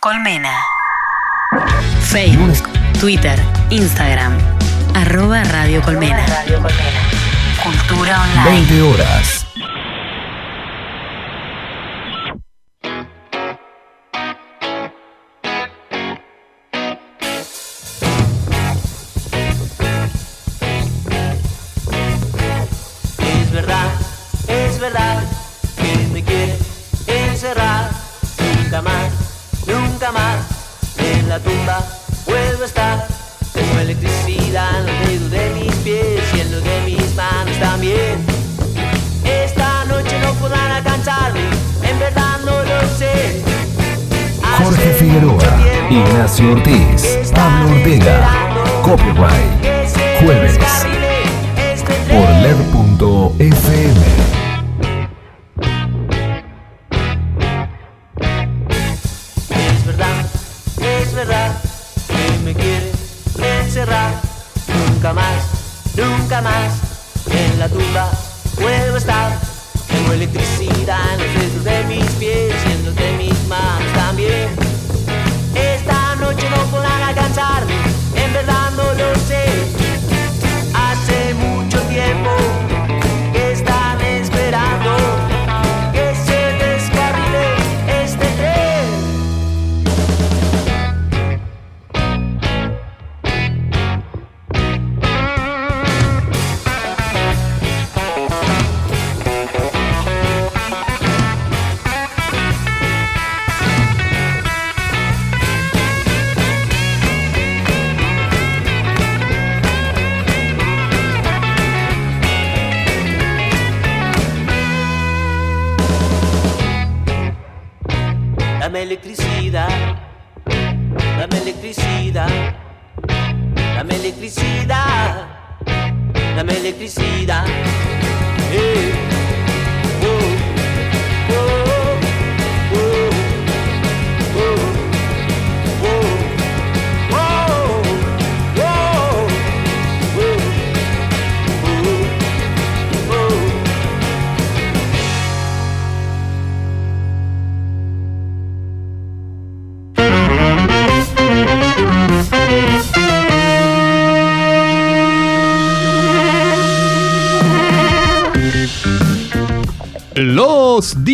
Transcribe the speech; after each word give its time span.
Colmena. 0.00 0.54
Facebook, 2.00 2.70
Twitter, 2.98 3.38
Instagram. 3.68 4.32
Arroba 4.94 5.44
Radio 5.44 5.82
Colmena. 5.82 6.24
Cultura 7.62 8.22
online. 8.22 8.66
20 8.66 8.82
horas. 8.82 9.39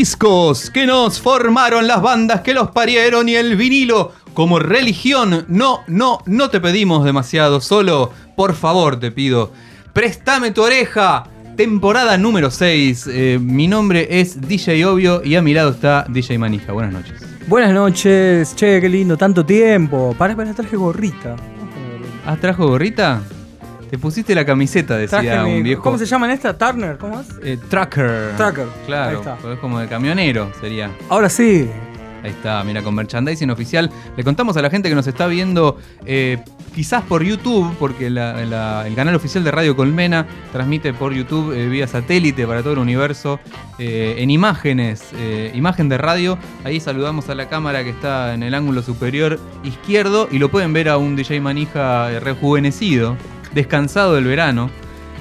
Discos 0.07 0.71
que 0.71 0.87
nos 0.87 1.21
formaron, 1.21 1.89
las 1.89 2.01
bandas 2.01 2.43
que 2.43 2.55
los 2.55 2.71
parieron 2.71 3.29
y 3.29 3.35
el 3.35 3.57
vinilo 3.57 4.13
como 4.35 4.61
religión. 4.61 5.45
No, 5.49 5.81
no, 5.89 6.21
no 6.27 6.49
te 6.49 6.61
pedimos 6.61 7.05
demasiado, 7.05 7.61
solo 7.61 8.13
por 8.37 8.55
favor 8.55 9.01
te 9.01 9.11
pido, 9.11 9.51
préstame 9.93 10.53
tu 10.53 10.63
oreja. 10.63 11.25
Temporada 11.57 12.17
número 12.19 12.53
6. 12.53 13.09
Eh, 13.11 13.39
mi 13.43 13.67
nombre 13.67 14.21
es 14.21 14.41
DJ 14.41 14.87
Obvio 14.87 15.25
y 15.25 15.35
a 15.35 15.43
mi 15.43 15.53
lado 15.53 15.71
está 15.71 16.07
DJ 16.09 16.39
Manija. 16.39 16.73
Buenas 16.73 16.93
noches. 16.93 17.21
Buenas 17.49 17.73
noches, 17.73 18.55
che, 18.55 18.81
qué 18.81 18.89
lindo, 18.89 19.17
tanto 19.17 19.45
tiempo. 19.45 20.15
Pará, 20.17 20.37
pará, 20.37 20.55
traje 20.55 20.77
gorrita. 20.77 21.35
¿Has 22.25 22.41
trajo 22.41 22.69
gorrita? 22.69 23.23
Te 23.91 23.99
pusiste 23.99 24.35
la 24.35 24.45
camiseta, 24.45 24.97
decía 24.97 25.45
un 25.45 25.63
viejo. 25.63 25.83
¿Cómo 25.83 25.97
se 25.99 26.07
llama 26.07 26.27
en 26.27 26.33
esta? 26.33 26.57
¿Turner? 26.59 26.99
¿Cómo 26.99 27.21
es? 27.21 27.27
Eh, 27.43 27.59
trucker. 27.69 28.33
Trucker, 28.37 28.65
ahí 28.65 28.87
Claro, 28.87 29.19
está. 29.19 29.37
es 29.53 29.59
como 29.61 29.79
de 29.79 29.87
camionero 29.89 30.51
sería. 30.61 30.91
Ahora 31.09 31.29
sí. 31.29 31.71
Ahí 32.25 32.31
está, 32.33 32.65
mira, 32.65 32.83
con 32.83 32.93
merchandising 32.97 33.51
oficial. 33.51 33.89
Le 34.17 34.25
contamos 34.25 34.57
a 34.57 34.63
la 34.63 34.71
gente 34.71 34.89
que 34.89 34.97
nos 34.97 35.07
está 35.07 35.29
viendo 35.29 35.79
eh, 36.05 36.39
quizás 36.75 37.05
por 37.05 37.23
YouTube, 37.23 37.73
porque 37.79 38.11
la- 38.11 38.45
la- 38.45 38.85
el 38.89 38.97
canal 38.97 39.15
oficial 39.15 39.45
de 39.45 39.53
Radio 39.53 39.77
Colmena 39.77 40.27
transmite 40.51 40.93
por 40.93 41.13
YouTube 41.13 41.53
eh, 41.53 41.69
vía 41.69 41.87
satélite 41.87 42.45
para 42.47 42.63
todo 42.63 42.73
el 42.73 42.81
universo, 42.81 43.39
eh, 43.79 44.17
en 44.19 44.31
imágenes, 44.31 45.05
eh, 45.17 45.53
imagen 45.55 45.89
de 45.89 45.99
radio. 45.99 46.37
Ahí 46.65 46.81
saludamos 46.81 47.29
a 47.29 47.37
la 47.37 47.49
cámara 47.49 47.85
que 47.85 47.91
está 47.91 48.35
en 48.35 48.43
el 48.43 48.55
ángulo 48.55 48.83
superior 48.83 49.39
izquierdo 49.63 50.27
y 50.33 50.41
lo 50.41 50.51
pueden 50.51 50.73
ver 50.73 50.89
a 50.89 50.97
un 50.99 51.15
DJ 51.15 51.41
Manija 51.41 52.19
rejuvenecido, 52.19 53.17
descansado 53.57 54.15
del 54.15 54.25
verano, 54.25 54.71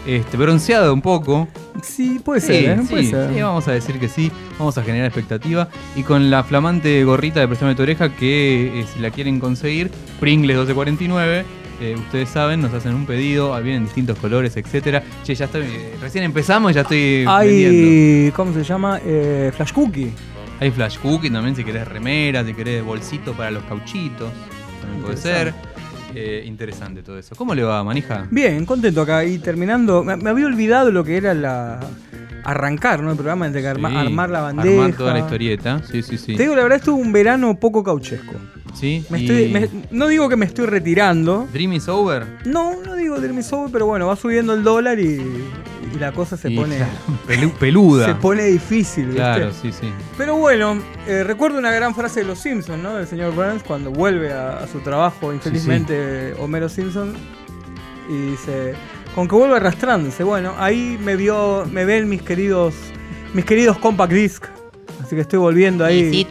este, 0.06 0.38
bronceado 0.38 0.94
un 0.94 1.01
poco. 1.01 1.47
Sí, 1.81 2.19
puede 2.23 2.40
Sí, 2.41 2.47
ser, 2.47 2.66
¿eh? 2.66 2.78
sí, 2.84 2.88
Puede 2.90 3.03
ser. 3.06 3.34
sí, 3.34 3.41
vamos 3.41 3.68
a 3.68 3.72
decir 3.72 4.00
que 4.00 4.07
sí, 4.07 4.31
vamos 4.59 4.78
a 4.78 4.84
generar 4.84 5.07
expectativa. 5.07 5.68
Y 5.96 6.03
con 6.03 6.29
la 6.29 6.44
flamante 6.44 7.03
gorrita 7.03 7.40
de 7.40 7.47
Prestame 7.47 7.73
tu 7.73 7.81
oreja, 7.81 8.09
que 8.16 8.81
eh, 8.81 8.85
si 8.94 9.00
la 9.00 9.09
quieren 9.09 9.40
conseguir, 9.40 9.90
Pringles 10.19 10.56
1249. 10.57 11.46
eh, 11.81 11.96
ustedes 11.97 12.29
saben, 12.29 12.62
nos 12.62 12.73
hacen 12.73 12.94
un 12.94 13.06
pedido, 13.06 13.59
vienen 13.62 13.85
distintos 13.85 14.18
colores, 14.19 14.56
etcétera. 14.56 15.03
Che, 15.23 15.34
ya 15.35 15.46
estoy, 15.46 15.63
eh, 15.63 15.96
recién 16.00 16.23
empezamos 16.23 16.72
y 16.72 16.75
ya 16.75 16.81
estoy 16.81 17.25
vendiendo. 17.25 17.35
Hay, 18.28 18.31
¿cómo 18.35 18.53
se 18.53 18.63
llama? 18.63 19.00
Eh, 19.03 19.52
Flash 19.56 19.73
Cookie. 19.73 20.12
Hay 20.62 20.72
flash 20.72 20.97
cookie 21.00 21.29
también, 21.29 21.53
si 21.53 21.66
querés 21.66 21.85
remera, 21.85 22.46
si 22.46 22.53
querés 22.53 22.81
bolsito 22.81 23.34
para 23.34 23.52
los 23.52 23.63
cauchitos, 23.63 24.31
también 24.81 25.03
puede 25.03 25.17
ser. 25.17 25.53
Interesante. 26.16 26.38
Eh, 26.38 26.46
interesante 26.46 27.03
todo 27.03 27.20
eso. 27.20 27.36
¿Cómo 27.36 27.53
le 27.53 27.64
va, 27.64 27.84
manija? 27.84 28.28
Bien, 28.31 28.66
contento 28.66 29.02
acá. 29.02 29.26
Y 29.26 29.40
terminando, 29.40 30.03
me 30.03 30.30
había 30.30 30.46
olvidado 30.46 30.92
lo 30.92 31.03
que 31.03 31.18
era 31.18 31.34
la 31.34 31.80
arrancar, 32.46 33.02
¿no? 33.04 33.10
El 33.12 33.18
programa 33.18 33.50
de 33.50 33.68
arma- 33.68 33.90
Sí, 33.90 33.96
armar 33.98 34.30
la 34.30 34.42
bandeja. 34.42 34.70
Armar 34.86 34.98
toda 34.98 35.14
la 35.14 35.20
historieta, 35.20 35.82
sí, 35.92 36.02
sí, 36.04 36.18
sí. 36.18 36.36
Te 36.36 36.44
digo, 36.44 36.56
la 36.56 36.64
verdad, 36.64 36.78
estuvo 36.78 36.98
un 36.98 37.12
verano 37.12 37.60
poco 37.60 37.84
cauchesco. 37.84 38.34
Sí, 38.74 39.06
Me 39.10 39.20
y- 39.20 39.26
estoy, 39.26 39.47
me- 39.52 39.70
no 39.92 40.08
digo 40.08 40.28
que 40.30 40.36
me 40.36 40.46
estoy 40.46 40.66
retirando. 40.66 41.47
Dream 41.52 41.74
is 41.74 41.88
over. 41.88 42.26
No, 42.46 42.74
no 42.86 42.96
digo 42.96 43.20
Dream 43.20 43.40
is 43.40 43.52
over, 43.53 43.72
pero 43.72 43.86
bueno, 43.86 44.08
va 44.08 44.16
subiendo 44.16 44.53
el 44.53 44.64
dólar 44.64 45.00
y, 45.00 45.22
y 45.96 46.00
la 46.00 46.12
cosa 46.12 46.36
se 46.36 46.52
Y, 46.52 46.56
pone. 46.58 46.76
claro, 46.78 47.52
peluda. 47.59 48.06
Se 48.08 48.16
pone 48.16 48.44
difícil, 48.46 49.06
¿viste? 49.06 49.22
Claro, 49.22 49.52
sí, 49.53 49.72
sí. 49.72 49.88
Pero 50.18 50.36
bueno, 50.36 50.78
eh, 51.08 51.24
recuerdo 51.24 51.58
una 51.58 51.72
gran 51.72 51.96
frase 51.96 52.20
de 52.22 52.26
los 52.28 52.40
Simpsons, 52.40 52.84
¿no? 52.84 52.96
Del 52.96 53.08
señor 53.08 53.34
Burns 53.34 53.64
cuando 53.64 53.91
vuelve 53.91 54.34
a, 54.34 54.58
a 54.59 54.68
su 54.68 54.80
trabajo, 54.80 55.34
infelizmente, 55.34 56.34
Homero 56.40 56.68
Simpson, 56.70 57.14
y 58.09 58.32
dice, 58.32 58.74
con 59.16 59.28
que 59.28 59.35
vuelve 59.35 59.56
arrastrándose. 59.56 60.23
Bueno, 60.23 60.53
ahí 60.58 61.00
me 61.02 61.16
vio, 61.16 61.66
me 61.72 61.85
ven 61.85 62.08
mis 62.09 62.22
queridos, 62.22 62.76
mis 63.34 63.46
queridos 63.46 63.78
compact 63.79 64.12
disc. 64.14 64.46
Así 65.03 65.16
que 65.16 65.22
estoy 65.22 65.38
volviendo 65.40 65.85
ahí. 65.85 66.28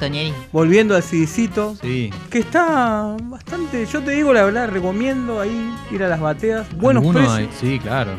Volviendo 0.52 0.96
al 0.96 1.02
CDcito. 1.02 1.76
Sí. 1.80 2.10
Que 2.28 2.40
está 2.40 3.16
bastante, 3.22 3.86
yo 3.86 4.02
te 4.02 4.10
digo 4.12 4.32
la 4.32 4.44
verdad, 4.44 4.68
recomiendo 4.68 5.40
ahí 5.40 5.72
ir 5.92 6.02
a 6.02 6.08
las 6.08 6.20
bateas. 6.20 6.66
Buenos 6.76 7.06
precios. 7.06 7.32
hay- 7.32 7.48
Sí, 7.60 7.78
claro. 7.78 8.12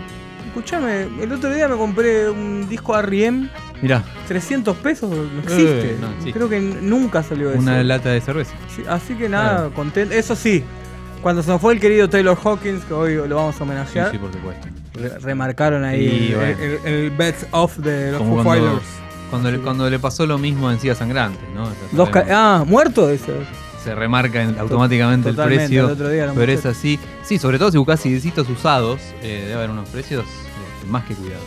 Escuchame, 0.47 1.07
el 1.21 1.31
otro 1.33 1.53
día 1.53 1.67
me 1.67 1.75
compré 1.75 2.29
un 2.29 2.69
disco 2.69 2.97
R.E.M. 2.97 3.50
Mirá, 3.81 4.01
300 4.29 4.77
pesos 4.77 5.09
no 5.12 5.39
existe. 5.41 5.91
Eh, 5.91 5.97
no 6.00 6.07
existe. 6.12 6.31
Creo 6.31 6.47
que 6.47 6.62
nunca 6.62 7.21
salió 7.23 7.50
eso. 7.51 7.59
una 7.59 7.83
lata 7.83 8.09
de 8.12 8.21
cerveza. 8.21 8.53
Sí, 8.73 8.83
así 8.88 9.15
que 9.15 9.27
nada, 9.27 9.56
Claro. 9.56 9.73
contento. 9.73 10.13
Eso 10.15 10.33
sí, 10.38 10.63
cuando 11.25 11.42
se 11.42 11.50
nos 11.50 11.60
fue 11.60 11.74
el 11.74 11.80
querido 11.80 12.07
Taylor 12.07 12.38
Hawkins, 12.44 12.83
que 12.86 12.94
hoy 12.94 13.16
lo 13.27 13.36
vamos 13.38 13.56
a 13.56 13.57
Sí, 13.57 13.63
homenajear, 13.63 14.12
sí, 14.12 14.19
por 14.19 14.31
supuesto. 14.31 14.68
re- 14.94 15.18
remarcaron 15.18 15.83
ahí 15.83 16.06
Y 16.06 16.31
el, 16.33 16.36
bueno. 16.36 16.60
el- 16.86 16.94
el 16.94 17.10
best 17.10 17.45
of 17.50 17.77
de 17.77 18.12
los 18.12 18.22
Foo 18.22 18.44
cuando, 18.44 18.44
Fighters. 18.51 18.86
cuando, 19.31 19.50
le, 19.51 19.57
Sí. 19.57 19.63
cuando 19.63 19.89
le 19.89 19.98
pasó 19.98 20.27
lo 20.27 20.38
mismo 20.38 20.69
en 20.72 20.80
Silla 20.80 20.94
Sangrante, 20.94 21.39
¿no? 21.56 21.68
Dos 21.94 22.10
ah, 22.30 22.63
muerto 22.68 23.10
ese. 23.10 23.33
se 23.83 23.95
remarca 23.95 24.44
en- 24.44 24.60
automáticamente 24.60 25.30
el 25.30 25.36
precio. 25.36 25.86
el 25.88 25.92
otro 25.94 26.10
día 26.10 26.27
lo 26.27 26.36
pero 26.36 26.51
es 26.51 26.63
así. 26.68 27.00
Sí, 27.24 27.39
sobre 27.39 27.57
todo 27.57 27.72
si 27.72 27.80
buscas 27.80 28.00
CDcitos 28.04 28.48
usados, 28.48 29.00
eh, 29.24 29.42
debe 29.45 29.56
haber 29.56 29.72
unos 29.72 29.89
precios 29.89 30.25
eh, 30.25 30.86
más 30.88 31.06
que 31.06 31.16
cuidados. 31.16 31.44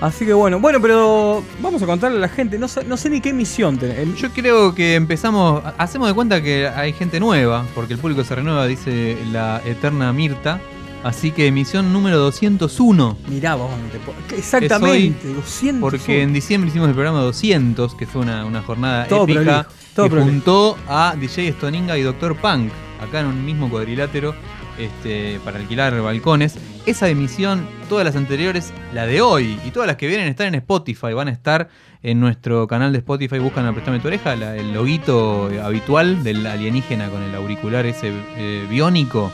Así 0.00 0.26
que 0.26 0.34
bueno, 0.34 0.60
bueno, 0.60 0.80
pero 0.80 1.42
vamos 1.62 1.82
a 1.82 1.86
contarle 1.86 2.18
a 2.18 2.20
la 2.20 2.28
gente, 2.28 2.58
no 2.58 2.68
sé, 2.68 2.84
no 2.84 2.96
sé 2.96 3.08
ni 3.08 3.20
qué 3.20 3.30
emisión 3.30 3.78
tenemos. 3.78 4.20
Yo 4.20 4.30
creo 4.30 4.74
que 4.74 4.94
empezamos, 4.94 5.62
hacemos 5.78 6.08
de 6.08 6.14
cuenta 6.14 6.42
que 6.42 6.68
hay 6.68 6.92
gente 6.92 7.18
nueva, 7.18 7.64
porque 7.74 7.94
el 7.94 7.98
público 7.98 8.22
se 8.22 8.34
renueva, 8.34 8.66
dice 8.66 9.16
la 9.32 9.62
eterna 9.64 10.12
Mirta. 10.12 10.60
Así 11.02 11.30
que 11.30 11.46
emisión 11.46 11.92
número 11.92 12.18
201. 12.18 13.18
Mirá 13.28 13.54
vos, 13.54 13.70
exactamente, 14.36 15.28
200. 15.32 15.80
Porque 15.80 16.22
en 16.22 16.32
diciembre 16.32 16.68
hicimos 16.68 16.88
el 16.88 16.94
programa 16.94 17.20
200, 17.20 17.94
que 17.94 18.06
fue 18.06 18.22
una, 18.22 18.44
una 18.44 18.62
jornada 18.62 19.06
Todo 19.06 19.22
épica, 19.24 19.40
prolijo, 19.44 19.68
todo 19.94 20.06
que 20.06 20.10
prolijo. 20.10 20.30
juntó 20.30 20.78
a 20.88 21.14
DJ 21.16 21.52
Stoninga 21.52 21.96
y 21.96 22.02
Dr. 22.02 22.36
Punk, 22.36 22.72
acá 23.00 23.20
en 23.20 23.26
un 23.26 23.44
mismo 23.44 23.70
cuadrilátero, 23.70 24.34
este, 24.78 25.40
para 25.44 25.58
alquilar 25.58 26.00
balcones. 26.00 26.56
Esa 26.86 27.08
emisión, 27.08 27.66
todas 27.88 28.04
las 28.04 28.16
anteriores, 28.16 28.72
la 28.92 29.06
de 29.06 29.20
hoy 29.20 29.58
y 29.66 29.70
todas 29.70 29.86
las 29.86 29.96
que 29.96 30.06
vienen 30.06 30.28
están 30.28 30.48
en 30.48 30.54
Spotify, 30.56 31.12
van 31.12 31.28
a 31.28 31.32
estar 31.32 31.68
en 32.02 32.20
nuestro 32.20 32.66
canal 32.68 32.92
de 32.92 32.98
Spotify, 32.98 33.38
buscan 33.38 33.66
a 33.66 33.72
Prestame 33.72 33.98
tu 34.00 34.06
oreja, 34.08 34.36
la- 34.36 34.56
el 34.56 34.72
loguito 34.72 35.50
habitual 35.62 36.22
del 36.22 36.46
alienígena 36.46 37.08
con 37.08 37.22
el 37.22 37.34
auricular 37.34 37.84
ese 37.86 38.12
eh, 38.36 38.66
biónico. 38.70 39.32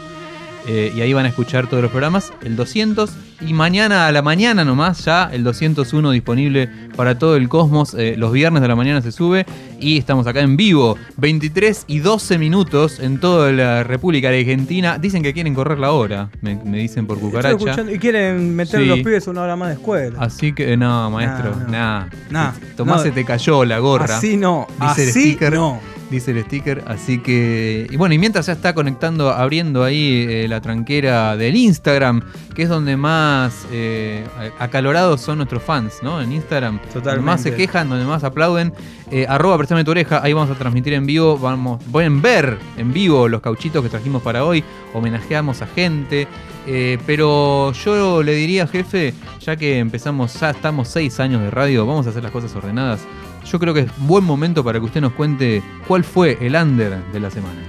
Eh, 0.69 0.93
y 0.95 1.01
ahí 1.01 1.13
van 1.13 1.27
a 1.27 1.29
escuchar 1.29 1.67
todos 1.67 1.83
los 1.83 1.91
programas, 1.91 2.33
el 2.43 2.55
200 2.55 3.11
y 3.41 3.53
mañana 3.53 4.07
a 4.07 4.13
la 4.13 4.23
mañana 4.23 4.65
nomás 4.65 5.05
ya 5.05 5.29
el 5.33 5.43
201 5.43 6.13
disponible 6.13 6.69
para 6.95 7.19
todo 7.19 7.35
el 7.35 7.49
cosmos, 7.49 7.95
eh, 7.95 8.15
los 8.17 8.31
viernes 8.31 8.63
de 8.63 8.69
la 8.69 8.77
mañana 8.77 9.03
se 9.03 9.11
sube 9.11 9.45
y 9.81 9.99
estamos 9.99 10.29
acá 10.29 10.41
en 10.41 10.57
vivo, 10.57 10.97
23 11.17 11.85
y 11.89 11.99
12 11.99 12.39
minutos 12.39 13.01
en 13.01 13.19
toda 13.19 13.51
la 13.51 13.83
República 13.83 14.31
de 14.31 14.39
Argentina, 14.39 14.99
dicen 14.99 15.25
que 15.25 15.33
quieren 15.33 15.53
correr 15.55 15.81
la 15.81 15.91
hora, 15.91 16.31
me, 16.43 16.55
me 16.65 16.79
dicen 16.79 17.09
por 17.09 17.19
cucaracha, 17.19 17.83
y 17.93 17.99
quieren 17.99 18.55
meter 18.55 18.81
Sí. 18.83 18.87
los 18.87 18.99
pibes 18.99 19.27
una 19.27 19.43
hora 19.43 19.57
más 19.57 19.69
de 19.71 19.75
escuela. 19.75 20.17
así 20.21 20.53
que 20.53 20.77
no 20.77 21.11
maestro, 21.11 21.57
nada, 21.69 22.09
Nah, 22.31 22.53
Tomás 22.77 22.99
no. 22.99 23.03
se 23.03 23.11
te 23.11 23.25
cayó 23.25 23.65
la 23.65 23.81
gorra. 23.81 24.19
Así 24.19 24.37
no, 24.37 24.69
Dice 24.81 25.03
el 25.03 25.09
así 25.09 25.21
sticker. 25.31 25.53
no. 25.55 25.81
Dice 26.13 26.31
el 26.31 26.45
sticker. 26.45 26.85
Así 26.87 27.19
que. 27.19 27.89
Y 27.91 27.97
bueno, 27.97 28.15
y 28.15 28.19
mientras 28.19 28.47
ya 28.47 28.53
está 28.53 28.75
conectando, 28.75 29.31
abriendo 29.31 29.83
ahí 29.83 30.27
eh, 30.29 30.47
la 30.49 30.61
tranquera 30.61 31.37
del 31.37 31.57
Instagram, 31.57 32.23
que 32.55 32.63
es 32.63 32.69
donde 32.69 32.97
más 32.97 33.67
eh, 33.73 34.25
acalorados 34.61 35.21
son 35.21 35.39
nuestros 35.39 35.63
fans, 35.63 35.95
¿no? 36.03 36.23
En 36.23 36.31
Instagram. 36.33 36.77
Donde 36.77 36.93
Totalmente. 36.93 37.27
más 37.27 37.43
se 37.43 37.55
quejan, 37.57 37.89
donde 37.89 38.05
más 38.05 38.23
aplauden. 38.23 38.73
Eh, 39.11 39.27
arroba 39.29 39.59
Prestame 39.59 39.85
tu 39.85 39.91
oreja, 39.91 40.21
ahí 40.23 40.33
vamos 40.33 40.55
a 40.55 40.59
transmitir 40.59 40.93
en 40.93 41.07
vivo. 41.07 41.37
Vamos, 41.37 41.83
pueden 41.91 42.23
ver 42.23 42.59
en 42.77 42.93
vivo 42.93 43.29
los 43.29 43.41
cauchitos 43.41 43.83
que 43.83 43.89
trajimos 43.89 44.23
para 44.23 44.45
hoy. 44.45 44.63
Homenajeamos 44.95 45.63
a 45.63 45.67
gente. 45.67 46.29
Pero 46.65 47.73
yo 47.73 48.23
le 48.23 48.35
diría, 48.35 48.69
jefe, 48.69 49.15
ya 49.41 49.57
que 49.57 49.81
empezamos, 49.81 50.39
ya 50.39 50.51
estamos 50.51 50.87
seis 50.87 51.19
años 51.19 51.43
de 51.43 51.51
radio, 51.51 51.85
vamos 51.87 52.07
a 52.07 52.11
hacer 52.11 52.23
las 52.23 52.31
cosas 52.31 52.55
ordenadas. 52.55 53.01
Yo 53.45 53.59
creo 53.59 53.75
que 53.75 53.81
es 53.81 53.91
buen 53.99 54.25
momento 54.25 54.65
para 54.65 54.79
que 54.79 54.87
usted 54.87 55.01
nos 55.01 55.13
cuente 55.13 55.63
cuál 55.87 56.05
fue 56.05 56.39
el 56.41 56.55
under 56.55 57.03
de 57.13 57.21
la 57.21 57.31
semana. 57.31 57.61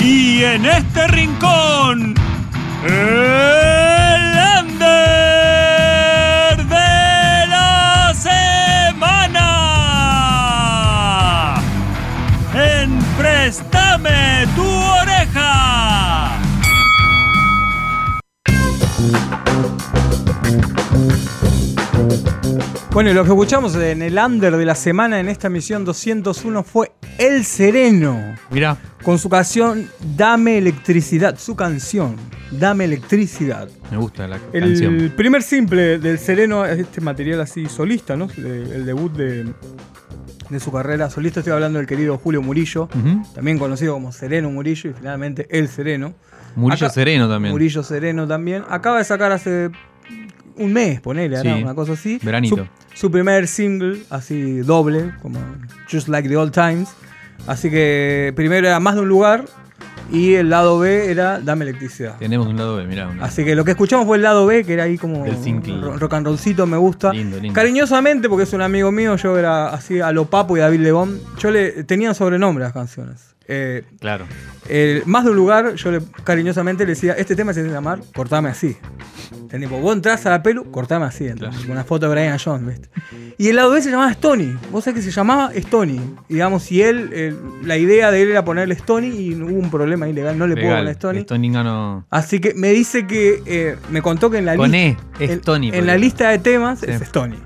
Y 0.00 0.42
en 0.42 0.66
este 0.66 1.06
rincón, 1.08 2.14
el 2.84 4.38
under 4.60 4.96
de 6.66 7.46
la 7.48 8.12
semana. 8.14 9.48
En 12.54 12.98
Préstame 13.16 13.81
Bueno, 22.92 23.10
y 23.10 23.14
lo 23.14 23.22
que 23.24 23.30
escuchamos 23.30 23.74
en 23.76 24.02
el 24.02 24.18
under 24.18 24.54
de 24.56 24.66
la 24.66 24.74
semana 24.74 25.18
en 25.18 25.28
esta 25.30 25.46
emisión 25.46 25.82
201 25.84 26.62
fue 26.62 26.92
El 27.16 27.42
Sereno, 27.44 28.34
Mirá, 28.50 28.76
con 29.02 29.18
su 29.18 29.30
canción 29.30 29.88
Dame 30.14 30.58
Electricidad, 30.58 31.38
su 31.38 31.56
canción, 31.56 32.16
Dame 32.50 32.84
Electricidad. 32.84 33.68
me 33.90 33.96
gusta 33.96 34.28
la 34.28 34.38
El 34.52 34.60
canción. 34.64 35.12
primer 35.16 35.42
simple 35.42 35.98
del 35.98 36.18
Sereno 36.18 36.66
es 36.66 36.80
este 36.80 37.00
material 37.00 37.40
así 37.40 37.64
solista, 37.66 38.14
¿no? 38.14 38.28
El, 38.36 38.44
el 38.46 38.84
debut 38.84 39.10
de, 39.14 39.50
de 40.50 40.60
su 40.60 40.70
carrera 40.70 41.08
solista, 41.08 41.40
estoy 41.40 41.54
hablando 41.54 41.78
del 41.78 41.88
querido 41.88 42.18
Julio 42.18 42.42
Murillo, 42.42 42.90
también 43.34 43.58
conocido 43.58 43.94
como 43.94 44.12
Sereno 44.12 44.50
Murillo 44.50 44.90
y 44.90 44.92
finalmente 44.92 45.46
El 45.50 45.68
Sereno. 45.68 46.12
Murillo 46.56 46.84
Acá- 46.88 46.92
Sereno 46.94 47.26
también. 47.26 47.52
Murillo 47.52 47.82
Sereno 47.82 48.28
también. 48.28 48.64
Acaba 48.68 48.98
de 48.98 49.04
sacar 49.04 49.32
hace 49.32 49.70
un 50.56 50.72
mes, 50.72 51.00
ponele. 51.00 51.40
Sí. 51.40 51.48
una 51.48 51.74
cosa 51.74 51.92
así. 51.92 52.18
Veranito. 52.22 52.68
Su, 52.94 53.00
su 53.00 53.10
primer 53.10 53.46
single, 53.48 54.02
así 54.10 54.58
doble, 54.58 55.12
como 55.22 55.38
Just 55.90 56.08
Like 56.08 56.28
the 56.28 56.36
Old 56.36 56.52
Times. 56.52 56.88
Así 57.46 57.70
que 57.70 58.32
primero 58.36 58.66
era 58.66 58.78
Más 58.80 58.94
de 58.94 59.00
un 59.00 59.08
lugar 59.08 59.44
y 60.12 60.34
el 60.34 60.50
lado 60.50 60.78
B 60.78 61.10
era 61.10 61.40
Dame 61.40 61.64
electricidad. 61.64 62.16
Tenemos 62.18 62.46
un 62.46 62.56
lado 62.56 62.76
B, 62.76 62.86
mirá. 62.86 63.08
una- 63.08 63.24
Así 63.24 63.44
que 63.44 63.54
lo 63.56 63.64
que 63.64 63.70
escuchamos 63.72 64.06
fue 64.06 64.16
el 64.16 64.22
lado 64.22 64.46
B, 64.46 64.62
que 64.64 64.74
era 64.74 64.84
ahí 64.84 64.98
como 64.98 65.24
Del 65.24 65.36
single. 65.42 65.80
ro- 65.80 65.96
rock 65.96 66.12
and 66.14 66.26
rollcito, 66.26 66.66
me 66.66 66.76
gusta. 66.76 67.12
Lindo, 67.12 67.38
lindo. 67.40 67.54
Cariñosamente, 67.54 68.28
porque 68.28 68.44
es 68.44 68.52
un 68.52 68.62
amigo 68.62 68.92
mío, 68.92 69.16
yo 69.16 69.38
era 69.38 69.68
así 69.72 70.00
a 70.00 70.12
lo 70.12 70.26
Papo 70.26 70.56
y 70.56 70.60
David 70.60 70.80
Lebón. 70.80 71.18
Yo 71.38 71.50
le 71.50 71.82
tenía 71.84 72.12
sobrenombre 72.14 72.64
a 72.64 72.68
las 72.68 72.74
canciones. 72.74 73.34
Eh, 73.48 73.82
Claro. 73.98 74.26
el- 74.68 75.02
más 75.06 75.24
de 75.24 75.30
un 75.30 75.36
lugar, 75.36 75.74
yo 75.74 75.90
le, 75.90 76.00
cariñosamente 76.24 76.84
le 76.84 76.90
decía, 76.90 77.14
este 77.14 77.34
tema 77.34 77.52
se 77.52 77.60
tiene 77.60 77.70
que 77.70 77.74
llamar 77.74 78.00
Cortame 78.14 78.50
así. 78.50 78.76
¿Entendés? 79.52 79.68
Vos 79.70 79.94
entras 79.94 80.24
a 80.24 80.30
la 80.30 80.42
pelu, 80.42 80.70
cortame 80.70 81.04
así. 81.04 81.24
¿entendés? 81.24 81.50
Claro. 81.50 81.62
Con 81.66 81.70
una 81.72 81.84
foto 81.84 82.06
de 82.08 82.12
Brian 82.14 82.38
Jones, 82.42 82.66
¿viste? 82.66 82.88
Y 83.36 83.48
el 83.48 83.56
lado 83.56 83.70
B 83.70 83.82
se 83.82 83.90
llamaba 83.90 84.10
Stony. 84.12 84.56
Vos 84.70 84.84
sabés 84.84 85.00
que 85.04 85.10
se 85.10 85.14
llamaba 85.14 85.50
Stony. 85.54 86.00
Y 86.28 86.34
digamos, 86.34 86.62
si 86.62 86.80
él, 86.82 87.10
eh, 87.12 87.34
la 87.62 87.76
idea 87.76 88.10
de 88.10 88.22
él 88.22 88.30
era 88.30 88.44
ponerle 88.44 88.74
Stony 88.74 89.06
y 89.08 89.34
hubo 89.34 89.50
un 89.58 89.70
problema 89.70 90.08
ilegal, 90.08 90.38
no 90.38 90.46
le 90.46 90.54
puedo 90.54 90.68
Legal. 90.68 90.80
poner 90.84 90.92
Stony. 90.96 91.20
Stoninga 91.24 91.62
no. 91.62 92.06
Así 92.10 92.40
que 92.40 92.54
me 92.54 92.70
dice 92.70 93.06
que, 93.06 93.42
eh, 93.46 93.76
me 93.90 94.00
contó 94.00 94.30
que 94.30 94.38
en 94.38 94.46
la 94.46 94.54
lista. 94.54 94.76
E, 94.76 94.96
es 95.20 95.30
en, 95.30 95.38
Stony, 95.40 95.70
la 95.82 95.96
lista 95.98 96.30
de 96.30 96.38
temas 96.38 96.80
Sí. 96.80 96.86
es 96.88 97.00
Stony. 97.02 97.36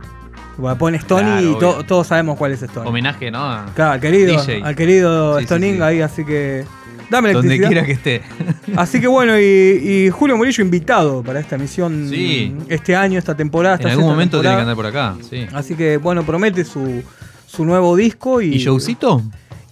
Pone 0.79 0.97
Stony 0.97 1.21
Claro, 1.21 1.51
y 1.51 1.59
to- 1.59 1.85
todos 1.87 2.07
sabemos 2.07 2.39
cuál 2.39 2.53
es 2.53 2.63
Stony. 2.63 2.87
Homenaje, 2.87 3.31
¿no? 3.31 3.41
A- 3.45 3.67
Claro, 3.75 3.93
al 3.93 4.01
querido, 4.01 4.41
DJ. 4.41 4.63
al 4.65 4.75
querido 4.75 5.39
sí. 5.41 5.47
ahí, 5.83 6.01
así 6.01 6.25
que. 6.25 6.65
Dame 7.11 7.33
Donde 7.33 7.59
quiera 7.61 7.85
que 7.85 7.93
esté. 7.93 8.23
Así 8.77 9.01
que 9.01 9.07
bueno, 9.07 9.39
y, 9.39 9.43
y 9.45 10.11
Julio 10.11 10.37
Murillo 10.37 10.63
invitado 10.65 11.23
para 11.23 11.39
esta 11.41 11.57
misión 11.57 12.09
Sí. 12.11 12.55
este 12.69 12.97
año, 12.97 13.19
esta 13.19 13.37
temporada. 13.37 13.79
en 13.81 13.89
algún 13.89 14.07
momento 14.07 14.41
tiene 14.41 14.57
que 14.57 14.63
temporada. 14.65 14.93
andar 14.93 15.13
por 15.15 15.21
acá. 15.21 15.29
Sí. 15.31 15.47
Así 15.55 15.75
que 15.75 15.99
bueno, 15.99 16.25
promete 16.25 16.65
su, 16.65 17.03
su 17.47 17.65
nuevo 17.65 17.95
disco. 17.97 18.41
¿Y, 18.41 18.55
¿Y 18.55 18.59
showcito? 18.59 19.23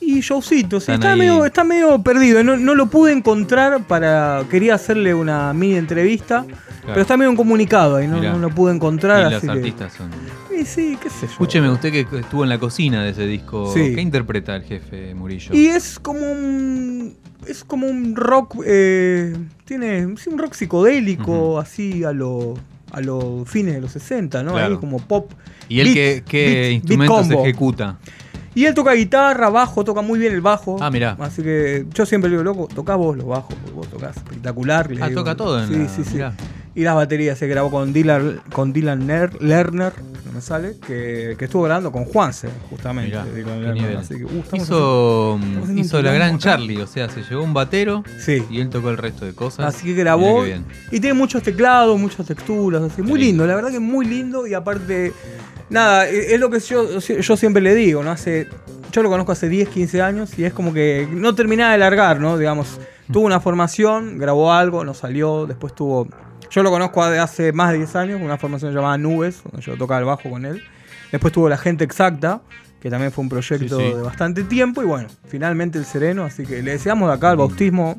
Y 0.00 0.20
showcito, 0.20 0.80
sí, 0.80 0.92
está 0.92 1.12
ahí. 1.12 1.18
medio, 1.18 1.44
está 1.46 1.64
medio 1.64 2.00
perdido. 2.02 2.44
No, 2.44 2.56
no 2.58 2.74
lo 2.74 2.86
pude 2.86 3.12
encontrar 3.12 3.84
para. 3.86 4.42
Quería 4.50 4.74
hacerle 4.74 5.14
una 5.14 5.52
mini 5.54 5.76
entrevista. 5.76 6.44
Pero 6.86 7.00
está 7.00 7.16
medio 7.16 7.30
en 7.30 7.36
comunicado 7.36 7.96
ahí, 7.96 8.06
no, 8.06 8.20
no 8.20 8.36
lo 8.38 8.50
pude 8.50 8.74
encontrar. 8.74 9.32
Y 9.32 9.34
así 9.36 9.46
los 9.46 9.54
que- 9.56 9.60
artistas 9.62 9.94
son. 9.94 10.10
Y 10.54 10.66
sí, 10.66 10.98
qué 11.02 11.08
sé 11.08 11.22
yo. 11.22 11.26
Escúcheme, 11.32 11.70
usted 11.70 11.90
que 11.90 12.00
estuvo 12.18 12.42
en 12.44 12.50
la 12.50 12.58
cocina 12.58 13.02
de 13.02 13.10
ese 13.12 13.26
disco, 13.26 13.72
Sí. 13.72 13.94
¿qué 13.94 14.02
interpreta 14.02 14.54
el 14.54 14.64
jefe 14.64 15.14
Murillo? 15.14 15.54
Y 15.54 15.66
es 15.68 15.98
como 15.98 16.20
un. 16.20 17.16
Es 17.48 17.64
como 17.64 17.86
un 17.86 18.14
rock. 18.16 18.56
eh, 18.66 19.34
tiene. 19.64 20.14
sí, 20.16 20.30
un 20.30 20.38
rock 20.38 20.54
psicodélico, 20.54 21.58
así 21.58 22.04
a 22.04 22.12
lo. 22.12 22.54
A 22.92 23.00
los 23.00 23.48
fines 23.48 23.74
de 23.74 23.80
los 23.80 23.90
60, 23.90 24.44
¿no? 24.44 24.52
Claro. 24.52 24.74
Ahí 24.74 24.80
como 24.80 24.98
pop. 24.98 25.32
¿Y 25.68 25.80
él 25.80 25.92
qué, 25.94 26.22
qué 26.24 26.46
beat- 26.46 26.72
instrumentos 26.74 27.28
ejecuta? 27.42 27.98
Y 28.54 28.66
él 28.66 28.74
toca 28.74 28.92
guitarra, 28.92 29.50
bajo, 29.50 29.84
toca 29.84 30.00
muy 30.02 30.18
bien 30.18 30.32
el 30.32 30.40
bajo. 30.40 30.76
Ah, 30.80 30.90
mirá. 30.90 31.16
Así 31.20 31.42
que 31.42 31.86
yo 31.92 32.06
siempre 32.06 32.30
le 32.30 32.36
digo, 32.36 32.44
loco, 32.44 32.68
tocá 32.72 32.94
vos 32.94 33.16
los 33.16 33.26
bajos, 33.26 33.54
porque 33.54 33.72
vos 33.72 33.88
tocás 33.88 34.16
espectacular. 34.16 34.88
Ah, 35.00 35.08
digo. 35.08 35.20
toca 35.20 35.34
todo 35.36 35.60
en 35.62 35.68
Sí, 35.68 35.74
la- 35.76 35.88
sí, 35.88 36.04
sí. 36.04 36.14
mirá. 36.14 36.34
Y 36.76 36.82
las 36.82 36.94
baterías 36.96 37.38
se 37.38 37.46
grabó 37.46 37.70
con 37.70 37.92
Dylan, 37.92 38.40
con 38.52 38.72
Dylan 38.72 39.06
Ner- 39.06 39.40
Lerner, 39.40 39.92
me 40.34 40.40
sale, 40.40 40.74
que, 40.84 41.36
que 41.38 41.44
estuvo 41.44 41.62
grabando 41.62 41.92
con 41.92 42.04
Juanse, 42.04 42.48
justamente. 42.68 43.10
Mirá, 43.10 43.24
nivel. 43.24 43.48
Hermano. 43.78 43.98
Así 44.00 44.16
que, 44.16 44.24
uh, 44.24 44.42
hizo 44.54 45.38
haciendo 45.38 45.80
hizo 45.80 45.98
un 45.98 46.04
la 46.04 46.12
gran 46.12 46.28
acá. 46.30 46.38
Charlie, 46.38 46.78
o 46.82 46.88
sea, 46.88 47.08
se 47.08 47.22
llevó 47.22 47.44
un 47.44 47.54
batero 47.54 48.02
Sí. 48.18 48.42
y 48.50 48.58
él 48.60 48.70
tocó 48.70 48.90
el 48.90 48.96
resto 48.98 49.24
de 49.24 49.34
cosas. 49.34 49.72
Así 49.72 49.86
que 49.86 49.94
grabó. 49.94 50.40
Qué 50.42 50.46
bien. 50.48 50.64
Y 50.90 50.98
tiene 50.98 51.14
muchos 51.14 51.44
teclados, 51.44 51.96
muchas 52.00 52.26
texturas. 52.26 52.82
Así, 52.82 53.02
muy 53.02 53.20
lindo, 53.20 53.46
la 53.46 53.54
verdad 53.54 53.70
que 53.70 53.78
muy 53.78 54.04
lindo. 54.06 54.44
Y 54.44 54.54
aparte, 54.54 55.12
nada, 55.70 56.08
e- 56.08 56.34
es 56.34 56.40
lo 56.40 56.50
que 56.50 56.60
yo, 56.60 56.98
yo 56.98 57.36
siempre 57.36 57.62
le 57.62 57.74
digo, 57.74 58.02
¿no? 58.02 58.10
Hace. 58.10 58.48
Yo 58.92 59.02
lo 59.02 59.10
conozco 59.10 59.32
hace 59.32 59.48
10, 59.48 59.68
15 59.70 60.02
años 60.02 60.38
y 60.38 60.44
es 60.44 60.52
como 60.52 60.72
que 60.72 61.08
no 61.10 61.34
terminaba 61.34 61.72
de 61.72 61.78
largar, 61.78 62.20
¿no? 62.20 62.38
Digamos, 62.38 62.80
tuvo 63.12 63.26
una 63.26 63.40
formación, 63.40 64.18
grabó 64.18 64.52
algo, 64.52 64.84
no 64.84 64.94
salió, 64.94 65.46
después 65.46 65.74
tuvo. 65.74 66.06
Yo 66.50 66.62
lo 66.62 66.70
conozco 66.70 67.04
de 67.10 67.18
hace 67.18 67.52
más 67.52 67.72
de 67.72 67.78
10 67.78 67.96
años, 67.96 68.20
una 68.22 68.38
formación 68.38 68.72
llamada 68.72 68.96
Nubes, 68.96 69.42
donde 69.42 69.62
yo 69.66 69.76
tocaba 69.76 69.98
el 69.98 70.06
bajo 70.06 70.30
con 70.30 70.44
él. 70.46 70.62
Después 71.10 71.32
tuvo 71.32 71.48
La 71.48 71.58
Gente 71.58 71.82
Exacta, 71.82 72.42
que 72.80 72.88
también 72.90 73.10
fue 73.10 73.22
un 73.22 73.28
proyecto 73.28 73.78
Sí, 73.80 73.84
sí. 73.88 73.94
de 73.96 74.02
bastante 74.02 74.44
tiempo. 74.44 74.80
Y 74.82 74.86
bueno, 74.86 75.08
finalmente 75.26 75.78
el 75.78 75.84
Sereno, 75.86 76.22
así 76.24 76.44
que 76.46 76.62
le 76.62 76.72
deseamos 76.72 77.08
de 77.08 77.14
acá 77.14 77.32
el 77.32 77.36
bautismo. 77.38 77.98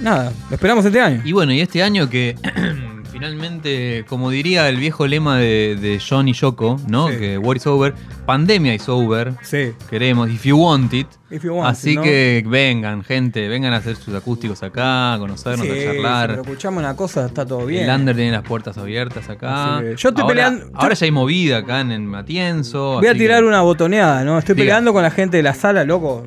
Nada, 0.00 0.32
lo 0.48 0.54
esperamos 0.54 0.84
este 0.84 1.00
año. 1.00 1.22
Y 1.24 1.32
bueno, 1.32 1.52
y 1.52 1.60
este 1.60 1.82
año 1.82 2.08
que 2.08 2.36
finalmente, 3.14 4.04
como 4.08 4.28
diría 4.30 4.68
el 4.68 4.76
viejo 4.76 5.06
lema 5.06 5.38
de, 5.38 5.76
de 5.80 6.00
John 6.06 6.26
y 6.26 6.32
Yoko, 6.32 6.80
¿no? 6.88 7.08
Sí. 7.10 7.16
Que 7.16 7.38
war 7.38 7.56
is 7.56 7.64
over, 7.66 7.94
pandemia 8.26 8.74
is 8.74 8.88
over. 8.88 9.34
Sí. 9.42 9.72
Queremos, 9.88 10.28
if 10.30 10.42
you 10.44 10.56
want 10.58 10.92
it. 10.92 11.06
If 11.30 11.44
you 11.44 11.54
want 11.54 11.70
Así 11.70 11.90
it, 11.92 11.96
¿no? 11.96 12.02
que 12.02 12.44
vengan, 12.46 13.02
gente, 13.04 13.46
vengan 13.48 13.72
a 13.72 13.76
hacer 13.76 13.94
sus 13.96 14.14
acústicos 14.14 14.62
acá, 14.64 15.14
a 15.14 15.18
conocernos, 15.18 15.64
Sí, 15.66 15.72
a 15.72 15.84
charlar. 15.92 16.30
pero 16.30 16.42
escuchamos 16.42 16.80
una 16.80 16.96
cosa, 16.96 17.26
está 17.26 17.46
todo 17.46 17.64
bien. 17.66 17.88
El 17.88 17.94
Under 18.00 18.16
tiene 18.16 18.32
las 18.32 18.42
puertas 18.42 18.76
abiertas 18.78 19.28
acá. 19.30 19.80
Yo 19.80 19.92
estoy 20.08 20.12
ahora, 20.22 20.26
peleando- 20.26 20.70
Ahora 20.74 20.94
ya 20.94 21.04
hay 21.04 21.10
movida 21.12 21.58
acá 21.58 21.80
en, 21.80 21.92
en 21.92 22.06
Matienzo. 22.06 22.96
Voy 22.98 23.06
a 23.06 23.14
tirar 23.14 23.42
que- 23.42 23.48
una 23.48 23.62
botoneada, 23.62 24.24
¿no? 24.24 24.38
Estoy 24.38 24.54
Diga. 24.56 24.64
peleando 24.64 24.92
con 24.92 25.02
la 25.02 25.10
gente 25.10 25.36
de 25.36 25.42
la 25.44 25.54
sala, 25.54 25.84
loco. 25.84 26.24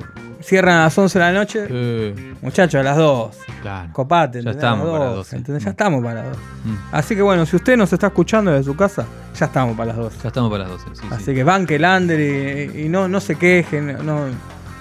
Cierran 0.48 0.76
a 0.78 0.84
las 0.84 0.96
11 0.96 1.18
de 1.18 1.24
la 1.26 1.32
noche. 1.32 1.66
Eh, 1.68 2.34
Muchachos, 2.40 2.80
a 2.80 2.82
las 2.82 2.96
2. 2.96 3.36
claro. 3.60 3.92
Copate, 3.92 4.42
Ya 4.42 4.50
estamos 4.52 4.86
A 4.86 4.88
las 4.88 4.92
para 4.92 5.04
las 5.04 5.14
2, 5.16 5.16
12. 5.26 5.36
¿entendés? 5.36 5.62
Mm. 5.62 5.64
Ya 5.66 5.70
estamos 5.70 6.02
para 6.02 6.14
las 6.22 6.28
2. 6.30 6.36
Mm. 6.64 6.74
Así 6.92 7.14
que 7.16 7.22
bueno, 7.22 7.44
si 7.46 7.56
usted 7.56 7.76
nos 7.76 7.92
está 7.92 8.06
escuchando 8.06 8.50
desde 8.50 8.64
su 8.64 8.74
casa, 8.76 9.04
ya 9.38 9.46
estamos 9.46 9.76
para 9.76 9.88
las 9.88 9.96
2. 9.96 10.12
Ya 10.22 10.28
estamos 10.28 10.50
para 10.50 10.64
las 10.64 10.72
12. 10.84 10.84
sí, 10.94 11.06
Así 11.10 11.24
sí. 11.24 11.34
que 11.34 11.44
banque 11.44 11.74
el 11.76 11.84
under 11.84 12.18
y, 12.74 12.84
y 12.84 12.88
no, 12.88 13.08
no 13.08 13.20
se 13.20 13.36
quejen, 13.36 14.04
no, 14.06 14.20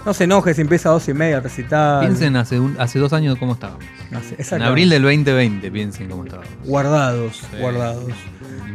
no 0.05 0.13
se 0.13 0.23
enoje 0.23 0.53
si 0.53 0.61
empieza 0.61 0.87
a 0.87 0.93
2 0.93 1.09
y 1.09 1.13
media 1.13 1.37
a 1.37 1.39
recitar. 1.41 1.99
Piensen 1.99 2.37
hace, 2.37 2.59
un- 2.61 2.77
hace 2.79 2.97
dos 2.99 3.11
años 3.11 3.37
cómo 3.37 3.53
estábamos. 3.53 3.83
Así- 4.15 4.55
En 4.55 4.61
abril 4.61 4.89
del 4.89 5.01
2020, 5.03 5.69
piensen 5.69 6.07
cómo 6.09 6.23
estábamos. 6.23 6.49
Guardados, 6.63 7.41
guardados. 7.59 8.05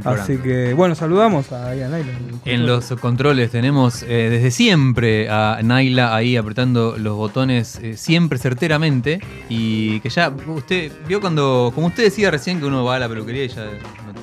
Así 0.04 0.36
que 0.38 0.74
bueno, 0.74 0.94
saludamos 0.94 1.52
a 1.52 1.74
Naila. 1.74 1.98
En 2.44 2.66
los 2.66 2.92
controles 3.00 3.50
tenemos 3.50 4.02
eh, 4.02 4.28
desde 4.30 4.50
siempre 4.50 5.28
a 5.30 5.60
Naila 5.62 6.14
ahí 6.14 6.36
apretando 6.36 6.96
los 6.98 7.16
botones 7.16 7.78
eh, 7.82 7.96
siempre 7.96 8.38
certeramente 8.38 9.20
y 9.48 10.00
que 10.00 10.08
ya 10.10 10.32
usted 10.48 10.90
vio 11.06 11.20
cuando, 11.20 11.70
como 11.74 11.86
usted 11.88 12.02
decía 12.04 12.30
recién 12.30 12.58
que 12.58 12.66
uno 12.66 12.84
va 12.84 12.96
a 12.96 12.98
la 12.98 13.08
peluquería 13.08 13.44
y 13.44 13.48
ya 13.48 13.64
no, 13.64 13.70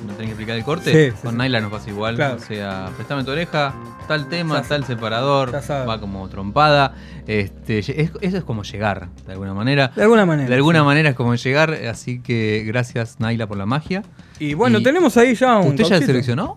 no 0.06 0.12
tiene 0.14 0.24
que 0.24 0.30
explicar 0.30 0.56
el 0.56 0.64
corte, 0.64 0.92
Sí, 1.10 1.16
sí, 1.16 1.22
con 1.22 1.32
sí. 1.32 1.38
Naila 1.38 1.60
nos 1.60 1.70
pasa 1.70 1.88
igual, 1.90 2.16
Claro. 2.16 2.36
o 2.36 2.40
sea, 2.40 2.90
prestame 2.96 3.24
tu 3.24 3.30
oreja, 3.30 3.74
tal 4.06 4.28
tema, 4.28 4.60
Ya 4.62 4.68
tal 4.68 4.84
separador, 4.84 5.54
va 5.54 5.98
como 6.00 6.28
trompada, 6.28 6.94
este, 7.26 7.78
es- 7.78 7.88
eso 8.20 8.36
es 8.36 8.44
como 8.44 8.62
llegar 8.64 9.08
de 9.26 9.32
alguna 9.32 9.54
manera. 9.54 9.92
De 9.96 10.02
alguna 10.02 10.26
manera. 10.26 10.48
De 10.48 10.54
alguna 10.56 10.80
sí. 10.80 10.84
manera 10.84 11.08
es 11.10 11.14
como 11.16 11.34
llegar, 11.34 11.70
así 11.90 12.20
que 12.20 12.64
gracias 12.66 13.18
Naila 13.18 13.46
por 13.46 13.56
la 13.56 13.64
magia. 13.66 14.02
Y 14.40 14.54
bueno, 14.54 14.78
Y- 14.80 14.82
tenemos 14.82 15.16
ahí 15.16 15.34
ya 15.36 15.58
un. 15.58 15.68
¿Usted 15.68 15.84
ya 15.84 15.90
cauchito. 15.90 16.06
seleccionó? 16.06 16.56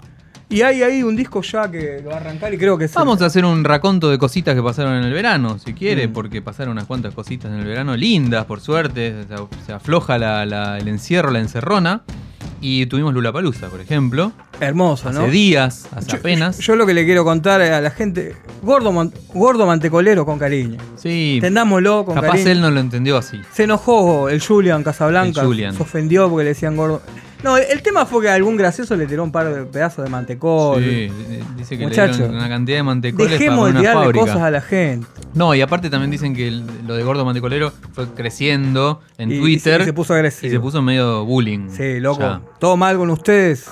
Y 0.50 0.62
hay 0.62 0.84
ahí 0.84 1.02
un 1.04 1.16
disco 1.16 1.42
ya 1.42 1.70
que 1.72 2.00
lo 2.04 2.10
va 2.12 2.16
a 2.18 2.20
arrancar 2.20 2.54
y 2.54 2.58
creo 2.58 2.78
que 2.78 2.86
es. 2.86 2.92
el- 2.92 2.96
Vamos 3.00 3.22
a 3.22 3.26
hacer 3.26 3.44
un 3.44 3.64
raconto 3.64 4.10
de 4.10 4.18
cositas 4.20 4.54
que 4.56 4.62
pasaron 4.62 4.94
en 4.96 5.04
el 5.04 5.14
verano, 5.14 5.58
si 5.58 5.74
quiere, 5.74 6.08
Mm. 6.08 6.14
porque 6.14 6.42
pasaron 6.42 6.74
unas 6.74 6.86
cuantas 6.86 7.14
cositas 7.14 7.52
en 7.52 7.60
el 7.60 7.66
verano 7.66 7.96
lindas, 7.98 8.46
por 8.46 8.62
suerte. 8.62 9.26
Se, 9.66 9.74
afloja 9.74 10.18
la- 10.18 10.46
la- 10.46 10.78
el 10.78 10.88
encierro, 10.88 11.32
la 11.32 11.40
encerrona. 11.40 12.02
Y 12.62 12.86
tuvimos 12.86 13.14
Lula 13.14 13.34
Palusa, 13.34 13.68
por 13.68 13.82
ejemplo. 13.82 14.32
Hermoso, 14.62 15.10
Hace 15.10 15.20
¿no? 15.20 15.28
días, 15.28 15.88
hace 15.94 16.12
Yo- 16.12 16.18
apenas. 16.18 16.60
Yo, 16.60 16.78
lo 16.78 16.86
que 16.86 16.94
le 16.94 17.04
quiero 17.04 17.26
contar 17.26 17.60
a 17.62 17.82
la 17.82 17.90
gente. 17.92 18.38
Gordo, 18.62 18.94
man- 18.94 19.12
gordo 19.34 19.66
mantecolero 19.66 20.26
con 20.26 20.40
cariño. 20.40 20.78
sí, 20.96 21.40
Tendámoslo 21.42 22.06
con 22.06 22.16
capaz 22.16 22.28
cariño. 22.30 22.50
él 22.52 22.62
no 22.62 22.72
lo 22.72 22.80
entendió 22.80 23.18
así. 23.18 23.42
Se 23.52 23.64
enojó 23.64 24.30
el 24.30 24.40
Julian 24.40 24.82
Casablanca. 24.84 25.42
El 25.42 25.48
Julian. 25.48 25.74
Se 25.76 25.84
ofendió 25.84 26.30
porque 26.30 26.44
le 26.46 26.50
decían 26.52 26.78
gordo. 26.78 27.02
No, 27.44 27.58
el, 27.58 27.82
tema 27.82 28.06
fue 28.06 28.24
que 28.24 28.30
algún 28.30 28.56
gracioso 28.56 28.96
le 28.96 29.06
tiró 29.06 29.24
un 29.24 29.32
par 29.32 29.54
de 29.54 29.64
pedazos 29.66 30.04
de 30.06 30.10
mantecol. 30.10 30.82
Sí, 30.82 30.90
di- 30.90 31.12
dice 31.58 31.78
que 31.78 31.84
Muchacho, 31.84 32.12
le 32.14 32.18
dieron 32.20 32.36
una 32.38 32.48
cantidad 32.50 32.78
de 32.78 32.84
mantecoles 32.84 33.28
para 33.28 33.38
Dejemos 33.40 33.66
de 33.66 33.72
una 33.72 33.80
tirarle 33.82 34.04
fábrica. 34.04 34.26
cosas 34.26 34.42
a 34.42 34.52
la 34.52 34.62
gente. 34.62 35.08
No, 35.34 35.54
y 35.54 35.62
aparte 35.62 35.90
también 35.90 36.10
dicen 36.12 36.34
que 36.36 36.48
el- 36.48 36.64
lo 36.88 36.96
de 36.96 37.04
gordo 37.04 37.26
mantecolero 37.26 37.74
fue 37.94 38.08
creciendo 38.14 39.02
en 39.18 39.32
Y- 39.32 39.36
y 39.36 39.40
Twitter. 39.42 39.82
y 39.82 39.86
se 39.86 39.94
puso 39.94 40.14
agresivo. 40.14 40.48
Y 40.48 40.52
se 40.52 40.60
puso 40.60 40.82
medio 40.82 41.26
bullying. 41.26 41.70
Sí, 41.70 42.00
loco. 42.00 42.22
ya. 42.22 42.42
Todo 42.60 42.78
mal 42.78 42.96
con 42.98 43.10
ustedes. 43.10 43.70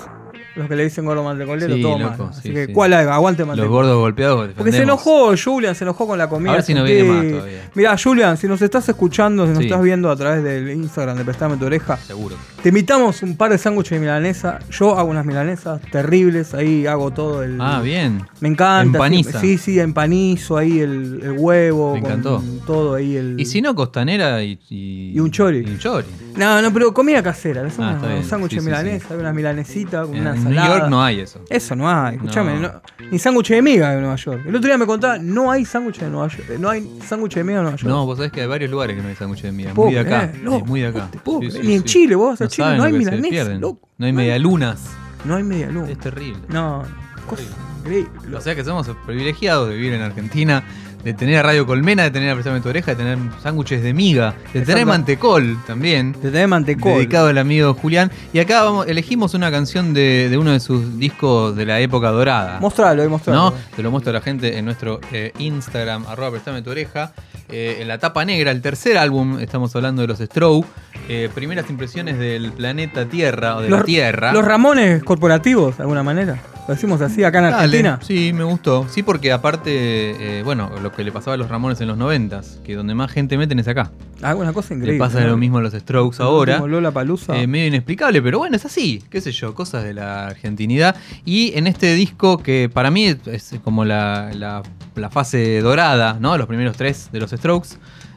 Los 0.54 0.68
que 0.68 0.76
le 0.76 0.84
dicen 0.84 1.04
gordo 1.06 1.24
mantecolero, 1.24 1.74
Sí, 1.74 1.80
todo 1.82 1.98
loco, 1.98 2.24
mal. 2.24 2.28
Así 2.30 2.42
sí, 2.48 2.52
que, 2.54 2.66
sí. 2.66 2.72
¿cuál 2.72 2.92
haga? 2.92 3.14
Aguante 3.14 3.44
Los 3.46 3.68
gordos 3.68 3.96
golpeados. 3.98 4.50
Porque 4.56 4.72
se 4.72 4.82
enojó 4.82 5.32
Julian, 5.36 5.74
se 5.74 5.84
enojó 5.84 6.06
con 6.06 6.18
la 6.18 6.28
comida. 6.28 6.50
A 6.52 6.54
ver 6.56 6.62
si 6.62 6.74
no 6.74 6.84
viene 6.84 7.04
más 7.04 7.26
todavía. 7.30 7.70
Mirá, 7.74 7.96
Julian, 7.96 8.36
si 8.36 8.46
nos 8.48 8.60
estás 8.60 8.88
escuchando, 8.88 9.46
si 9.46 9.52
nos 9.52 9.62
estás 9.64 9.82
viendo 9.82 10.10
a 10.10 10.16
través 10.16 10.42
del 10.44 10.70
Instagram 10.70 11.16
de 11.16 11.24
Prestame 11.24 11.56
tu 11.56 11.64
oreja, 11.66 11.96
Seguro. 11.96 12.36
te 12.62 12.68
invitamos 12.68 13.22
un 13.22 13.36
par 13.36 13.50
de 13.50 13.58
sándwiches 13.58 13.92
de 13.92 14.00
milanesa. 14.00 14.58
Yo 14.70 14.98
hago 14.98 15.08
unas 15.10 15.24
milanesas 15.24 15.80
terribles, 15.90 16.52
ahí 16.54 16.86
hago 16.86 17.10
todo 17.10 17.42
el. 17.42 17.58
Ah, 17.60 17.80
bien. 17.82 18.22
Me 18.40 18.48
encanta. 18.48 18.98
Empaniza. 18.98 19.40
Sí, 19.40 19.56
sí, 19.58 19.80
empanizo 19.80 20.56
ahí 20.58 20.80
el, 20.80 21.20
el 21.22 21.32
huevo. 21.38 21.94
Me 21.94 22.00
con 22.02 22.10
encantó. 22.10 22.42
Todo 22.66 22.94
ahí 22.94 23.16
el. 23.16 23.40
Y 23.40 23.46
si 23.46 23.62
no, 23.62 23.74
costanera 23.74 24.42
y, 24.42 24.58
y, 24.68 25.12
Y 25.14 25.20
un 25.20 25.30
chori. 25.30 25.58
y 25.66 25.70
un 25.70 25.78
chori. 25.78 26.06
No, 26.36 26.60
no, 26.60 26.72
pero 26.72 26.92
comida 26.92 27.22
casera. 27.22 27.62
Ah, 27.78 27.96
unos 27.98 28.08
bien. 28.08 28.24
sándwiches 28.24 28.64
de 28.64 28.70
milanesa, 28.70 29.14
una 29.16 29.32
milanesita 29.32 30.02
con 30.02 30.16
una 30.42 30.50
en 30.50 30.56
ensalada. 30.56 30.68
New 30.68 30.78
York 30.78 30.90
no 30.90 31.02
hay 31.04 31.20
eso. 31.20 31.40
Eso 31.48 31.76
no 31.76 31.90
hay, 31.90 32.16
escúchame, 32.16 32.54
No. 32.54 32.60
no- 32.60 32.82
ni 33.10 33.18
sándwich 33.18 33.48
de 33.48 33.62
miga 33.62 33.92
en 33.94 34.00
Nueva 34.00 34.16
York. 34.16 34.42
El 34.46 34.54
otro 34.56 34.68
día 34.68 34.78
me 34.78 34.86
contaba, 34.86 35.18
no 35.18 35.50
hay 35.50 35.64
sándwich 35.64 35.98
de 35.98 36.08
Nueva 36.10 36.28
York, 36.28 36.48
no 36.58 36.70
hay 36.70 36.98
sándwich 37.06 37.34
de 37.34 37.44
miga 37.44 37.58
en 37.58 37.62
Nueva 37.64 37.76
York. 37.78 37.88
No, 37.88 38.06
vos 38.06 38.16
sabés 38.18 38.32
que 38.32 38.40
hay 38.42 38.46
varios 38.46 38.70
lugares 38.70 38.96
que 38.96 39.02
no 39.02 39.08
hay 39.08 39.14
sándwich 39.16 39.42
de 39.42 39.52
miga. 39.52 39.74
Muy 39.74 39.94
de 39.94 40.00
acá. 40.00 40.24
es 40.34 40.66
muy 40.66 40.80
de 40.80 40.86
acá. 40.88 41.08
Sí, 41.12 41.58
Ni 41.62 41.74
en. 41.74 41.84
Chile, 41.84 42.14
vos 42.14 42.40
No 42.40 42.46
Chile, 42.46 42.76
no 42.76 42.84
hay 42.84 42.92
milanesa, 42.92 43.44
loco. 43.54 43.88
No 43.98 44.06
hay 44.06 44.12
medialunas. 44.12 44.80
No 45.24 45.36
hay 45.36 45.42
media 45.44 45.68
luna. 45.70 45.88
Es 45.90 45.98
terrible. 45.98 46.40
No, 46.48 46.82
cosa 47.28 47.42
increíble. 47.80 48.36
O 48.36 48.40
sea 48.40 48.54
que 48.54 48.64
somos 48.64 48.90
privilegiados 49.06 49.68
de 49.68 49.76
vivir 49.76 49.92
en 49.92 50.02
Argentina, 50.02 50.64
de 51.04 51.14
tener 51.14 51.38
a 51.38 51.42
Radio 51.42 51.66
Colmena, 51.66 52.04
de 52.04 52.10
tener 52.10 52.30
a 52.30 52.60
tu 52.60 52.68
oreja, 52.68 52.92
de 52.92 52.96
tener 52.96 53.18
sándwiches 53.42 53.82
de 53.82 53.92
miga, 53.94 54.34
de 54.52 54.62
tener 54.62 54.86
mantecol 54.86 55.58
también. 55.66 56.12
Te 56.12 56.30
tenés 56.30 56.48
mantecol. 56.48 56.94
Dedicado 56.94 57.28
al 57.28 57.38
amigo 57.38 57.74
Julián. 57.74 58.10
Y 58.32 58.38
acá 58.38 58.62
vamos, 58.64 58.86
elegimos 58.86 59.34
una 59.34 59.50
canción 59.50 59.94
de, 59.94 60.28
de 60.28 60.38
uno 60.38 60.52
de 60.52 60.60
sus 60.60 60.98
discos 60.98 61.56
de 61.56 61.66
la 61.66 61.80
época 61.80 62.10
dorada. 62.10 62.58
Mostralo, 62.60 63.02
ahí 63.02 63.08
mostralo. 63.08 63.50
¿no? 63.50 63.54
Te 63.74 63.82
lo 63.82 63.90
muestro 63.90 64.10
a 64.10 64.14
la 64.14 64.20
gente 64.20 64.58
en 64.58 64.64
nuestro 64.64 65.00
eh, 65.12 65.32
Instagram, 65.38 66.06
arroba 66.08 66.32
prestame 66.32 66.62
tu 66.62 66.70
oreja. 66.70 67.12
Eh, 67.48 67.78
en 67.80 67.88
la 67.88 67.98
tapa 67.98 68.24
negra, 68.24 68.50
el 68.50 68.62
tercer 68.62 68.96
álbum, 68.96 69.38
estamos 69.38 69.74
hablando 69.76 70.02
de 70.02 70.08
los 70.08 70.18
Stroke. 70.18 70.66
eh, 71.08 71.28
primeras 71.34 71.68
impresiones 71.68 72.18
del 72.18 72.52
planeta 72.52 73.04
Tierra 73.06 73.56
o 73.56 73.60
de 73.60 73.68
la 73.68 73.82
Tierra. 73.84 74.32
Los 74.32 74.44
Ramones 74.44 75.02
corporativos, 75.02 75.76
de 75.76 75.82
alguna 75.82 76.02
manera. 76.02 76.38
Lo 76.68 76.74
decimos 76.74 77.00
así 77.00 77.24
acá 77.24 77.38
en 77.38 77.44
Dale. 77.44 77.56
Argentina. 77.56 77.98
Sí, 78.02 78.32
me 78.32 78.44
gustó. 78.44 78.86
Sí, 78.88 79.02
porque 79.02 79.32
aparte, 79.32 80.38
eh, 80.38 80.42
bueno, 80.44 80.70
lo 80.80 80.91
que 80.96 81.04
le 81.04 81.12
pasaba 81.12 81.34
a 81.34 81.36
los 81.36 81.48
Ramones 81.48 81.80
en 81.80 81.88
los 81.88 81.96
noventas, 81.96 82.60
que 82.64 82.74
donde 82.74 82.94
más 82.94 83.10
gente 83.10 83.36
meten 83.38 83.58
es 83.58 83.68
acá. 83.68 83.90
Alguna 84.22 84.52
cosa 84.52 84.74
increíble. 84.74 84.92
le 84.94 84.98
pasa 84.98 85.20
¿no? 85.22 85.28
lo 85.28 85.36
mismo 85.36 85.58
a 85.58 85.62
los 85.62 85.72
Strokes 85.72 86.22
ahora. 86.22 86.56
Como 86.56 86.68
Lola 86.68 86.90
Palusa. 86.90 87.36
Eh, 87.40 87.46
medio 87.46 87.66
inexplicable, 87.68 88.20
pero 88.22 88.38
bueno, 88.38 88.56
es 88.56 88.64
así, 88.64 89.02
qué 89.10 89.20
sé 89.20 89.32
yo, 89.32 89.54
cosas 89.54 89.84
de 89.84 89.94
la 89.94 90.26
argentinidad. 90.26 90.94
Y 91.24 91.52
en 91.56 91.66
este 91.66 91.94
disco 91.94 92.38
que 92.38 92.70
para 92.72 92.90
mí 92.90 93.06
es 93.26 93.54
como 93.64 93.84
la, 93.84 94.30
la- 94.34 94.62
la 94.94 95.08
fase 95.10 95.60
dorada, 95.62 96.18
¿no? 96.20 96.36
Los 96.36 96.46
primeros 96.46 96.76
tres 96.76 97.08
de 97.12 97.20
los 97.20 97.30
Strokes. 97.30 97.70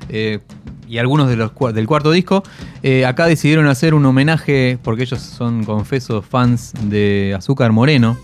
eh, 0.09 0.39
y 0.87 0.99
algunos 0.99 1.27
de 1.27 1.35
los, 1.35 1.51
del 1.73 1.87
cuarto 1.87 2.11
disco, 2.11 2.43
eh, 2.83 3.07
acá 3.07 3.25
decidieron 3.25 3.65
hacer 3.65 3.95
un 3.95 4.05
homenaje, 4.05 4.77
porque 4.83 5.01
ellos 5.01 5.19
son 5.19 5.63
confesos 5.63 6.23
fans 6.23 6.73
de 6.83 7.33
Azúcar 7.35 7.71
Moreno, 7.71 8.19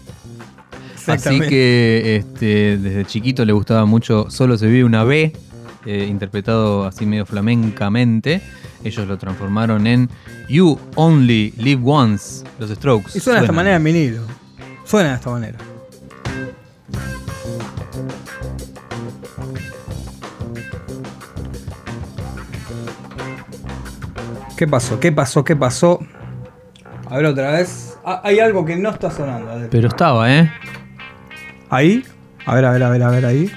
Así 1.07 1.39
que 1.39 2.17
este, 2.17 2.77
desde 2.77 3.05
chiquito 3.05 3.45
le 3.45 3.53
gustaba 3.53 3.85
mucho 3.85 4.29
Solo 4.29 4.57
se 4.57 4.67
vive 4.67 4.83
una 4.83 5.03
B, 5.03 5.33
eh, 5.85 6.07
interpretado 6.09 6.85
así 6.85 7.05
medio 7.05 7.25
flamencamente. 7.25 8.41
Ellos 8.83 9.07
lo 9.07 9.17
transformaron 9.17 9.85
en 9.87 10.09
You 10.49 10.79
Only 10.95 11.53
Live 11.57 11.81
Once, 11.85 12.43
los 12.59 12.69
Strokes. 12.69 13.11
Y 13.15 13.19
suena 13.19 13.39
de 13.39 13.45
esta 13.45 13.53
manera 13.53 13.75
en 13.75 13.83
vinilo. 13.83 14.21
Suena 14.85 15.09
de 15.09 15.15
esta 15.15 15.29
manera. 15.29 15.57
¿Qué 24.57 24.67
pasó? 24.67 24.99
¿Qué 24.99 25.11
pasó? 25.11 25.43
¿Qué 25.43 25.55
pasó? 25.55 25.99
A 27.09 27.17
ver 27.17 27.25
otra 27.25 27.53
vez. 27.53 27.97
Ah, 28.05 28.21
hay 28.23 28.39
algo 28.39 28.63
que 28.63 28.75
no 28.75 28.91
está 28.91 29.09
sonando. 29.09 29.67
Pero 29.71 29.87
estaba, 29.87 30.31
¿eh? 30.31 30.51
Ahí. 31.71 32.03
A 32.45 32.53
ver, 32.53 32.65
a 32.65 32.71
ver, 32.71 32.83
a 32.83 32.89
ver, 32.89 33.01
a 33.03 33.09
ver, 33.09 33.25
ahí. 33.25 33.51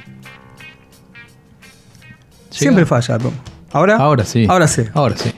Siempre 2.49 2.87
falla. 2.87 3.19
¿no? 3.19 3.33
¿Ahora? 3.73 3.97
Ahora 3.97 4.25
sí. 4.25 4.47
Ahora 4.49 4.69
sí. 4.69 4.85
Ahora 4.95 5.17
sí. 5.17 5.34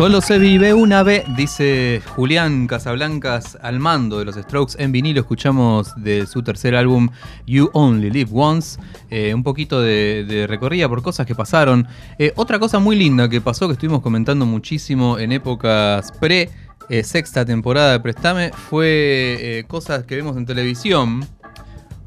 Solo 0.00 0.22
se 0.22 0.38
vive 0.38 0.72
una 0.72 1.02
vez, 1.02 1.24
dice 1.36 2.00
Julián 2.16 2.66
Casablancas 2.66 3.58
al 3.60 3.80
mando 3.80 4.18
de 4.18 4.24
los 4.24 4.34
Strokes 4.34 4.82
en 4.82 4.92
vinilo. 4.92 5.20
Escuchamos 5.20 5.92
de 5.94 6.26
su 6.26 6.42
tercer 6.42 6.74
álbum 6.74 7.10
You 7.46 7.68
Only 7.74 8.10
Live 8.10 8.30
Once. 8.32 8.80
eh, 9.10 9.34
un 9.34 9.42
poquito 9.42 9.82
de, 9.82 10.46
recorrida 10.48 10.88
por 10.88 11.02
cosas 11.02 11.26
que 11.26 11.34
pasaron. 11.34 11.86
Eh, 12.18 12.32
otra 12.36 12.58
cosa 12.58 12.78
muy 12.78 12.96
linda 12.96 13.28
que 13.28 13.42
pasó, 13.42 13.66
que 13.66 13.74
estuvimos 13.74 14.00
comentando 14.00 14.46
muchísimo 14.46 15.18
en 15.18 15.32
épocas 15.32 16.12
pre 16.12 16.48
eh, 16.88 17.04
sexta 17.04 17.44
temporada 17.44 17.92
de 17.92 18.00
Prestame, 18.00 18.52
fue 18.70 19.66
cosas 19.68 20.04
que 20.04 20.16
vemos 20.16 20.34
en 20.38 20.46
televisión. 20.46 21.28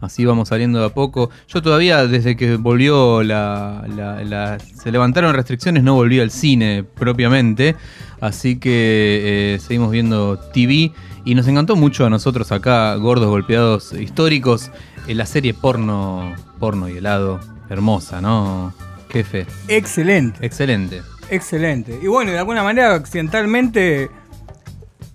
Así 0.04 0.26
vamos 0.26 0.50
saliendo 0.50 0.80
de 0.80 0.86
a 0.86 0.89
poco. 0.89 1.30
Yo 1.48 1.62
todavía, 1.62 2.06
desde 2.08 2.36
que 2.36 2.58
volvió 2.58 3.24
la, 3.24 3.86
la- 3.96 4.24
la- 4.24 4.60
se 4.60 4.92
levantaron 4.92 5.34
restricciones, 5.34 5.82
no 5.84 5.96
volví 5.96 6.20
al 6.20 6.30
cine 6.30 6.84
propiamente. 6.84 7.76
Así 8.22 8.58
que 8.60 9.56
eh, 9.56 9.60
seguimos 9.60 9.92
viendo 9.92 10.38
TV. 10.54 10.92
Y 11.26 11.36
nos 11.36 11.48
encantó 11.48 11.76
mucho 11.78 12.06
a 12.06 12.10
nosotros 12.10 12.52
acá, 12.52 12.94
gordos 12.96 13.30
golpeados 13.30 13.94
históricos, 13.94 14.72
eh, 15.08 15.16
la 15.16 15.26
serie 15.26 15.54
porno, 15.54 16.34
porno 16.60 16.89
y 16.89 16.98
helado. 16.98 17.39
Hermosa, 17.70 18.20
¿no? 18.22 18.74
Jefe. 19.10 19.46
Excelente, 19.70 20.46
Excelente. 20.46 21.02
excelente. 21.30 21.98
Y 22.04 22.08
bueno, 22.08 22.32
de 22.32 22.39
alguna 22.39 22.62
manera, 22.62 22.94
accidentalmente, 22.96 24.12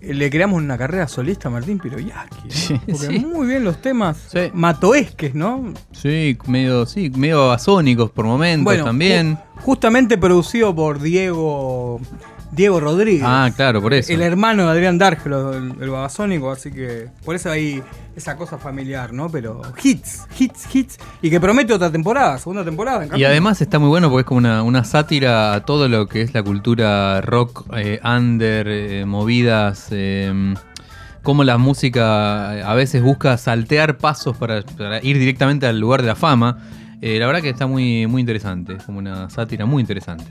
le 0.01 0.29
creamos 0.29 0.61
una 0.61 0.77
carrera 0.77 1.07
solista 1.07 1.49
a 1.49 1.51
Martín 1.51 1.77
Piroyaki. 1.79 2.37
¿no? 2.45 2.49
Sí, 2.51 2.79
Porque 2.85 3.07
sí. 3.07 3.19
muy 3.25 3.47
bien 3.47 3.63
los 3.63 3.81
temas 3.81 4.17
Sí. 4.31 4.49
matoesques, 4.53 5.35
¿no? 5.35 5.73
Sí, 5.91 6.37
medio, 6.47 6.85
sí, 6.85 7.09
medio 7.15 7.47
basónicos 7.49 8.09
por 8.11 8.25
momentos 8.25 8.83
también. 8.83 9.35
ju- 9.35 9.39
justamente 9.61 10.17
producido 10.17 10.73
por 10.75 11.01
Diego 11.01 11.99
Diego 12.51 12.79
Rodríguez. 12.79 13.23
Ah, 13.25 13.51
claro, 13.55 13.81
por 13.81 13.93
eso. 13.93 14.11
El 14.11 14.21
hermano 14.21 14.65
de 14.65 14.71
Adrián 14.71 14.97
Dárgelo, 14.97 15.53
el, 15.53 15.73
el 15.79 15.89
babasónico, 15.89 16.51
así 16.51 16.71
que 16.71 17.07
por 17.23 17.35
eso 17.35 17.51
hay 17.51 17.83
esa 18.15 18.35
cosa 18.35 18.57
familiar, 18.57 19.13
¿no? 19.13 19.29
Pero 19.29 19.61
hits, 19.81 20.27
hits, 20.37 20.75
hits. 20.75 20.97
Y 21.21 21.29
que 21.29 21.39
promete 21.39 21.73
otra 21.73 21.91
temporada, 21.91 22.37
segunda 22.37 22.65
temporada. 22.65 23.05
en 23.05 23.17
Y 23.17 23.23
además 23.23 23.61
está 23.61 23.79
muy 23.79 23.89
bueno 23.89 24.09
porque 24.09 24.21
es 24.21 24.25
como 24.25 24.39
una, 24.39 24.63
una 24.63 24.83
sátira 24.83 25.53
a 25.53 25.65
todo 25.65 25.87
lo 25.87 26.07
que 26.07 26.21
es 26.21 26.33
la 26.33 26.43
cultura 26.43 27.21
rock, 27.21 27.65
eh, 27.75 27.99
under, 28.03 28.67
eh, 28.67 29.05
movidas, 29.05 29.87
eh, 29.91 30.53
cómo 31.23 31.43
la 31.43 31.57
música 31.57 32.51
a 32.69 32.73
veces 32.73 33.01
busca 33.03 33.37
saltear 33.37 33.97
pasos 33.97 34.35
para, 34.37 34.63
para 34.63 35.03
ir 35.03 35.19
directamente 35.19 35.67
al 35.67 35.79
lugar 35.79 36.01
de 36.01 36.07
la 36.07 36.15
fama. 36.15 36.57
Eh, 37.01 37.17
la 37.19 37.27
verdad 37.27 37.41
que 37.41 37.49
está 37.49 37.65
muy, 37.65 38.07
muy 38.07 38.19
interesante, 38.19 38.73
es 38.73 38.83
como 38.83 38.99
una 38.99 39.29
sátira 39.29 39.65
muy 39.65 39.79
interesante. 39.79 40.25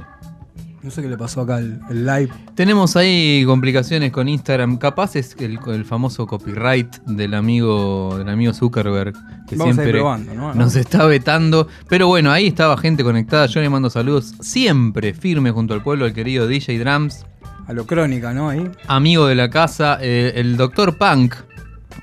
No 0.81 0.93
sé 0.93 1.03
qué 1.03 1.09
le 1.09 1.19
pasó 1.19 1.41
acá 1.41 1.57
al 1.57 1.81
el 1.91 2.07
live. 2.07 2.29
Tenemos 2.55 2.97
ahí 2.97 3.43
complicaciones 3.45 4.13
con 4.13 4.29
Instagram. 4.29 4.79
Capaz 4.79 5.17
es 5.17 5.35
el, 5.41 5.59
el 5.67 5.85
famoso 5.85 6.27
copyright 6.27 6.99
del 7.05 7.35
amigo, 7.35 8.17
del 8.17 8.29
amigo 8.29 8.55
Zuckerberg, 8.55 9.13
que 9.49 9.57
Vamos 9.57 9.67
a 9.67 9.69
ir 9.69 9.75
siempre 9.75 9.93
probando, 9.93 10.35
¿no? 10.35 10.55
nos 10.55 10.77
está 10.77 11.05
vetando. 11.07 11.67
Pero 11.89 12.07
bueno, 12.07 12.31
ahí 12.31 12.47
estaba 12.47 12.77
gente 12.77 13.03
conectada. 13.03 13.47
Yo 13.47 13.61
le 13.61 13.69
mando 13.69 13.91
saludos 13.91 14.35
siempre 14.41 15.15
firme 15.15 15.51
junto 15.51 15.75
al 15.75 15.83
pueblo, 15.83 16.05
al 16.05 16.13
querido 16.13 16.47
DJ 16.47 16.79
Drums. 16.79 17.27
a 17.67 17.73
lo 17.73 17.85
crónica, 17.85 18.33
¿no? 18.33 18.49
Ahí. 18.49 18.71
amigo 18.87 19.27
de 19.27 19.35
la 19.35 19.51
casa, 19.51 19.99
eh, 20.01 20.35
el 20.37 20.57
doctor 20.57 20.97
Punk, 20.97 21.35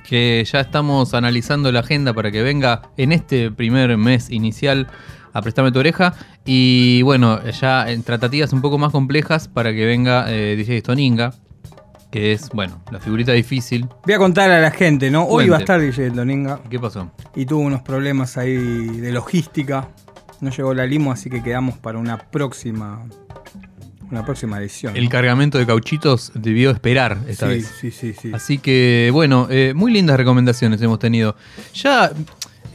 que 0.08 0.46
ya 0.52 0.60
estamos 0.60 1.14
analizando 1.14 1.72
la 1.72 1.80
agenda 1.80 2.14
para 2.14 2.30
que 2.30 2.44
venga 2.44 2.82
en 2.98 3.14
este 3.14 3.52
primer 3.52 3.96
mes 3.98 4.30
inicial 4.30 4.88
a 5.36 5.72
tu 5.72 5.80
oreja. 5.80 6.14
Y 6.46 7.02
bueno, 7.02 7.44
ya 7.52 7.90
en 7.92 8.04
tratativas 8.04 8.54
un 8.54 8.62
poco 8.62 8.78
más 8.78 8.92
complejas 8.92 9.48
para 9.48 9.74
que 9.74 9.86
venga 9.86 10.26
eh, 10.30 10.56
DJ 10.56 10.80
Stoninga, 10.80 11.34
que 12.12 12.32
es, 12.32 12.50
bueno, 12.50 12.82
la 12.92 13.00
figurita 13.00 13.34
difícil. 13.34 13.88
Voy 14.06 14.14
a 14.14 14.18
contar 14.18 14.50
a 14.50 14.62
la 14.62 14.72
gente, 14.72 15.12
¿no? 15.12 15.24
Hoy 15.24 15.48
Cuente. 15.48 15.52
va 15.52 15.58
a 15.58 15.60
estar 15.60 15.82
DJ 15.82 16.10
Doninga 16.12 16.62
¿Qué 16.70 16.80
pasó? 16.80 17.12
y 17.36 17.46
tuvo 17.46 17.62
unos 17.62 17.82
problemas 17.82 18.38
ahí 18.38 18.56
de 18.56 19.12
logística. 19.12 19.90
No 20.42 20.50
llegó 20.50 20.74
la 20.74 20.86
limo, 20.86 21.12
así 21.12 21.30
que 21.30 21.44
quedamos 21.44 21.78
para 21.78 21.98
una 21.98 22.18
próxima. 22.18 23.04
Una 24.12 24.24
próxima 24.24 24.60
edición. 24.60 24.96
El 24.96 25.06
¿no? 25.06 25.10
cargamento 25.10 25.58
de 25.58 25.66
cauchitos 25.66 26.32
debió 26.36 26.70
esperar 26.70 27.18
esta 27.28 27.48
sí, 27.48 27.54
vez. 27.56 27.74
sí, 27.82 27.90
sí, 27.90 28.14
sí. 28.14 28.32
Así 28.36 28.60
que, 28.60 29.10
bueno, 29.12 29.48
eh, 29.50 29.74
muy 29.76 29.92
lindas 29.92 30.16
recomendaciones 30.16 30.80
hemos 30.84 31.00
tenido. 31.00 31.36
Ya 31.74 32.12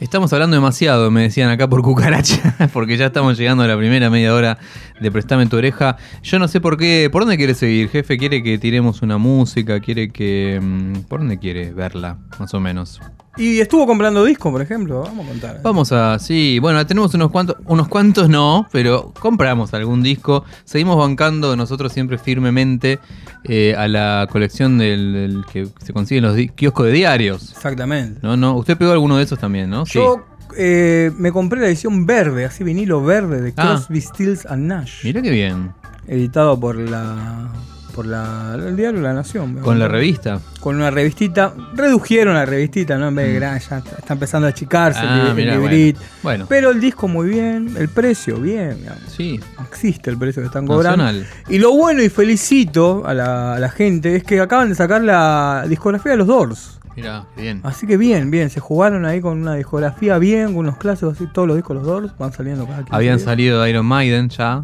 estamos 0.05 0.33
hablando 0.33 0.55
demasiado, 0.55 1.11
me 1.11 1.21
decían 1.23 1.49
acá 1.49 1.67
por 1.67 1.81
cucaracha, 1.81 2.55
porque 2.73 2.97
ya 2.97 3.07
estamos 3.07 3.37
llegando 3.37 3.63
a 3.63 3.67
la 3.67 3.77
primera 3.77 4.09
media 4.09 4.33
hora 4.33 4.57
de 4.99 5.11
Prestame 5.11 5.45
tu 5.45 5.57
oreja. 5.57 5.97
Yo 6.23 6.39
no 6.39 6.47
sé 6.47 6.59
por 6.59 6.77
qué, 6.77 7.09
¿por 7.11 7.21
dónde 7.21 7.37
quiere 7.37 7.53
seguir? 7.53 7.89
Jefe, 7.89 8.17
¿quiere 8.17 8.41
que 8.43 8.57
tiremos 8.57 9.01
una 9.01 9.17
música? 9.17 9.79
¿Quiere 9.79 10.09
que... 10.09 10.59
mm, 10.61 11.01
¿Por 11.07 11.19
dónde 11.19 11.37
quiere 11.37 11.71
verla, 11.71 12.17
más 12.39 12.53
o 12.53 12.59
menos? 12.59 12.99
Y 13.37 13.59
estuvo 13.61 13.87
comprando 13.87 14.25
disco, 14.25 14.51
por 14.51 14.61
ejemplo. 14.61 15.03
Vamos 15.03 15.25
a 15.25 15.29
contar. 15.29 15.59
Vamos 15.63 15.91
a, 15.93 16.19
sí, 16.19 16.59
bueno, 16.59 16.85
tenemos 16.85 17.13
unos 17.13 17.31
cuantos, 17.31 17.55
unos 17.65 17.87
cuantos 17.87 18.27
no, 18.29 18.67
pero 18.71 19.13
compramos 19.19 19.73
algún 19.73 20.03
disco. 20.03 20.43
Seguimos 20.65 20.97
bancando 20.97 21.55
nosotros 21.55 21.93
siempre 21.93 22.17
firmemente 22.17 22.99
eh, 23.45 23.73
a 23.77 23.87
la 23.87 24.27
colección 24.29 24.77
del, 24.77 25.13
del 25.13 25.45
que 25.51 25.67
se 25.81 25.93
consigue 25.93 26.17
en 26.19 26.25
los 26.25 26.37
kioscos 26.55 26.87
de 26.87 26.91
diarios. 26.91 27.51
Exactamente. 27.53 28.19
No, 28.21 28.35
no, 28.35 28.55
usted 28.57 28.77
pegó 28.77 28.91
alguno 28.91 29.15
de 29.17 29.23
esos 29.23 29.39
también, 29.39 29.69
¿no? 29.69 29.85
Yo 29.85 30.25
eh, 30.57 31.11
me 31.17 31.31
compré 31.31 31.61
la 31.61 31.67
edición 31.67 32.05
verde, 32.05 32.43
así 32.43 32.65
vinilo 32.65 33.01
verde 33.01 33.41
de 33.41 33.53
Ah. 33.55 33.75
Crosby, 33.77 34.01
Stills 34.01 34.45
and 34.45 34.67
Nash. 34.67 35.05
Mira 35.05 35.21
qué 35.21 35.29
bien. 35.31 35.71
Editado 36.07 36.59
por 36.59 36.75
la. 36.75 37.49
Por 37.91 38.05
la, 38.07 38.55
el 38.55 38.75
diario 38.75 39.01
La 39.01 39.13
Nación. 39.13 39.55
Con 39.59 39.77
la 39.79 39.87
revista. 39.87 40.39
Con 40.59 40.75
una 40.77 40.89
revistita. 40.91 41.53
Redujeron 41.75 42.33
la 42.35 42.45
revistita, 42.45 42.97
¿no? 42.97 43.09
En 43.09 43.15
vez 43.15 43.27
de 43.27 43.33
gran, 43.35 43.59
ya 43.59 43.77
está 43.77 44.13
empezando 44.13 44.47
a 44.47 44.51
achicarse 44.51 45.01
Mm. 45.01 45.07
Ah, 45.07 45.21
el, 45.21 45.27
el 45.29 45.35
mirá, 45.35 45.55
librito. 45.57 45.99
Bueno. 46.23 46.45
Pero 46.49 46.71
el 46.71 46.79
disco 46.79 47.07
muy 47.07 47.29
bien, 47.29 47.75
el 47.77 47.89
precio 47.89 48.37
bien, 48.37 48.77
digamos. 48.77 49.03
Sí, 49.15 49.39
existe 49.67 50.09
el 50.09 50.17
precio 50.17 50.41
que 50.41 50.47
están 50.47 50.65
cobrando. 50.67 51.03
nacional. 51.03 51.27
Y 51.49 51.57
lo 51.59 51.71
bueno 51.75 52.01
y 52.03 52.09
felicito 52.09 53.03
a 53.05 53.13
la, 53.13 53.55
a 53.55 53.59
la 53.59 53.69
gente 53.69 54.15
es 54.15 54.23
que 54.23 54.39
acaban 54.39 54.69
de 54.69 54.75
sacar 54.75 55.01
la 55.03 55.65
discografía 55.67 56.13
de 56.13 56.17
los 56.17 56.27
Doors. 56.27 56.77
Mira, 56.95 57.25
bien. 57.37 57.61
Así 57.63 57.87
que 57.87 57.95
bien, 57.95 58.29
bien, 58.31 58.49
se 58.49 58.59
jugaron 58.59 59.05
ahí 59.05 59.21
con 59.21 59.41
una 59.41 59.55
discografía 59.55 60.17
bien, 60.17 60.47
con 60.47 60.57
unos 60.57 60.77
clásicos 60.77 61.13
así, 61.15 61.25
todos 61.33 61.47
los 61.47 61.55
discos 61.55 61.77
de 61.77 61.83
los 61.83 61.87
Doors 61.87 62.17
van 62.19 62.33
saliendo 62.33 62.65
cada 62.65 62.79
15 62.79 62.93
Habían 62.95 63.15
días. 63.17 63.25
salido 63.25 63.61
de 63.61 63.69
Iron 63.69 63.85
Maiden 63.85 64.27
ya. 64.29 64.63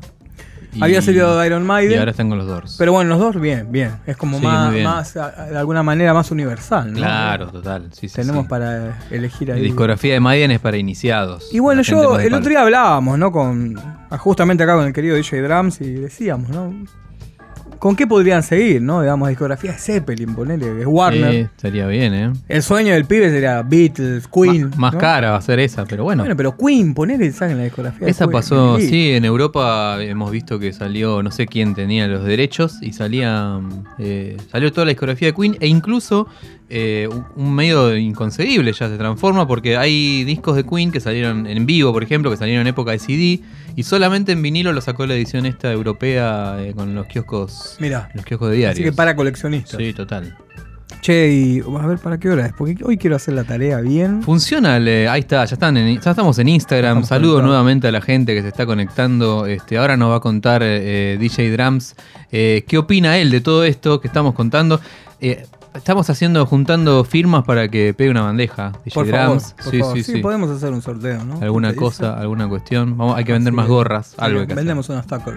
Y- 0.77 0.83
Había 0.83 1.01
salido 1.01 1.37
de 1.37 1.47
Iron 1.47 1.65
Maiden. 1.65 1.93
Y 1.93 1.97
ahora 1.99 2.11
están 2.11 2.29
con 2.29 2.37
los 2.37 2.47
Doors. 2.47 2.75
Pero 2.77 2.91
bueno, 2.93 3.09
los 3.09 3.19
Doors 3.19 3.39
bien, 3.41 3.71
bien. 3.71 3.91
Es 4.05 4.15
como 4.17 4.37
Sí, 4.39 4.43
más, 4.45 4.73
más, 4.83 5.13
de 5.13 5.57
alguna 5.57 5.83
manera 5.83 6.13
más 6.13 6.31
universal, 6.31 6.91
¿no? 6.93 6.97
Claro, 6.99 7.49
total. 7.51 7.89
Sí, 7.91 8.07
sí, 8.09 8.15
Tenemos 8.15 8.47
para 8.47 8.99
elegir 9.11 9.49
La 9.49 9.55
ahí. 9.55 9.61
discografía 9.61 10.13
de 10.13 10.19
Maiden 10.19 10.51
es 10.51 10.59
para 10.59 10.77
iniciados. 10.77 11.49
Y 11.51 11.59
bueno, 11.59 11.81
La 11.81 11.87
yo 11.87 12.19
el 12.19 12.33
otro 12.33 12.49
día 12.49 12.61
hablábamos, 12.61 13.17
¿no? 13.19 13.31
Con 13.31 13.75
justamente 14.19 14.63
acá 14.63 14.75
con 14.75 14.85
el 14.85 14.93
querido 14.93 15.15
DJ 15.15 15.41
Drums 15.41 15.81
y 15.81 15.91
decíamos, 15.93 16.49
¿no? 16.49 16.73
¿Con 17.79 17.95
qué 17.95 18.07
podrían 18.07 18.43
seguir, 18.43 18.81
no? 18.81 19.01
Digamos, 19.01 19.29
discografía 19.29 19.71
de 19.73 19.77
Zeppelin, 19.77 20.33
ponele, 20.33 20.81
es 20.81 20.85
Warner. 20.87 21.31
Sí, 21.31 21.37
estaría 21.39 21.87
bien, 21.87 22.13
¿eh? 22.13 22.33
El 22.47 22.63
sueño 22.63 22.93
del 22.93 23.05
pibe 23.05 23.29
sería 23.29 23.61
Beatles, 23.61 24.27
Queen. 24.27 24.71
Más 24.77 24.93
¿no? 24.93 24.99
cara 24.99 25.31
va 25.31 25.37
a 25.37 25.41
ser 25.41 25.59
esa, 25.59 25.85
pero 25.85 26.03
bueno. 26.03 26.23
Bueno, 26.23 26.35
pero 26.35 26.55
Queen, 26.57 26.93
ponele 26.93 27.31
saquen 27.31 27.57
la 27.57 27.63
discografía. 27.65 28.05
de 28.05 28.11
Esa 28.11 28.25
Queen. 28.25 28.31
pasó, 28.31 28.77
Sí. 28.79 28.87
sí, 28.89 29.11
en 29.11 29.25
Europa 29.25 29.97
hemos 30.01 30.31
visto 30.31 30.59
que 30.59 30.73
salió, 30.73 31.21
no 31.23 31.31
sé 31.31 31.45
quién 31.47 31.75
tenía 31.75 32.07
los 32.07 32.23
derechos 32.23 32.77
y 32.81 32.93
salía, 32.93 33.59
eh, 33.99 34.37
salió 34.51 34.71
toda 34.71 34.85
la 34.85 34.89
discografía 34.89 35.27
de 35.29 35.33
Queen 35.33 35.57
e 35.59 35.67
incluso 35.67 36.27
eh, 36.69 37.07
un- 37.09 37.23
un 37.45 37.55
medio 37.55 37.95
inconcebible 37.95 38.73
ya 38.73 38.89
se 38.89 38.97
transforma 38.97 39.47
porque 39.47 39.77
hay 39.77 40.25
discos 40.25 40.57
de 40.57 40.65
Queen 40.65 40.91
que 40.91 40.99
salieron 40.99 41.47
en 41.47 41.65
vivo, 41.65 41.93
por 41.93 42.03
ejemplo, 42.03 42.29
que 42.29 42.35
salieron 42.35 42.61
en 42.63 42.67
época 42.67 42.91
de 42.91 42.99
CD 42.99 43.39
y 43.77 43.83
solamente 43.83 44.33
en 44.33 44.41
vinilo 44.41 44.73
lo 44.73 44.81
sacó 44.81 45.05
la 45.05 45.13
edición 45.13 45.45
esta 45.45 45.71
europea 45.71 46.57
eh, 46.59 46.73
con 46.75 46.93
los 46.95 47.05
kioscos, 47.07 47.77
los 47.79 48.25
kioscos 48.25 48.49
de 48.49 48.57
diarios. 48.57 48.75
Así 48.75 48.83
que 48.83 48.91
para 48.91 49.15
coleccionistas. 49.15 49.77
Sí, 49.77 49.93
total. 49.93 50.35
Che, 51.01 51.31
y 51.31 51.59
a 51.61 51.85
ver, 51.85 51.99
¿para 51.99 52.17
qué 52.17 52.29
hora 52.29 52.47
es? 52.47 52.53
Porque 52.53 52.75
hoy 52.83 52.97
quiero 52.97 53.15
hacer 53.15 53.35
la 53.35 53.43
tarea 53.43 53.79
bien. 53.81 54.23
Funciona, 54.23 54.77
eh, 54.77 55.07
ahí 55.07 55.19
está, 55.21 55.45
ya, 55.45 55.53
están 55.53 55.77
en- 55.77 56.01
ya 56.01 56.09
estamos 56.11 56.39
en 56.39 56.47
Instagram. 56.49 56.89
Estamos 56.97 57.07
Saludo 57.09 57.33
conectados. 57.33 57.47
nuevamente 57.49 57.87
a 57.87 57.91
la 57.91 58.01
gente 58.01 58.33
que 58.33 58.41
se 58.41 58.47
está 58.47 58.65
conectando. 58.65 59.45
Este, 59.45 59.77
ahora 59.77 59.95
nos 59.95 60.09
va 60.11 60.15
a 60.15 60.19
contar 60.21 60.63
eh, 60.63 61.13
eh, 61.13 61.17
DJ 61.19 61.51
Drums 61.51 61.95
eh, 62.31 62.65
qué 62.67 62.77
opina 62.79 63.17
él 63.19 63.29
de 63.29 63.41
todo 63.41 63.63
esto 63.63 64.01
que 64.01 64.07
estamos 64.07 64.33
contando. 64.33 64.81
Estamos 65.77 66.09
haciendo, 66.09 66.45
juntando 66.45 67.03
firmas 67.03 67.43
para 67.45 67.67
que 67.69 67.93
pegue 67.93 68.09
una 68.09 68.23
bandeja. 68.23 68.73
DJ 68.83 68.93
Por 68.93 69.07
favor, 69.09 69.37
por 69.63 69.71
sí, 69.71 69.79
favor. 69.79 69.97
sí, 69.97 70.03
sí. 70.03 70.17
podemos 70.21 70.49
hacer 70.51 70.71
un 70.71 70.81
sorteo, 70.81 71.23
¿no? 71.23 71.39
Alguna 71.41 71.73
cosa, 71.75 72.19
alguna 72.19 72.47
cuestión. 72.49 72.97
Vamos, 72.97 73.15
hay 73.17 73.23
que 73.23 73.31
vender 73.33 73.53
más 73.53 73.67
gorras. 73.67 74.07
sí, 74.07 74.15
algo 74.17 74.39
que 74.39 74.45
hacer. 74.45 74.55
vendemos 74.57 74.89
unos 74.89 75.05
tacos. 75.07 75.35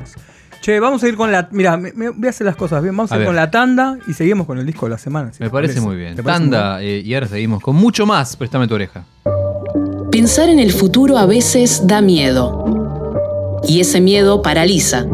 Che, 0.62 0.78
vamos 0.80 1.02
a 1.02 1.08
ir 1.08 1.16
con 1.16 1.30
la. 1.32 1.48
Mira, 1.52 1.76
voy 1.76 2.26
a 2.26 2.30
hacer 2.30 2.44
las 2.46 2.56
cosas 2.56 2.82
bien. 2.82 2.96
Vamos 2.96 3.10
a, 3.12 3.14
A 3.14 3.18
ir 3.18 3.20
ver. 3.20 3.26
con 3.28 3.36
la 3.36 3.50
tanda 3.50 3.96
y 4.06 4.12
seguimos 4.12 4.46
con 4.46 4.58
el 4.58 4.66
disco 4.66 4.86
de 4.86 4.90
la 4.90 4.98
semana. 4.98 5.32
si 5.32 5.42
Me 5.42 5.48
parece 5.50 5.80
muy 5.80 5.96
bien. 5.96 6.16
¿Te 6.16 6.22
parece 6.22 6.42
muy 6.44 6.50
Tanda, 6.50 6.82
eh, 6.82 7.02
y 7.04 7.14
ahora 7.14 7.28
seguimos 7.28 7.62
con 7.62 7.76
mucho 7.76 8.04
más. 8.06 8.36
Préstame 8.36 8.66
tu 8.68 8.74
oreja. 8.74 9.04
Pensar 10.10 10.48
en 10.48 10.58
el 10.58 10.72
futuro 10.72 11.16
a 11.16 11.26
veces 11.26 11.86
da 11.86 12.02
miedo. 12.02 13.60
Y 13.66 13.80
ese 13.80 14.00
miedo 14.00 14.42
paraliza. 14.42 15.06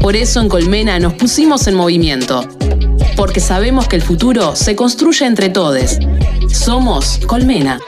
Por 0.00 0.16
eso 0.16 0.40
en 0.40 0.48
Colmena 0.48 0.98
nos 0.98 1.12
pusimos 1.14 1.66
en 1.68 1.74
movimiento. 1.76 2.42
Porque 3.16 3.40
sabemos 3.40 3.88
que 3.88 3.96
el 3.96 4.02
futuro 4.02 4.54
se 4.56 4.76
construye 4.76 5.24
entre 5.26 5.48
todos. 5.48 5.98
Somos 6.48 7.18
Colmena. 7.26 7.80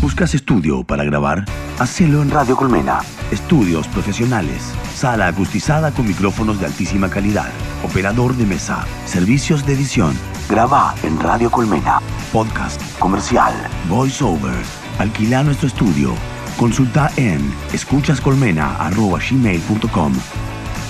¿Buscas 0.00 0.34
estudio 0.34 0.82
para 0.82 1.04
grabar? 1.04 1.44
Hacelo 1.78 2.22
en 2.22 2.30
Radio 2.30 2.56
Colmena. 2.56 3.00
Estudios 3.30 3.86
profesionales. 3.88 4.72
Sala 4.94 5.26
acustizada 5.28 5.90
con 5.92 6.08
micrófonos 6.08 6.58
de 6.58 6.64
altísima 6.66 7.10
calidad. 7.10 7.50
Operador 7.84 8.34
de 8.34 8.46
mesa. 8.46 8.86
Servicios 9.04 9.66
de 9.66 9.74
edición. 9.74 10.16
Graba 10.48 10.94
en 11.02 11.20
Radio 11.20 11.50
Colmena. 11.50 12.00
Podcast. 12.32 12.80
Comercial. 12.98 13.52
Voice 13.88 14.24
over. 14.24 14.54
Alquila 14.98 15.42
nuestro 15.42 15.68
estudio. 15.68 16.14
Consulta 16.56 17.10
en 17.16 17.52
escuchascolmena.gmail.com 17.72 20.12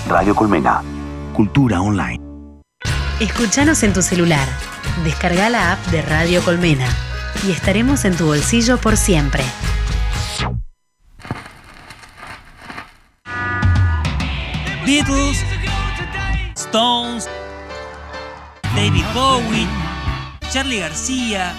Radio 0.07 0.35
Colmena. 0.35 1.00
Cultura 1.33 1.81
online. 1.81 2.19
Escúchanos 3.19 3.83
en 3.83 3.93
tu 3.93 4.01
celular. 4.01 4.47
Descarga 5.03 5.49
la 5.49 5.73
app 5.73 5.85
de 5.87 6.01
Radio 6.01 6.43
Colmena. 6.43 6.87
Y 7.47 7.51
estaremos 7.51 8.05
en 8.05 8.15
tu 8.15 8.25
bolsillo 8.25 8.77
por 8.77 8.97
siempre. 8.97 9.43
Beatles, 14.85 15.45
Stones, 16.55 17.29
David 18.75 19.05
Bowie, 19.13 19.67
Charlie 20.51 20.79
García, 20.79 21.53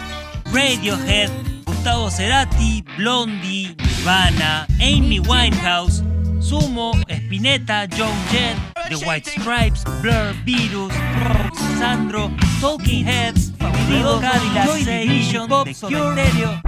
Radiohead, 0.53 1.31
Gustavo 1.65 2.11
Cerati, 2.11 2.85
Blondie, 2.97 3.75
Nirvana, 3.79 4.67
Amy 4.81 5.21
Winehouse, 5.21 6.03
Sumo, 6.43 6.93
Spinetta, 7.09 7.87
John 7.87 8.13
Jett, 8.31 8.57
The 8.89 8.97
White 9.07 9.31
Stripes, 9.31 9.85
Blur, 10.03 10.35
Virus, 10.45 10.93
Sandro, 11.79 12.31
Talking 12.61 13.07
Heads, 13.07 13.53
Favorito, 13.59 14.21
Cadillac, 14.21 14.67
Joy 14.67 14.85
Division, 14.85 15.49
The 15.49 15.75
Cure, 15.75 16.27
Stereo. 16.27 16.61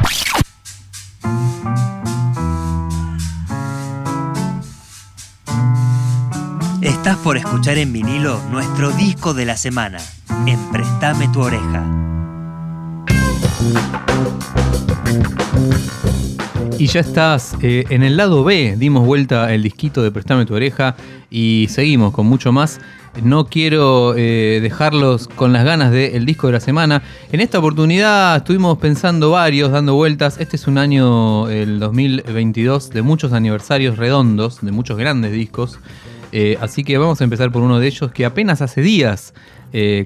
Estás 6.80 7.16
por 7.18 7.36
escuchar 7.36 7.78
en 7.78 7.92
vinilo 7.92 8.40
nuestro 8.50 8.90
disco 8.92 9.34
de 9.34 9.44
la 9.46 9.56
semana, 9.56 9.98
en 10.46 10.58
Préstame 10.70 11.28
tu 11.28 11.40
oreja. 11.40 11.84
Y 16.78 16.86
ya 16.86 17.00
estás 17.00 17.56
eh, 17.62 17.84
en 17.90 18.02
el 18.02 18.16
lado 18.16 18.42
B, 18.42 18.74
dimos 18.76 19.06
vuelta 19.06 19.52
el 19.54 19.62
disquito 19.62 20.02
de 20.02 20.10
Prestame 20.10 20.44
tu 20.44 20.54
oreja 20.54 20.96
y 21.30 21.66
seguimos 21.70 22.12
con 22.12 22.26
mucho 22.26 22.52
más. 22.52 22.80
No 23.22 23.46
quiero 23.46 24.14
eh, 24.16 24.58
dejarlos 24.60 25.28
con 25.28 25.52
las 25.52 25.64
ganas 25.64 25.92
del 25.92 26.26
disco 26.26 26.48
de 26.48 26.54
la 26.54 26.60
semana. 26.60 27.02
En 27.30 27.40
esta 27.40 27.60
oportunidad 27.60 28.36
estuvimos 28.36 28.78
pensando 28.78 29.30
varios, 29.30 29.70
dando 29.70 29.94
vueltas. 29.94 30.38
Este 30.40 30.56
es 30.56 30.66
un 30.66 30.78
año, 30.78 31.48
el 31.48 31.78
2022, 31.78 32.90
de 32.90 33.02
muchos 33.02 33.32
aniversarios 33.32 33.96
redondos, 33.96 34.60
de 34.60 34.72
muchos 34.72 34.98
grandes 34.98 35.32
discos. 35.32 35.78
Eh, 36.32 36.58
así 36.60 36.82
que 36.82 36.98
vamos 36.98 37.20
a 37.20 37.24
empezar 37.24 37.52
por 37.52 37.62
uno 37.62 37.78
de 37.78 37.86
ellos 37.86 38.10
que 38.10 38.24
apenas 38.24 38.62
hace 38.62 38.80
días 38.80 39.32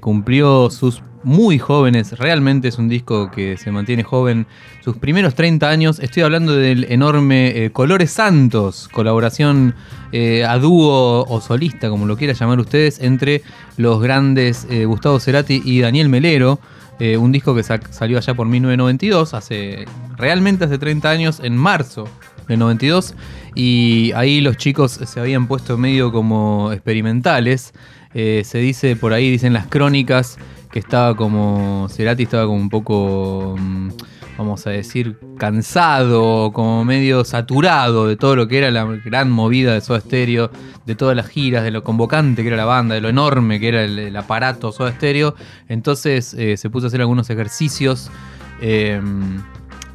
cumplió 0.01 0.71
sus 0.71 1.03
muy 1.23 1.59
jóvenes, 1.59 2.17
realmente 2.17 2.69
es 2.69 2.77
un 2.77 2.87
disco 2.87 3.29
que 3.29 3.57
se 3.57 3.71
mantiene 3.71 4.03
joven, 4.03 4.47
sus 4.83 4.97
primeros 4.97 5.35
30 5.35 5.69
años. 5.69 5.99
Estoy 5.99 6.23
hablando 6.23 6.53
del 6.53 6.85
enorme 6.89 7.65
eh, 7.65 7.71
Colores 7.71 8.11
Santos, 8.11 8.87
colaboración 8.89 9.75
eh, 10.13 10.45
a 10.45 10.57
dúo 10.59 11.25
o 11.27 11.41
solista, 11.41 11.89
como 11.89 12.05
lo 12.05 12.15
quieran 12.15 12.37
llamar 12.37 12.59
ustedes, 12.59 12.99
entre 13.01 13.41
los 13.77 14.01
grandes 14.01 14.65
eh, 14.69 14.85
Gustavo 14.85 15.19
Cerati 15.19 15.61
y 15.65 15.81
Daniel 15.81 16.09
Melero. 16.09 16.59
Un 17.17 17.31
disco 17.31 17.55
que 17.55 17.63
sa- 17.63 17.79
salió 17.91 18.17
allá 18.17 18.33
por 18.33 18.45
1992, 18.47 19.33
hace 19.33 19.85
realmente 20.17 20.65
hace 20.65 20.77
30 20.77 21.09
años, 21.09 21.39
en 21.41 21.55
marzo 21.55 22.09
del 22.49 22.59
92. 22.59 23.15
Y 23.55 24.11
ahí 24.15 24.41
los 24.41 24.57
chicos 24.57 24.99
se 25.05 25.19
habían 25.21 25.47
puesto 25.47 25.77
medio 25.77 26.11
como 26.11 26.73
experimentales. 26.73 27.73
Se 28.13 28.57
dice 28.57 28.97
por 28.97 29.13
ahí, 29.13 29.31
dicen 29.31 29.53
las 29.53 29.67
crónicas, 29.67 30.37
que 30.71 30.79
estaba 30.79 31.15
como. 31.15 31.87
Cerati 31.89 32.23
estaba 32.23 32.45
como 32.45 32.57
un 32.57 32.69
poco. 32.69 33.55
mm, 33.57 33.89
Vamos 34.37 34.65
a 34.67 34.69
decir, 34.69 35.19
cansado, 35.37 36.53
como 36.53 36.85
medio 36.85 37.25
saturado 37.25 38.07
de 38.07 38.15
todo 38.15 38.37
lo 38.37 38.47
que 38.47 38.59
era 38.59 38.71
la 38.71 38.85
gran 38.85 39.29
movida 39.29 39.73
de 39.73 39.81
Soda 39.81 39.99
Stereo, 39.99 40.49
de 40.85 40.95
todas 40.95 41.13
las 41.13 41.27
giras, 41.27 41.65
de 41.65 41.71
lo 41.71 41.83
convocante 41.83 42.41
que 42.41 42.47
era 42.47 42.55
la 42.55 42.63
banda, 42.63 42.95
de 42.95 43.01
lo 43.01 43.09
enorme 43.09 43.59
que 43.59 43.67
era 43.67 43.83
el, 43.83 44.15
aparato 44.15 44.71
Soda 44.71 44.93
Stereo. 44.93 45.35
Entonces 45.67 46.33
eh, 46.35 46.55
se 46.55 46.69
puso 46.69 46.85
a 46.85 46.87
hacer 46.87 47.01
algunos 47.01 47.29
ejercicios 47.29 48.09
eh, 48.61 49.01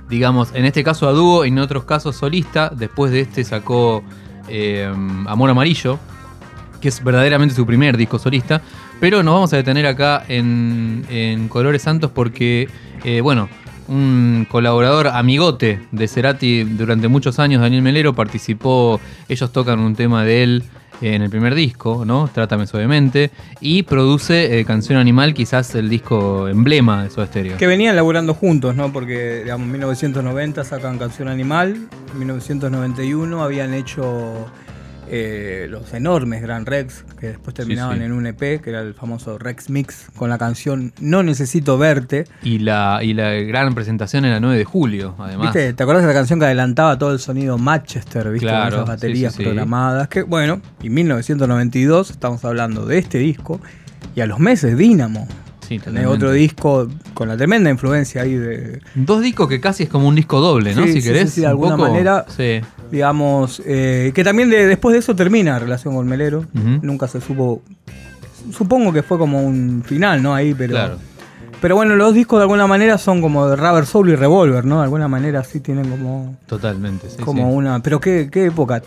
digamos, 0.08 0.50
en 0.54 0.64
este 0.64 0.84
caso 0.84 1.08
a 1.08 1.12
dúo 1.12 1.44
y 1.44 1.48
en 1.48 1.58
otros 1.58 1.84
casos 1.84 2.16
solista. 2.16 2.70
Después 2.70 3.12
de 3.12 3.20
este 3.20 3.44
sacó 3.44 4.02
eh, 4.48 4.90
Amor 5.26 5.50
Amarillo, 5.50 5.98
que 6.80 6.88
es 6.88 7.02
verdaderamente 7.02 7.54
su 7.54 7.66
primer 7.66 7.96
disco 7.96 8.18
solista. 8.18 8.62
Pero 9.00 9.22
nos 9.22 9.34
vamos 9.34 9.52
a 9.52 9.56
detener 9.56 9.86
acá 9.86 10.24
en, 10.28 11.04
en 11.10 11.48
Colores 11.48 11.82
Santos 11.82 12.10
porque, 12.10 12.68
eh, 13.04 13.20
bueno, 13.20 13.48
un 13.88 14.46
colaborador 14.50 15.08
amigote 15.08 15.80
de 15.92 16.08
Cerati 16.08 16.64
durante 16.64 17.08
muchos 17.08 17.38
años, 17.38 17.60
Daniel 17.60 17.82
Melero, 17.82 18.14
participó, 18.14 19.00
ellos 19.28 19.52
tocan 19.52 19.80
un 19.80 19.94
tema 19.94 20.24
de 20.24 20.42
él 20.42 20.64
en 21.00 21.22
el 21.22 21.30
primer 21.30 21.54
disco, 21.54 22.04
¿no? 22.04 22.30
Trátame 22.32 22.66
suavemente, 22.66 23.30
y 23.60 23.82
produce 23.82 24.58
eh, 24.58 24.64
Canción 24.64 24.98
Animal, 24.98 25.34
quizás 25.34 25.74
el 25.74 25.88
disco 25.88 26.48
emblema 26.48 27.04
de 27.04 27.10
Soda 27.10 27.26
Stereo. 27.26 27.56
Que 27.56 27.66
venían 27.66 27.96
laburando 27.96 28.32
juntos, 28.32 28.74
¿no? 28.74 28.92
Porque, 28.92 29.42
digamos, 29.42 29.66
en 29.66 29.72
1990 29.72 30.64
sacan 30.64 30.98
Canción 30.98 31.28
Animal, 31.28 31.88
en 32.12 32.18
1991 32.18 33.42
habían 33.42 33.74
hecho 33.74 34.46
eh, 35.10 35.66
los 35.70 35.92
enormes 35.94 36.42
Gran 36.42 36.66
Rex, 36.66 37.04
que 37.18 37.28
después 37.28 37.54
terminaban 37.54 37.98
sí. 37.98 38.04
en 38.04 38.12
un 38.12 38.26
EP, 38.26 38.60
que 38.60 38.70
era 38.70 38.80
el 38.80 38.94
famoso 38.94 39.38
Rex 39.38 39.70
Mix, 39.70 40.06
con 40.16 40.30
la 40.30 40.38
canción 40.38 40.92
No 41.00 41.22
Necesito 41.22 41.78
Verte. 41.78 42.26
Y 42.42 42.58
la, 42.58 43.00
y 43.02 43.14
la 43.14 43.32
gran 43.32 43.74
presentación 43.74 44.24
era 44.24 44.40
9 44.40 44.56
de 44.56 44.64
julio, 44.64 45.14
además. 45.18 45.52
¿Viste? 45.54 45.72
¿Te 45.72 45.82
acuerdas 45.82 46.04
de 46.04 46.08
la 46.08 46.14
canción 46.14 46.38
que 46.38 46.46
adelantaba 46.46 46.98
todo 46.98 47.12
el 47.12 47.18
sonido 47.18 47.58
Manchester, 47.58 48.30
¿viste? 48.30 48.46
Claro, 48.46 48.64
Con 48.64 48.74
esas 48.74 48.88
baterías 48.88 49.34
sí, 49.34 49.42
programadas. 49.42 50.08
Que, 50.08 50.22
bueno, 50.22 50.60
y 50.82 50.90
1992 50.90 52.10
estamos 52.10 52.44
hablando 52.44 52.86
de 52.86 52.98
este 52.98 53.18
disco. 53.18 53.60
Y 54.14 54.20
a 54.20 54.26
los 54.26 54.38
meses 54.38 54.76
Dynamo. 54.76 55.26
Sí, 55.66 55.80
otro 56.06 56.30
disco 56.32 56.88
con 57.14 57.28
la 57.28 57.36
tremenda 57.36 57.70
influencia 57.70 58.22
ahí 58.22 58.34
de, 58.34 58.80
Dos 58.94 59.22
discos 59.22 59.48
que 59.48 59.60
casi 59.60 59.84
es 59.84 59.88
como 59.88 60.06
un 60.08 60.14
disco 60.14 60.40
doble, 60.40 60.74
¿no? 60.74 60.84
Sí, 60.84 60.92
si 60.94 61.00
sí, 61.02 61.08
querés. 61.08 61.30
sí, 61.30 61.40
de 61.40 61.46
un 61.46 61.50
alguna 61.50 61.76
poco. 61.76 61.88
manera. 61.90 62.26
Sí. 62.28 62.60
digamos, 62.90 63.62
eh, 63.66 64.12
que 64.14 64.22
también 64.24 64.50
de- 64.50 64.66
después 64.66 64.92
de 64.92 64.98
eso 65.00 65.16
termina 65.16 65.52
la 65.54 65.58
relación 65.60 65.94
con 65.94 66.06
Melero. 66.06 66.44
Nunca 66.52 67.08
se 67.08 67.20
supo. 67.20 67.62
Supongo 68.52 68.92
que 68.92 69.02
fue 69.02 69.18
como 69.18 69.42
un 69.42 69.82
final, 69.84 70.22
¿no? 70.22 70.34
Ahí, 70.34 70.54
pero. 70.54 70.72
Claro. 70.72 70.98
Pero 71.60 71.76
bueno, 71.76 71.96
los 71.96 72.12
discos 72.12 72.38
de 72.40 72.42
alguna 72.42 72.66
manera 72.66 72.98
son 72.98 73.22
como 73.22 73.48
de 73.48 73.56
Rubber 73.56 73.86
Soul 73.86 74.10
y 74.10 74.16
Revolver, 74.16 74.66
¿no? 74.66 74.78
De 74.78 74.84
alguna 74.84 75.08
manera 75.08 75.42
sí 75.44 75.60
tienen 75.60 75.88
como. 75.88 76.36
Totalmente. 76.46 77.08
Sí, 77.08 77.16
como 77.22 77.50
una. 77.52 77.80
Pero 77.80 78.00
qué, 78.00 78.28
qué 78.30 78.46
época. 78.46 78.82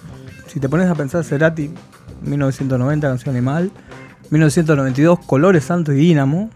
Si 0.45 0.59
te 0.59 0.69
pones 0.69 0.87
a 0.87 0.93
pensar, 0.93 1.23
Cerati, 1.23 1.71
1990, 2.21 3.07
Canción 3.07 3.35
Animal. 3.35 3.71
1992, 4.29 5.19
Colores 5.25 5.63
Santos 5.63 5.95
y 5.95 5.99
Dínamo. 5.99 6.49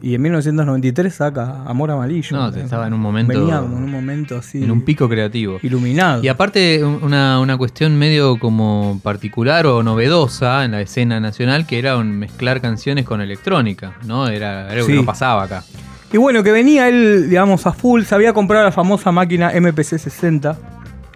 Y 0.00 0.14
en 0.14 0.22
1993 0.22 1.12
saca 1.12 1.62
Amor 1.66 1.90
Amarillo. 1.90 2.36
No, 2.36 2.48
estaba 2.50 2.86
en 2.86 2.94
un 2.94 3.00
momento- 3.00 3.32
Venía 3.38 3.58
en 3.58 3.72
un 3.72 3.90
momento 3.90 4.36
así. 4.38 4.62
En 4.62 4.70
un 4.70 4.82
pico 4.82 5.08
creativo. 5.08 5.58
Iluminado. 5.62 6.22
Y 6.22 6.28
aparte, 6.28 6.84
un- 6.84 7.00
una, 7.02 7.40
una 7.40 7.56
cuestión 7.56 7.98
medio 7.98 8.38
como 8.38 9.00
particular 9.02 9.66
o 9.66 9.82
novedosa 9.82 10.64
en 10.64 10.70
la 10.72 10.80
escena 10.80 11.18
nacional, 11.18 11.66
que 11.66 11.78
era 11.80 11.96
un 11.96 12.12
mezclar 12.18 12.60
canciones 12.60 13.04
con 13.04 13.20
electrónica, 13.20 13.94
¿no? 14.06 14.28
Era 14.28 14.68
algo 14.68 14.86
Sí. 14.86 14.92
que 14.92 14.98
no 14.98 15.04
pasaba 15.04 15.42
acá. 15.42 15.64
Y 16.12 16.16
bueno, 16.16 16.42
que 16.42 16.52
venía 16.52 16.88
él, 16.88 17.28
digamos, 17.28 17.66
a 17.66 17.72
full. 17.72 18.02
Se 18.04 18.14
había 18.14 18.32
comprado 18.32 18.64
la 18.64 18.72
famosa 18.72 19.10
máquina 19.12 19.50
MPC 19.52 19.98
60, 19.98 20.56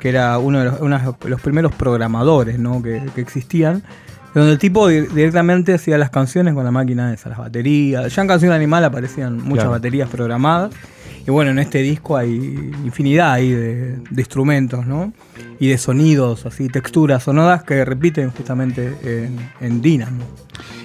que 0.01 0.09
era 0.09 0.39
uno 0.39 0.59
de 0.59 0.65
los, 0.67 0.81
uno 0.81 0.99
de 0.99 1.31
los 1.31 1.41
primeros 1.41 1.73
programadores 1.73 2.59
¿no? 2.59 2.83
que, 2.83 3.01
que 3.15 3.21
existían. 3.21 3.83
Donde 4.35 4.53
el 4.53 4.59
tipo 4.59 4.89
di- 4.89 5.01
directamente 5.03 5.75
hacía 5.75 5.99
las 5.99 6.11
canciones 6.11 6.55
con 6.55 6.65
la 6.65 6.71
máquina 6.71 7.13
esa, 7.13 7.29
las 7.29 7.39
baterías. 7.39 8.15
Ya 8.15 8.23
en 8.23 8.29
Canción 8.29 8.53
Animal 8.53 8.85
aparecían 8.85 9.37
muchas 9.37 9.65
Claro. 9.65 9.71
baterías 9.73 10.09
programadas. 10.09 10.73
Y 11.27 11.31
bueno, 11.31 11.53
en 11.53 11.59
este 11.61 11.83
disco 11.83 12.17
hay 12.17 12.73
infinidad 12.85 13.33
ahí 13.35 13.51
de, 13.51 13.97
de 14.11 14.23
instrumentos, 14.23 14.87
¿no? 14.87 15.13
Y 15.61 15.69
de 15.69 15.79
sonidos, 15.79 16.47
así, 16.47 16.69
texturas 16.69 17.23
sonoras 17.23 17.63
que 17.63 17.85
repiten 17.85 18.31
justamente 18.31 18.93
en, 19.05 19.37
en 19.61 19.81
Dynamo. 19.83 20.25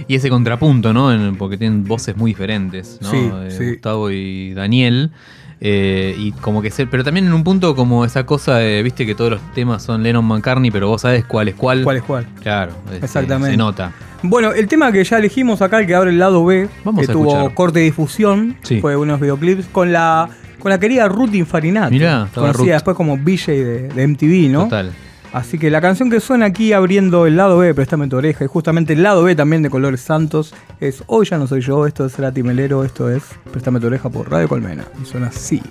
Y 0.07 0.13
ese 0.15 0.29
contrapunto, 0.29 0.93
¿no? 0.93 1.11
En- 1.11 1.37
porque 1.37 1.57
tienen 1.57 1.85
voces 1.85 2.15
muy 2.15 2.31
diferentes, 2.31 2.99
¿no? 3.01 3.09
Sí, 3.09 3.17
Eh, 3.17 3.51
sí. 3.57 3.69
Gustavo 3.71 4.11
y 4.11 4.53
Daniel. 4.53 5.11
Eh, 5.59 6.13
y 6.17 6.31
como 6.33 6.61
que 6.61 6.69
se. 6.69 6.85
Pero 6.85 7.03
también 7.03 7.25
en 7.25 7.33
un 7.33 7.43
punto 7.43 7.75
como 7.75 8.05
esa 8.05 8.25
cosa 8.25 8.57
de, 8.57 8.83
viste 8.83 9.05
que 9.05 9.15
todos 9.15 9.31
los 9.31 9.53
temas 9.53 9.81
son 9.83 10.03
Lennon 10.03 10.23
McCartney, 10.23 10.69
pero 10.69 10.87
vos 10.89 11.01
sabes 11.01 11.25
cuál 11.25 11.47
es 11.47 11.55
cuál. 11.55 11.83
¿Cuál 11.83 11.97
es 11.97 12.03
cuál? 12.03 12.27
Claro, 12.41 12.73
este, 12.91 13.05
Exactamente. 13.05 13.51
Se 13.51 13.57
nota. 13.57 13.91
Bueno, 14.21 14.51
el 14.51 14.67
tema 14.67 14.91
que 14.91 15.03
ya 15.03 15.17
elegimos 15.17 15.61
acá, 15.61 15.79
el 15.79 15.87
que 15.87 15.95
abre 15.95 16.11
el 16.11 16.19
lado 16.19 16.43
B, 16.45 16.69
Vamos 16.83 17.05
que 17.05 17.11
a 17.11 17.13
tuvo 17.13 17.29
escuchar. 17.31 17.53
corte 17.55 17.79
de 17.79 17.85
difusión, 17.85 18.55
Sí. 18.63 18.81
fue 18.81 18.95
unos 18.95 19.19
videoclips 19.19 19.65
con 19.67 19.91
la 19.91 20.29
con 20.59 20.71
la 20.71 20.79
querida 20.79 21.07
Ruth 21.07 21.33
Infarinato, 21.35 21.91
Mirá, 21.91 22.27
conocida 22.33 22.53
Ruth. 22.57 22.67
después 22.69 22.97
como 22.97 23.15
BJ 23.17 23.51
de, 23.51 23.87
de 23.89 24.07
MTV, 24.07 24.49
¿no? 24.51 24.63
Total. 24.65 24.91
Así 25.37 25.59
que 25.59 25.69
la 25.69 25.81
canción 25.81 26.09
que 26.09 26.19
suena 26.19 26.47
aquí 26.47 26.73
abriendo 26.73 27.27
el 27.27 27.37
lado 27.37 27.59
B, 27.59 27.71
Préstame 27.75 28.07
tu 28.07 28.17
oreja, 28.17 28.43
y 28.43 28.47
justamente 28.47 28.93
el 28.93 29.03
lado 29.03 29.21
B 29.21 29.35
también 29.35 29.61
de 29.61 29.69
Colores 29.69 30.01
Santos, 30.01 30.55
es 30.79 31.03
Hoy 31.05 31.27
ya 31.27 31.37
no 31.37 31.45
soy 31.45 31.61
yo, 31.61 31.85
esto 31.85 32.07
es 32.07 32.15
Cerati 32.15 32.41
Melero, 32.41 32.83
esto 32.83 33.07
es 33.11 33.21
Préstame 33.51 33.79
tu 33.79 33.85
oreja 33.85 34.09
por 34.09 34.31
Radio 34.31 34.49
Colmena. 34.49 34.85
Y 34.99 35.05
suena 35.05 35.27
así. 35.27 35.61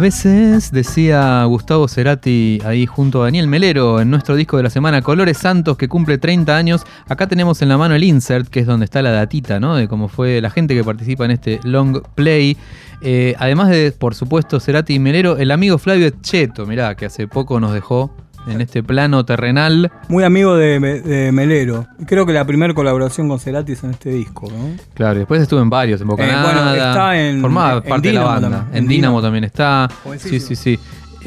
Veces, 0.00 0.72
decía 0.72 1.44
Gustavo 1.44 1.86
Cerati 1.86 2.60
ahí 2.64 2.86
junto 2.86 3.22
a 3.22 3.26
Daniel 3.26 3.46
Melero 3.46 4.00
en 4.00 4.10
nuestro 4.10 4.34
disco 4.34 4.56
de 4.56 4.64
la 4.64 4.70
semana 4.70 5.02
Colores 5.02 5.38
Santos 5.38 5.76
que 5.76 5.88
cumple 5.88 6.18
30 6.18 6.56
años. 6.56 6.84
Acá 7.08 7.28
tenemos 7.28 7.62
en 7.62 7.68
la 7.68 7.78
mano 7.78 7.94
el 7.94 8.02
insert, 8.02 8.48
que 8.48 8.60
es 8.60 8.66
donde 8.66 8.84
está 8.84 9.02
la 9.02 9.10
datita, 9.10 9.60
¿no? 9.60 9.76
De 9.76 9.86
cómo 9.86 10.08
fue 10.08 10.40
la 10.40 10.50
gente 10.50 10.74
que 10.74 10.82
participa 10.82 11.24
en 11.24 11.30
este 11.30 11.60
long 11.62 12.02
play. 12.14 12.56
Eh, 13.00 13.34
además 13.38 13.68
de, 13.68 13.92
por 13.92 14.14
supuesto, 14.14 14.60
Cerati 14.60 14.94
y 14.94 14.98
Melero, 14.98 15.36
el 15.36 15.50
amigo 15.50 15.78
Flavio 15.78 16.10
Cheto, 16.22 16.66
mirá, 16.66 16.94
que 16.96 17.06
hace 17.06 17.28
poco 17.28 17.60
nos 17.60 17.72
dejó 17.72 18.10
en 18.46 18.60
este 18.60 18.82
plano 18.82 19.24
terrenal. 19.24 19.90
Muy 20.08 20.24
amigo 20.24 20.56
de, 20.56 20.80
Me- 20.80 21.00
de 21.00 21.32
Melero. 21.32 21.86
Creo 22.06 22.26
que 22.26 22.32
la 22.32 22.44
primera 22.44 22.72
colaboración 22.74 23.28
con 23.28 23.38
Cerati 23.40 23.72
es 23.72 23.82
en 23.84 23.90
este 23.90 24.10
disco, 24.10 24.48
¿no? 24.50 24.76
Claro, 24.94 25.18
después 25.18 25.40
estuvo 25.42 25.60
en 25.60 25.70
varios, 25.70 26.00
en 26.00 26.06
Bocanada. 26.08 26.50
Eh, 26.50 26.54
bueno, 26.54 26.74
está 26.74 27.18
en- 27.20 27.40
Formaba 27.40 27.80
en 27.82 27.88
parte 27.88 28.08
de 28.08 28.14
la 28.14 28.24
banda. 28.24 28.50
también. 28.50 28.76
En 28.84 28.88
Dínamo 28.88 29.20
también 29.22 29.44
está. 29.44 29.88
Sí, 29.90 29.96
Jovencísimo. 30.04 30.40
sí, 30.40 30.56
sí. 30.56 30.78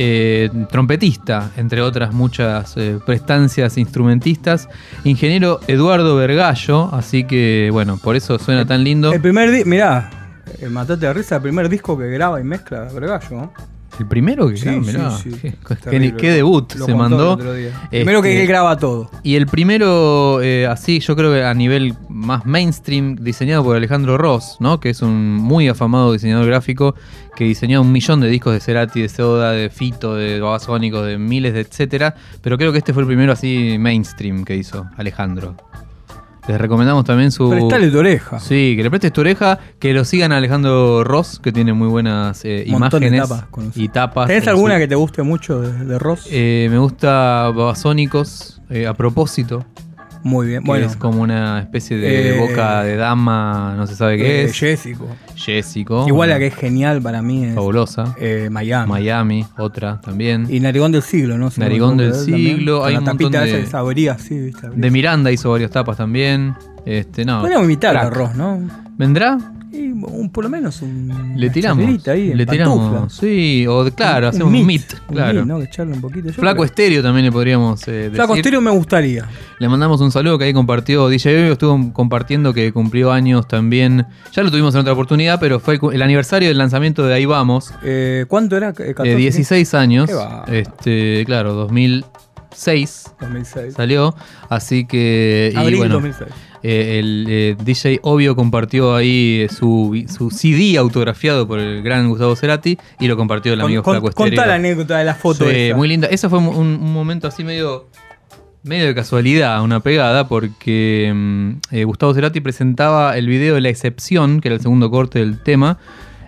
Eh, 0.01 0.49
trompetista, 0.71 1.51
entre 1.57 1.81
otras 1.81 2.13
muchas 2.13 2.77
eh, 2.77 2.99
prestancias 3.05 3.77
instrumentistas. 3.77 4.69
Ingeniero 5.03 5.59
Eduardo 5.67 6.15
Vergallo, 6.15 6.89
así 6.95 7.25
que 7.25 7.67
bueno, 7.73 7.97
por 8.01 8.15
eso 8.15 8.39
suena 8.39 8.65
tan 8.65 8.85
lindo. 8.85 9.11
El 9.11 9.19
primer 9.19 9.51
disco, 9.51 9.69
mirá, 9.69 10.09
matate 10.69 11.05
de 11.05 11.13
risa, 11.13 11.35
el 11.35 11.41
primer 11.41 11.67
disco 11.67 11.97
que 11.97 12.07
graba 12.07 12.39
y 12.39 12.45
mezcla 12.45 12.87
Vergallo, 12.93 13.29
¿no? 13.31 13.53
El 13.99 14.07
primero 14.07 14.47
que 14.49 14.57
Sí, 14.57 14.69
mirá, 14.69 15.11
qué, 15.23 15.31
qué- 15.67 15.75
Terrible. 15.75 16.17
qué 16.17 16.31
debut 16.31 16.73
Lo 16.75 16.85
se 16.85 16.95
mandó. 16.95 17.37
Primero 17.37 18.21
que 18.21 18.29
Este, 18.31 18.41
él 18.41 18.47
graba 18.47 18.77
todo. 18.77 19.11
Y 19.23 19.35
el 19.35 19.45
primero, 19.45 20.41
eh, 20.41 20.65
así, 20.67 20.99
yo 20.99 21.15
creo 21.15 21.31
que 21.33 21.43
a 21.43 21.53
nivel 21.53 21.95
más 22.09 22.45
mainstream, 22.45 23.15
diseñado 23.15 23.63
por 23.63 23.75
Alejandro 23.75 24.17
Ross, 24.17 24.57
¿no? 24.59 24.79
Que 24.79 24.89
es 24.91 25.01
un 25.01 25.35
muy 25.35 25.67
afamado 25.67 26.13
diseñador 26.13 26.45
gráfico 26.47 26.95
que 27.35 27.43
diseñó 27.45 27.81
un 27.81 27.91
millón 27.91 28.19
de 28.21 28.27
discos 28.27 28.53
de 28.53 28.59
Cerati, 28.59 29.01
de 29.01 29.09
Soda, 29.09 29.51
de 29.51 29.69
Fito, 29.69 30.15
de 30.15 30.39
Babasónicos, 30.39 31.05
de 31.05 31.17
miles 31.17 31.53
de 31.53 31.61
etcétera. 31.61 32.15
Pero 32.41 32.57
creo 32.57 32.71
que 32.71 32.79
este 32.79 32.93
fue 32.93 33.03
el 33.03 33.07
primero 33.07 33.31
así 33.33 33.77
mainstream 33.79 34.43
que 34.43 34.55
hizo 34.55 34.85
Alejandro. 34.97 35.55
Les 36.49 36.59
recomendamos 36.59 37.05
también 37.05 37.31
su. 37.31 37.47
Prestale 37.47 37.91
tu 37.91 37.99
oreja. 37.99 38.39
Sí, 38.39 38.73
que 38.75 38.81
le 38.81 38.89
prestes 38.89 39.13
tu 39.13 39.21
oreja, 39.21 39.59
que 39.77 39.93
lo 39.93 40.03
sigan 40.03 40.31
a 40.31 40.37
Alejandro 40.37 41.03
Ross, 41.03 41.39
que 41.39 41.51
tiene 41.51 41.73
muy 41.73 41.87
buenas 41.87 42.43
eh, 42.43 42.63
imágenes 42.65 43.21
tapas 43.29 43.45
y 43.75 43.87
tapas. 43.89 44.25
¿Tenés 44.27 44.43
en 44.43 44.49
alguna 44.49 44.73
su- 44.73 44.79
que 44.79 44.87
te 44.87 44.95
guste 44.95 45.21
mucho 45.21 45.61
de, 45.61 45.85
de 45.85 45.99
Ross? 45.99 46.27
Eh, 46.31 46.67
me 46.71 46.79
gusta 46.79 47.51
Babasónicos, 47.55 48.61
eh, 48.71 48.87
a 48.87 48.95
propósito. 48.95 49.63
Muy 50.23 50.47
bien. 50.47 50.63
Bueno, 50.63 50.85
es 50.87 50.95
como 50.97 51.21
una 51.21 51.59
especie 51.59 51.97
de 51.97 52.35
Eh, 52.35 52.39
boca 52.39 52.83
de 52.83 52.97
dama, 52.97 53.73
no 53.77 53.87
se 53.87 53.95
sabe 53.95 54.17
qué 54.17 54.41
eh, 54.41 54.43
es. 54.45 54.57
Jessico. 54.59 55.07
Jessico. 55.35 56.05
Igual 56.07 56.29
la 56.29 56.39
que 56.39 56.47
es 56.47 56.55
genial 56.55 57.01
para 57.01 57.21
mí 57.21 57.45
es 57.45 57.55
Fabulosa. 57.55 58.15
eh, 58.19 58.49
Miami. 58.51 58.89
Miami, 58.91 59.45
otra 59.57 60.01
también. 60.01 60.45
Y 60.49 60.59
Narigón 60.59 60.91
del 60.91 61.01
Siglo, 61.03 61.37
¿no? 61.37 61.49
Si 61.51 61.59
Narigón 61.61 61.95
del. 61.97 62.13
Siglo, 62.13 62.83
hay 62.85 62.93
la 62.93 62.99
un 62.99 63.05
montón 63.05 63.31
de- 63.31 63.65
se 63.65 63.77
abría 63.77 64.13
así, 64.13 64.37
¿viste? 64.37 64.69
De 64.75 64.91
Miranda 64.91 65.31
hizo 65.31 65.51
varias 65.51 65.71
tapas 65.71 65.97
también. 65.97 66.53
Este, 66.85 67.23
no. 67.23 67.39
Podríamos 67.41 67.65
imitar 67.65 67.95
a. 67.95 68.09
Ross, 68.09 68.35
¿no? 68.35 68.59
¿Vendrá? 68.97 69.37
Y 69.71 69.91
un, 69.91 70.29
por 70.31 70.43
lo 70.43 70.49
menos 70.49 70.81
un. 70.81 71.33
Le 71.35 71.49
tiramos. 71.49 72.07
ahí, 72.07 72.33
le 72.33 72.45
tiramos. 72.45 72.91
pantufla. 72.91 73.09
Sí, 73.09 73.67
o 73.67 73.85
claro, 73.93 74.27
Un- 74.27 74.29
hacemos 74.29 74.47
un 74.47 74.53
meet. 74.53 74.65
meet, 74.65 74.93
claro. 75.07 75.33
meet, 75.33 75.45
¿no? 75.45 75.59
Que 75.59 75.69
charle 75.69 75.93
un 75.93 76.01
poquito. 76.01 76.27
Yo 76.29 76.33
Flaco 76.33 76.63
Estéreo 76.63 77.03
también 77.03 77.25
le 77.25 77.31
podríamos 77.31 77.87
eh, 77.87 78.09
Flaco. 78.13 78.35
Estéreo 78.35 78.61
me 78.61 78.71
gustaría. 78.71 79.27
Le 79.59 79.69
mandamos 79.69 80.01
un 80.01 80.11
saludo 80.11 80.37
que 80.39 80.45
ahí 80.45 80.53
compartió 80.53 81.07
DJ 81.07 81.33
Bebio, 81.33 81.53
estuvo 81.53 81.93
compartiendo 81.93 82.53
que 82.53 82.71
cumplió 82.71 83.11
años 83.11 83.47
también. 83.47 84.07
Ya 84.31 84.41
lo 84.41 84.49
tuvimos 84.49 84.73
en 84.73 84.81
otra 84.81 84.93
oportunidad, 84.93 85.39
pero 85.39 85.59
fue 85.59 85.79
el, 85.93 86.01
aniversario 86.01 86.47
del 86.47 86.57
lanzamiento 86.57 87.05
de 87.05 87.13
Ahí 87.13 87.25
Vamos. 87.25 87.71
Eh, 87.83 88.25
¿Cuánto 88.27 88.57
era? 88.57 88.69
Eh, 88.69 88.83
de 88.83 88.93
14, 88.95 89.15
16 89.15 89.73
años. 89.75 90.09
Qué 90.09 90.15
va. 90.15 90.45
Este, 90.47 91.23
claro, 91.25 91.67
2006 92.51 93.13
2006. 93.21 93.73
salió. 93.75 94.15
Así 94.49 94.85
que. 94.85 95.51
y 95.53 95.57
Abril 95.57 95.77
bueno, 95.77 95.95
2006. 95.95 96.29
eh, 96.63 96.99
el 96.99 97.25
eh, 97.29 97.55
DJ 97.63 97.99
Obvio 98.03 98.35
compartió 98.35 98.95
ahí 98.95 99.41
eh, 99.41 99.49
su, 99.49 100.03
su 100.13 100.29
CD 100.31 100.77
autografiado 100.77 101.47
por 101.47 101.59
el 101.59 101.81
gran 101.83 102.09
Gustavo 102.09 102.35
Cerati 102.35 102.77
y 102.99 103.07
lo 103.07 103.15
compartió 103.17 103.53
el 103.53 103.59
Con- 103.59 103.65
amigo 103.67 103.83
con- 103.83 103.93
Flaco 103.95 104.11
contá 104.11 104.23
Estéreo. 104.29 104.45
la 104.47 104.55
anécdota 104.55 104.97
de 104.97 105.05
la 105.05 105.15
foto 105.15 105.45
Sí, 105.49 105.55
esa. 105.55 105.77
muy 105.77 105.87
linda. 105.87 106.07
Eso 106.07 106.29
fue 106.29 106.39
un, 106.39 106.47
un 106.47 106.93
momento 106.93 107.27
así 107.27 107.43
medio 107.43 107.87
medio 108.61 108.87
de 108.87 108.95
casualidad, 108.95 109.63
una 109.63 109.79
pegada, 109.79 110.27
porque 110.27 111.11
mm, 111.15 111.51
eh, 111.71 111.83
Gustavo 111.85 112.13
Cerati 112.13 112.41
presentaba 112.41 113.17
el 113.17 113.25
video 113.27 113.55
de 113.55 113.61
La 113.61 113.69
Excepción, 113.69 114.41
que 114.41 114.49
era 114.49 114.55
el 114.55 114.61
segundo 114.61 114.91
corte 114.91 115.19
del 115.19 115.39
tema, 115.41 115.77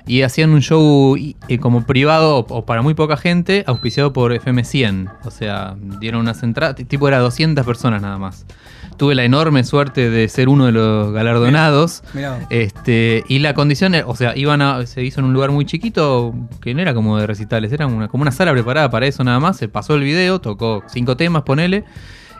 y 0.08 0.24
hacían 0.24 0.52
un 0.52 0.62
show 0.62 1.16
eh, 1.16 1.60
como 1.60 1.86
privado 1.86 2.38
o, 2.38 2.40
o 2.50 2.66
para 2.66 2.82
muy 2.82 2.94
poca 2.94 3.18
gente, 3.18 3.64
auspiciado 3.68 4.14
por 4.14 4.34
FM100. 4.34 5.12
O 5.26 5.32
sea, 5.32 5.76
dieron 6.00 6.22
unas 6.22 6.42
entradas, 6.44 6.76
tipo 6.76 7.08
era 7.08 7.20
200 7.20 7.66
personas 7.66 8.02
nada 8.02 8.18
más. 8.18 8.46
tuve 8.98 9.16
la 9.16 9.24
enorme 9.24 9.64
suerte 9.64 10.10
de 10.10 10.28
ser 10.30 10.50
uno 10.50 10.66
de 10.66 10.72
los 10.72 11.12
galardonados. 11.12 12.04
Mirá. 12.14 12.46
Este, 12.50 13.24
y 13.28 13.40
la 13.40 13.54
condición, 13.54 13.96
o 14.06 14.16
sea, 14.16 14.36
iban 14.36 14.62
a, 14.62 14.86
se 14.86 15.04
hizo 15.04 15.20
en 15.20 15.28
un 15.28 15.34
lugar 15.34 15.52
muy 15.52 15.66
chiquito, 15.66 16.34
que 16.62 16.74
no 16.74 16.82
era 16.82 16.94
como 16.94 17.18
de 17.18 17.28
recitales, 17.28 17.72
era 17.72 17.88
una, 17.88 18.08
como 18.08 18.24
una 18.24 18.32
sala 18.32 18.52
preparada 18.52 18.90
para 18.90 19.08
eso 19.08 19.24
nada 19.24 19.40
más. 19.40 19.58
Se 19.58 19.68
pasó 19.68 19.96
el 19.96 20.04
video, 20.04 20.40
tocó 20.40 20.84
cinco 20.88 21.18
temas, 21.18 21.44
ponele. 21.44 21.86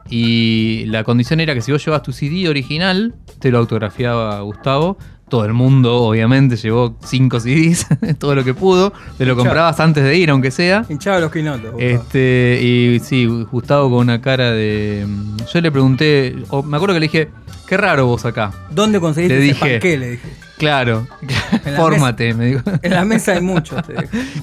Y 0.10 0.86
la 0.88 1.04
condición 1.04 1.40
era 1.40 1.54
que 1.54 1.62
si 1.62 1.72
vos 1.72 1.86
llevas 1.86 2.02
tu 2.02 2.12
CD 2.12 2.50
original, 2.50 3.16
te 3.40 3.52
lo 3.52 3.60
autografiaba 3.60 4.42
Gustavo. 4.42 4.98
Todo 5.32 5.46
el 5.46 5.54
mundo, 5.54 5.96
obviamente, 5.96 6.58
llevó 6.58 6.96
cinco 7.06 7.40
CDs, 7.40 7.88
todo 8.20 8.36
lo 8.36 8.44
que 8.44 8.54
pudo. 8.54 8.92
Te 9.18 9.26
lo 9.26 9.32
Hinchado. 9.32 9.38
comprabas 9.38 9.80
antes 9.80 10.04
de 10.04 10.18
ir, 10.18 10.30
aunque 10.30 10.52
sea. 10.52 10.86
Hinchaba 10.90 11.20
los 11.22 11.32
quinotos. 11.32 11.74
Este, 11.80 12.60
y 12.62 13.00
sí, 13.00 13.26
Gustavo 13.50 13.90
con 13.90 14.00
una 14.00 14.20
cara 14.22 14.52
de. 14.52 15.08
Yo 15.54 15.62
le 15.62 15.72
pregunté, 15.72 16.36
o 16.50 16.62
me 16.64 16.76
acuerdo 16.76 16.94
que 16.96 17.00
le 17.00 17.06
dije, 17.06 17.30
qué 17.66 17.78
raro 17.78 18.08
vos 18.08 18.26
acá. 18.26 18.52
¿Dónde 18.72 19.00
conseguiste 19.00 19.38
le 19.40 19.46
ese 19.46 19.54
dije. 19.54 19.72
panqué? 19.72 19.98
Le 19.98 20.10
dije. 20.12 20.28
Claro, 20.58 21.08
fórmate, 21.78 22.34
me 22.34 22.46
dijo. 22.48 22.62
En 22.84 22.92
la 22.92 23.06
mesa 23.06 23.32
hay 23.32 23.42
muchos. 23.42 23.82
te. 23.88 23.96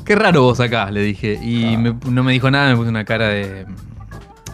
Qué 0.07 0.17
raro 0.17 0.43
vos 0.43 0.59
acá, 0.59 0.91
le 0.91 1.03
dije. 1.03 1.39
Y 1.43 1.77
me- 1.77 1.95
no 2.11 2.25
me 2.25 2.33
dijo 2.33 2.51
nada, 2.51 2.71
me 2.71 2.77
puso 2.77 2.89
una 2.89 3.05
cara 3.05 3.29
de. 3.29 3.67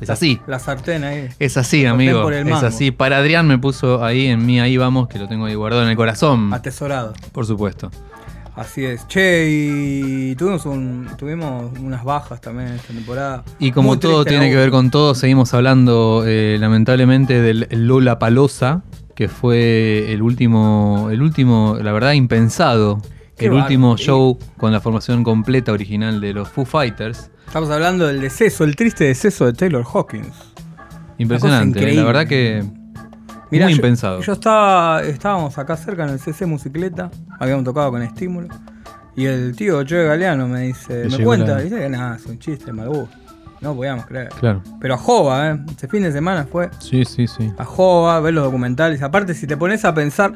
Es 0.04 0.10
así. 0.10 0.40
La 0.46 0.58
sartén 0.58 1.04
ahí. 1.04 1.28
Es 1.38 1.56
así, 1.56 1.84
amigo. 1.86 2.22
por 2.22 2.32
el 2.32 2.48
Es 2.48 2.62
así. 2.62 2.90
Para 2.90 3.18
Adrián 3.18 3.48
me 3.48 3.58
puso 3.58 4.04
ahí 4.04 4.26
en 4.26 4.44
mí, 4.44 4.60
ahí 4.60 4.76
vamos, 4.76 5.08
que 5.08 5.18
lo 5.18 5.28
tengo 5.28 5.46
ahí 5.46 5.54
guardado 5.54 5.82
en 5.82 5.90
el 5.90 5.96
corazón. 5.96 6.52
Atesorado. 6.52 7.14
Por 7.32 7.46
supuesto. 7.46 7.90
Así 8.56 8.84
es. 8.84 9.06
Che, 9.08 9.48
y 9.50 10.36
tuvimos, 10.36 10.64
un, 10.64 11.08
tuvimos 11.18 11.76
unas 11.80 12.04
bajas 12.04 12.40
también 12.40 12.68
en 12.68 12.74
esta 12.74 12.92
temporada. 12.92 13.44
Y 13.58 13.72
como 13.72 13.90
Muy 13.90 13.98
todo 13.98 14.24
tiene 14.24 14.48
que 14.48 14.56
ver 14.56 14.70
con 14.70 14.90
todo, 14.90 15.14
seguimos 15.14 15.52
hablando 15.54 16.22
eh, 16.24 16.56
lamentablemente 16.60 17.40
del 17.40 17.66
Lola 17.70 18.20
Palosa, 18.20 18.82
que 19.16 19.28
fue 19.28 20.12
el 20.12 20.22
último, 20.22 21.08
el 21.10 21.22
último, 21.22 21.78
la 21.82 21.92
verdad, 21.92 22.12
impensado. 22.12 23.00
Qué 23.36 23.46
el 23.46 23.52
último 23.52 23.96
sí. 23.96 24.04
show 24.04 24.38
con 24.56 24.72
la 24.72 24.80
formación 24.80 25.24
completa 25.24 25.72
original 25.72 26.20
de 26.20 26.32
los 26.32 26.48
Foo 26.48 26.64
Fighters. 26.64 27.30
Estamos 27.46 27.70
hablando 27.70 28.06
del 28.06 28.20
deceso, 28.20 28.64
el 28.64 28.76
triste 28.76 29.04
deceso 29.04 29.46
de 29.46 29.52
Taylor 29.52 29.84
Hawkins. 29.92 30.32
Impresionante, 31.18 31.78
increíble. 31.78 32.00
la 32.02 32.06
verdad 32.06 32.26
que 32.26 32.64
Mirá, 33.50 33.66
muy 33.66 33.72
yo- 33.74 33.76
impensado. 33.76 34.20
Yo 34.20 34.32
estaba, 34.32 35.02
estábamos 35.02 35.56
acá 35.58 35.76
cerca 35.76 36.04
en 36.04 36.10
el 36.10 36.18
CC 36.18 36.46
Mucicleta, 36.46 37.10
habíamos 37.38 37.64
tocado 37.64 37.90
con 37.90 38.02
estímulo. 38.02 38.48
Y 39.16 39.26
el 39.26 39.54
tío 39.54 39.82
Joe 39.88 40.04
Galeano 40.06 40.48
me 40.48 40.62
dice, 40.62 41.06
me 41.08 41.24
cuenta, 41.24 41.56
la- 41.56 41.60
dice 41.62 41.78
que 41.78 41.88
nada, 41.88 42.16
es 42.16 42.26
un 42.26 42.38
chiste, 42.38 42.72
Malbú. 42.72 43.08
No 43.60 43.74
podíamos 43.74 44.04
creer. 44.06 44.28
Claro. 44.40 44.62
Pero 44.80 44.94
a 44.94 44.98
Jova, 44.98 45.50
¿eh? 45.50 45.60
Ese 45.74 45.88
fin 45.88 46.02
de 46.02 46.12
semana 46.12 46.44
fue 46.50 46.68
Sí, 46.80 47.04
sí, 47.04 47.26
sí. 47.26 47.50
a 47.56 47.64
Jova, 47.64 48.18
ver 48.20 48.34
los 48.34 48.44
documentales. 48.44 49.00
Aparte, 49.02 49.32
si 49.34 49.46
te 49.46 49.56
pones 49.56 49.84
a 49.86 49.94
pensar, 49.94 50.32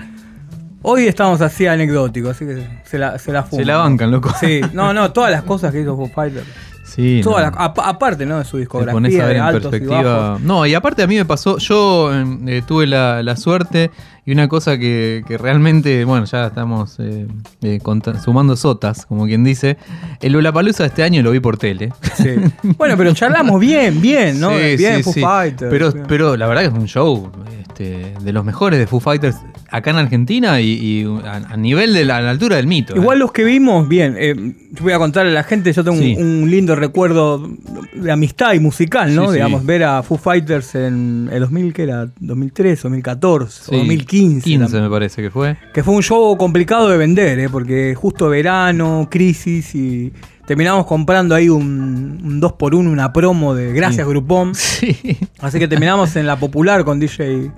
hoy 0.83 1.07
estamos 1.07 1.41
así 1.41 1.67
anecdóticos, 1.67 2.31
así 2.31 2.45
que 2.47 2.67
se 2.85 2.99
la, 2.99 3.19
se 3.19 3.33
la 3.33 3.43
fuman. 3.43 3.65
Se 3.65 3.67
la 3.71 3.77
bancan, 3.79 4.11
loco. 4.11 4.33
Sí, 4.41 4.61
no, 4.73 4.93
no, 4.95 5.13
todas 5.13 5.31
las 5.31 5.43
cosas 5.43 5.73
que 5.73 5.81
hizo 5.81 5.97
Foo 5.97 6.09
Fighters. 6.09 6.47
Sí, 6.85 7.21
Todas 7.23 7.45
no. 7.45 7.51
las- 7.51 7.61
apa- 7.69 7.87
aparte, 7.89 8.25
¿no? 8.25 8.39
De 8.39 8.45
su 8.47 8.57
discografía, 8.57 8.93
pones 8.95 9.15
a 9.21 9.27
ver 9.27 9.29
de 9.29 9.35
en 9.37 9.43
altos 9.43 9.61
y 9.61 9.71
perspectiva. 9.71 10.19
bajos. 10.19 10.41
No, 10.41 10.65
y 10.67 10.75
aparte 10.75 11.03
a 11.03 11.07
mí 11.07 11.17
me 11.17 11.25
pasó, 11.27 11.59
yo 11.59 12.11
eh, 12.15 12.63
tuve 12.67 12.87
la, 12.87 13.23
la 13.23 13.37
suerte 13.37 13.91
y 14.29 14.33
una 14.33 14.47
cosa 14.47 14.77
que, 14.77 15.25
que 15.27 15.39
realmente, 15.39 16.05
bueno, 16.05 16.27
ya 16.27 16.49
estamos 16.49 16.97
eh, 16.99 17.27
eh, 17.63 17.81
sumando 18.23 18.57
sotas, 18.57 19.07
como 19.07 19.25
quien 19.25 19.43
dice. 19.43 19.79
El 20.21 20.33
Lollapalooza 20.35 20.83
de 20.83 20.89
este 20.89 21.03
año 21.03 21.23
lo 21.23 21.31
vi 21.31 21.41
por 21.41 21.57
tele. 21.57 21.95
Sí. 22.15 22.29
Bueno, 22.77 22.95
pero 22.99 23.15
charlamos 23.15 23.59
bien, 23.59 24.03
bien, 24.03 24.39
¿no? 24.39 24.51
Sí, 24.51 24.77
bien, 24.77 24.97
sí, 25.03 25.03
Foo. 25.05 25.13
Fighters. 25.15 25.71
Pero, 25.71 25.93
bien. 25.93 26.05
pero 26.07 26.37
la 26.37 26.47
verdad 26.47 26.63
que 26.63 26.69
es 26.69 26.75
un 26.75 26.87
show 26.87 27.31
este, 27.63 28.13
de 28.21 28.33
los 28.35 28.45
mejores 28.45 28.79
de 28.79 28.87
Foo 28.87 29.01
Fighters 29.01 29.37
acá 29.71 29.91
en 29.91 29.97
Argentina 29.97 30.61
y, 30.61 30.67
y 30.73 31.05
a, 31.27 31.37
a 31.37 31.57
nivel 31.57 31.95
de 31.95 32.05
la, 32.05 32.19
a 32.19 32.21
la 32.21 32.31
altura 32.31 32.57
del 32.57 32.67
mito. 32.67 32.95
¿eh? 32.95 32.99
Igual 32.99 33.19
los 33.19 33.33
que 33.33 33.45
vimos, 33.45 33.89
bien, 33.89 34.15
eh, 34.19 34.35
yo 34.73 34.83
voy 34.83 34.93
a 34.93 34.99
contarle 34.99 35.31
a 35.33 35.35
la 35.35 35.43
gente, 35.45 35.73
yo 35.73 35.83
tengo 35.85 35.97
un- 35.97 36.03
Sí. 36.03 36.17
un, 36.19 36.51
lindo 36.51 36.75
recuerdo 36.77 37.49
de 37.95 38.11
amistad 38.13 38.53
y 38.55 38.61
musical, 38.61 39.15
¿no? 39.15 39.23
Sí, 39.23 39.29
sí. 39.29 39.35
Digamos, 39.35 39.65
ver 39.67 39.85
a 39.85 40.03
Foo 40.03 40.17
Fighters 40.19 40.75
en 40.75 41.29
el 41.33 41.41
2000, 41.41 41.73
¿qué 41.73 41.83
era? 41.85 42.09
2013, 42.21 42.83
2014, 42.83 43.63
Sí, 43.65 43.75
o 43.75 43.79
2015. 43.79 44.18
15 44.21 44.81
me 44.81 44.91
parece 44.91 45.23
que 45.23 45.31
fue. 45.31 45.57
Que 45.73 45.83
fue 45.83 45.95
un 45.95 46.03
show 46.03 46.37
complicado 46.37 46.89
de 46.89 46.97
vender, 46.97 47.39
¿eh? 47.39 47.49
Porque 47.49 47.95
justo 47.95 48.29
verano, 48.29 49.09
crisis 49.11 49.75
y 49.75 50.13
terminamos 50.47 50.87
comprando 50.87 51.35
ahí 51.35 51.49
un, 51.49 52.21
un 52.25 52.41
2x1, 52.41 52.89
una 52.91 53.13
promo 53.13 53.55
de 53.55 53.73
Gracias 53.73 54.07
Sí. 54.07 54.11
Grupón. 54.11 54.55
Sí. 54.55 55.19
Así 55.41 55.59
que 55.59 55.69
terminamos 55.69 56.17
en 56.17 56.27
la 56.27 56.37
popular 56.37 56.85
con 56.85 56.99
DJ. 57.01 57.51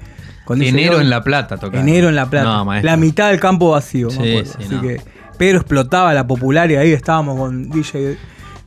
Con 0.44 0.58
DJ 0.58 0.70
Enero 0.70 1.00
en 1.00 1.10
La 1.10 1.22
Plata 1.22 1.56
tocaron. 1.58 1.88
Enero 1.88 2.08
en 2.08 2.16
La 2.16 2.28
Plata. 2.28 2.64
No, 2.64 2.74
la 2.82 2.96
mitad 2.96 3.30
del 3.30 3.38
campo 3.38 3.70
vacío, 3.70 4.08
me 4.08 4.12
Sí, 4.14 4.18
acuerdo. 4.30 4.52
sí, 4.58 4.64
Así 4.66 4.74
no. 4.74 4.82
que 4.82 5.00
Pedro 5.38 5.58
explotaba 5.58 6.12
la 6.12 6.26
popular 6.26 6.70
y 6.70 6.76
ahí 6.76 6.92
estábamos 6.92 7.38
con 7.38 7.70
DJ, 7.70 8.16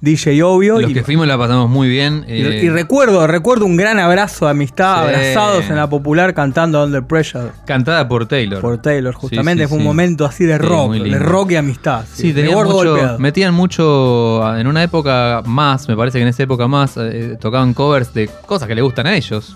DJ 0.03 0.43
Obvio. 0.43 0.81
Los 0.81 0.91
y, 0.91 0.93
que 0.93 1.01
fuimos 1.03 1.25
la 1.27 1.37
pasamos 1.37 1.69
muy 1.69 1.87
bien. 1.87 2.25
y- 2.27 2.41
eh, 2.41 2.59
y 2.65 2.69
recuerdo, 2.69 3.25
recuerdo 3.25 3.65
un 3.65 3.77
gran 3.77 3.99
abrazo 3.99 4.45
de 4.45 4.51
amistad, 4.51 5.03
Sí. 5.07 5.15
abrazados 5.15 5.69
en 5.69 5.77
la 5.77 5.89
popular 5.89 6.33
cantando 6.33 6.83
Under 6.83 7.03
Pressure 7.03 7.51
Cantada 7.65 8.05
por 8.09 8.25
Taylor. 8.27 8.59
por 8.59 8.81
Taylor. 8.81 9.13
Justamente 9.13 9.63
Sí, 9.63 9.67
sí, 9.67 9.69
fue 9.69 9.77
un 9.77 9.83
sí. 9.83 9.87
momento 9.87 10.25
así 10.25 10.43
de 10.43 10.57
Sí, 10.57 10.61
rock, 10.61 10.93
de 10.95 11.19
rock 11.19 11.51
y 11.51 11.55
amistad. 11.55 12.03
Sí, 12.11 12.33
tenían 12.33 12.55
mucho, 12.55 12.73
golpeado. 12.73 13.19
metían 13.19 13.53
mucho, 13.53 14.57
en 14.57 14.67
una 14.67 14.83
época 14.83 15.41
más, 15.45 15.87
me 15.87 15.95
parece 15.95 16.17
que 16.17 16.23
en 16.23 16.27
esa 16.27 16.43
época 16.43 16.67
más, 16.67 16.97
eh, 16.97 17.37
tocaban 17.39 17.73
covers 17.73 18.13
de 18.13 18.29
cosas 18.45 18.67
que 18.67 18.75
le 18.75 18.81
gustan 18.81 19.07
a 19.07 19.15
ellos. 19.15 19.55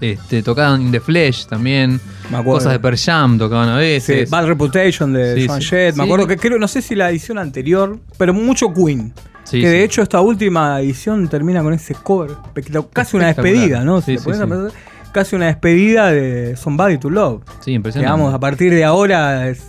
Este, 0.00 0.42
tocaban 0.42 0.80
In 0.82 0.92
The 0.92 1.00
Flesh 1.00 1.46
también, 1.46 2.00
Me 2.30 2.38
acuerdo. 2.38 2.58
cosas 2.58 2.72
de 2.72 2.78
Per 2.80 2.96
Jam 2.98 3.38
tocaban 3.38 3.68
a 3.68 3.74
Sí, 3.76 3.80
veces. 3.84 4.30
Bad 4.30 4.46
Reputation 4.46 5.12
de 5.12 5.34
Sí, 5.34 5.44
Swan 5.46 5.60
sí. 5.62 5.68
Jett. 5.68 5.96
Me 5.96 6.02
Sí. 6.04 6.08
acuerdo 6.08 6.26
que 6.26 6.36
creo, 6.38 6.58
no 6.58 6.68
sé 6.68 6.80
si 6.82 6.94
la 6.94 7.10
edición 7.10 7.38
anterior, 7.38 7.98
pero 8.18 8.32
mucho 8.34 8.72
Queen. 8.72 9.12
Sí, 9.44 9.60
que 9.60 9.68
de 9.68 9.78
sí. 9.78 9.82
hecho 9.84 10.02
esta 10.02 10.20
última 10.20 10.80
edición 10.80 11.28
termina 11.28 11.62
con 11.62 11.72
ese 11.74 11.94
cover. 11.94 12.30
Casi 12.92 13.16
una 13.16 13.26
despedida, 13.28 13.84
¿no? 13.84 14.00
Sí, 14.00 14.16
Si 14.18 14.24
sí, 14.24 14.30
pensar, 14.30 14.48
casi 15.12 15.36
una 15.36 15.46
despedida 15.46 16.10
de 16.10 16.56
Somebody 16.56 16.98
to 16.98 17.10
Love. 17.10 17.42
Sí, 17.60 17.72
impresionante. 17.72 18.12
Digamos, 18.14 18.34
a 18.34 18.40
partir 18.40 18.72
de 18.74 18.84
ahora 18.84 19.48
es- 19.48 19.62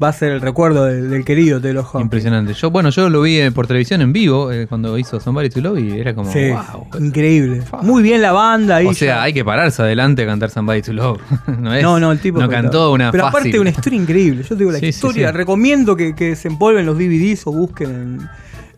va 0.00 0.10
a 0.10 0.12
ser 0.12 0.30
el 0.30 0.40
recuerdo 0.40 0.84
del, 0.84 1.10
del 1.10 1.24
querido 1.24 1.60
Taylor 1.60 1.82
Hawkins. 1.84 2.02
Impresionante. 2.04 2.54
Yo, 2.54 2.70
bueno, 2.70 2.90
yo 2.90 3.10
lo 3.10 3.20
vi 3.22 3.38
eh, 3.40 3.50
por 3.50 3.66
televisión 3.66 4.00
en 4.00 4.12
vivo 4.12 4.52
eh, 4.52 4.68
cuando 4.68 4.96
hizo 4.96 5.18
Somebody 5.18 5.50
to 5.50 5.60
Love 5.60 5.80
y 5.80 5.98
era 5.98 6.14
como, 6.14 6.30
wow. 6.32 6.86
increíble. 7.00 7.62
Muy 7.82 8.04
bien 8.04 8.22
la 8.22 8.30
banda. 8.30 8.78
O 8.86 8.94
sea, 8.94 9.16
ya- 9.16 9.22
hay 9.24 9.32
que 9.32 9.44
pararse 9.44 9.82
adelante 9.82 10.22
a 10.22 10.26
cantar 10.26 10.50
Somebody 10.50 10.82
to 10.82 10.92
Love. 10.92 11.20
no, 11.58 11.74
es, 11.74 11.82
no, 11.82 11.98
no, 11.98 12.12
el 12.12 12.20
tipo. 12.20 12.38
no 12.38 12.48
cantó 12.48 12.92
una 12.92 13.10
Pero 13.10 13.24
fácil. 13.24 13.38
aparte, 13.40 13.58
una 13.58 13.70
historia 13.70 14.00
increíble. 14.00 14.42
Yo 14.44 14.50
te 14.50 14.54
digo, 14.56 14.70
la 14.70 14.78
historia. 14.78 15.32
Recomiendo 15.32 15.96
que, 15.96 16.14
que 16.14 16.36
se 16.36 16.46
empolven 16.46 16.86
los 16.86 16.96
DVDs 16.96 17.44
o 17.48 17.52
busquen 17.52 17.90
en, 17.90 18.28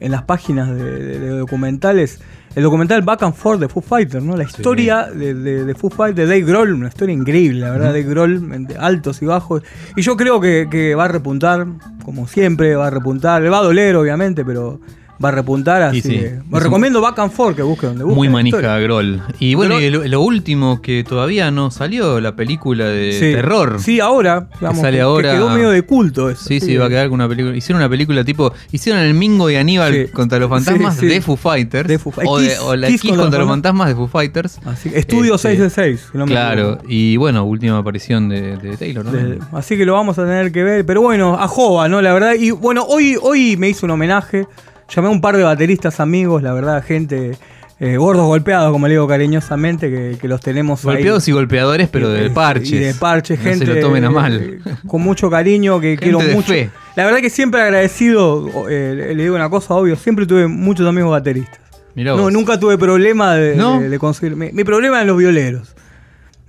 en 0.00 0.10
las 0.12 0.22
páginas 0.22 0.74
de, 0.74 0.82
de- 0.82 1.18
de 1.20 1.28
documentales. 1.38 2.20
El 2.56 2.64
documental 2.64 3.02
Back 3.02 3.22
and 3.22 3.34
Forth 3.34 3.60
de 3.60 3.68
Foo 3.68 3.80
Fighters, 3.80 4.24
¿no? 4.24 4.36
La 4.36 4.42
historia 4.42 5.04
de, 5.06 5.34
de, 5.34 5.64
de 5.64 5.74
Foo 5.76 5.88
Fighters, 5.88 6.28
de 6.28 6.34
Dave 6.40 6.50
Grohl, 6.50 6.72
una 6.72 6.88
historia 6.88 7.14
increíble, 7.14 7.60
la 7.60 7.70
verdad, 7.70 7.86
Dave 7.88 8.02
Grohl, 8.02 8.52
entre 8.52 8.76
altos 8.76 9.22
y 9.22 9.26
bajos. 9.26 9.62
Y 9.94 10.02
yo 10.02 10.16
creo 10.16 10.40
que, 10.40 10.66
que 10.68 10.96
va 10.96 11.04
a 11.04 11.08
repuntar, 11.08 11.64
como 12.04 12.26
siempre, 12.26 12.74
va 12.74 12.88
a 12.88 12.90
repuntar. 12.90 13.40
Le 13.42 13.50
va 13.50 13.58
a 13.58 13.62
doler, 13.62 13.94
obviamente, 13.94 14.44
pero 14.44 14.80
va 15.22 15.28
a 15.28 15.32
repuntar. 15.32 15.82
Así 15.82 16.00
sí, 16.02 16.08
que. 16.10 16.38
Me 16.48 16.58
un- 16.58 16.62
recomiendo 16.62 17.00
Back 17.00 17.18
and 17.18 17.32
Forth, 17.32 17.56
que 17.56 17.62
busquen 17.62 17.90
donde 17.90 18.04
busquen. 18.04 18.16
Muy 18.18 18.28
manija. 18.28 18.78
Groll. 18.78 19.20
Y 19.38 19.54
bueno, 19.54 19.78
y 19.80 19.90
lo, 19.90 20.04
lo 20.06 20.20
último 20.20 20.80
que 20.82 21.04
todavía 21.04 21.50
no 21.50 21.70
salió, 21.70 22.20
la 22.20 22.34
película 22.36 22.86
de 22.86 23.12
Sí. 23.12 23.32
terror. 23.34 23.78
Sí, 23.80 24.00
ahora. 24.00 24.48
digamos, 24.60 24.80
sale 24.80 24.98
que- 24.98 25.02
ahora. 25.02 25.30
Que 25.30 25.36
quedó 25.36 25.50
medio 25.50 25.70
de 25.70 25.82
culto 25.82 26.30
eso. 26.30 26.44
Sí, 26.44 26.60
sí, 26.60 26.76
va 26.76 26.86
a 26.86 26.88
quedar 26.88 27.08
con 27.08 27.14
una 27.14 27.28
película. 27.28 27.56
Hicieron 27.56 27.80
una 27.82 27.88
película 27.90 28.24
tipo. 28.24 28.52
Hicieron 28.72 29.02
el 29.02 29.14
Mingo 29.14 29.50
y 29.50 29.56
Aníbal 29.56 30.10
contra 30.12 30.38
los 30.38 30.48
fantasmas 30.48 31.00
de 31.00 31.20
Foo 31.20 31.36
Fighters. 31.36 31.88
De 31.88 31.98
Foo 31.98 32.12
o, 32.24 32.38
de- 32.40 32.58
o 32.58 32.76
la 32.76 32.88
Kiss 32.88 33.00
Kiss 33.02 33.10
contra 33.10 33.24
contra, 33.24 33.38
los 33.40 33.48
fantasmas 33.48 33.88
de 33.88 33.94
Foo 33.94 34.08
Fighters. 34.08 34.58
Así 34.64 34.90
Estudio 34.94 35.34
Este, 35.36 35.48
6 35.48 35.60
de 35.60 35.70
6. 35.70 36.08
si 36.12 36.18
no 36.18 36.26
me 36.26 36.32
claro, 36.32 36.78
y 36.88 37.16
bueno, 37.16 37.44
última 37.44 37.78
aparición 37.78 38.28
de, 38.28 38.56
de 38.56 38.76
Taylor, 38.76 39.04
¿no? 39.04 39.12
De- 39.12 39.38
así 39.52 39.76
que 39.76 39.84
lo 39.84 39.92
vamos 39.94 40.18
a 40.18 40.24
tener 40.24 40.52
que 40.52 40.62
ver. 40.64 40.84
Pero 40.86 41.02
bueno, 41.02 41.34
a 41.38 41.46
Jova, 41.48 41.88
¿no? 41.88 42.00
La 42.02 42.12
verdad. 42.12 42.34
Y 42.38 42.50
bueno, 42.50 42.84
hoy, 42.88 43.16
hoy 43.20 43.56
me 43.56 43.68
hice 43.68 43.84
un 43.84 43.90
homenaje. 43.92 44.46
Llamé 44.94 45.08
a 45.08 45.10
un 45.10 45.20
par 45.20 45.36
de 45.36 45.42
bateristas 45.44 46.00
amigos, 46.00 46.42
la 46.42 46.52
verdad, 46.52 46.82
gente. 46.84 47.36
eh, 47.82 47.96
gordos 47.96 48.26
golpeados, 48.26 48.72
como 48.72 48.86
le 48.88 48.92
digo 48.94 49.08
cariñosamente, 49.08 49.88
que, 49.90 50.18
que 50.20 50.28
los 50.28 50.40
tenemos 50.42 50.80
ahí. 50.84 50.94
Golpeados 50.96 51.26
y 51.28 51.32
golpeadores, 51.32 51.88
pero 51.88 52.10
de 52.10 52.28
parches. 52.28 52.72
Y 52.72 52.78
de 52.78 52.92
parches, 52.94 53.38
No 53.38 53.44
gente. 53.44 53.64
se 53.66 53.74
lo 53.74 53.80
tomen 53.80 54.04
a 54.04 54.10
mal. 54.10 54.36
eh, 54.38 54.58
Con 54.86 55.00
mucho 55.00 55.30
cariño, 55.30 55.80
que 55.80 55.96
quiero 55.96 56.18
de 56.18 56.34
mucho. 56.34 56.48
fe. 56.48 56.68
La 56.96 57.04
verdad 57.06 57.20
que 57.20 57.30
siempre 57.30 57.62
agradecido, 57.62 58.68
eh, 58.68 59.12
le 59.16 59.22
digo 59.22 59.34
una 59.34 59.48
cosa 59.48 59.74
obvio, 59.74 59.96
siempre 59.96 60.26
tuve 60.26 60.46
muchos 60.46 60.86
amigos 60.86 61.10
bateristas. 61.10 61.58
Mirá 61.94 62.12
No, 62.16 62.22
vos. 62.24 62.32
nunca 62.32 62.60
tuve 62.60 62.76
problema 62.76 63.34
de, 63.34 63.56
¿No? 63.56 63.80
de- 63.80 63.88
de 63.88 63.98
conseguir. 63.98 64.36
Mi, 64.36 64.52
mi 64.52 64.62
problema 64.64 64.96
eran 64.96 65.06
los 65.06 65.16
violeros. 65.16 65.74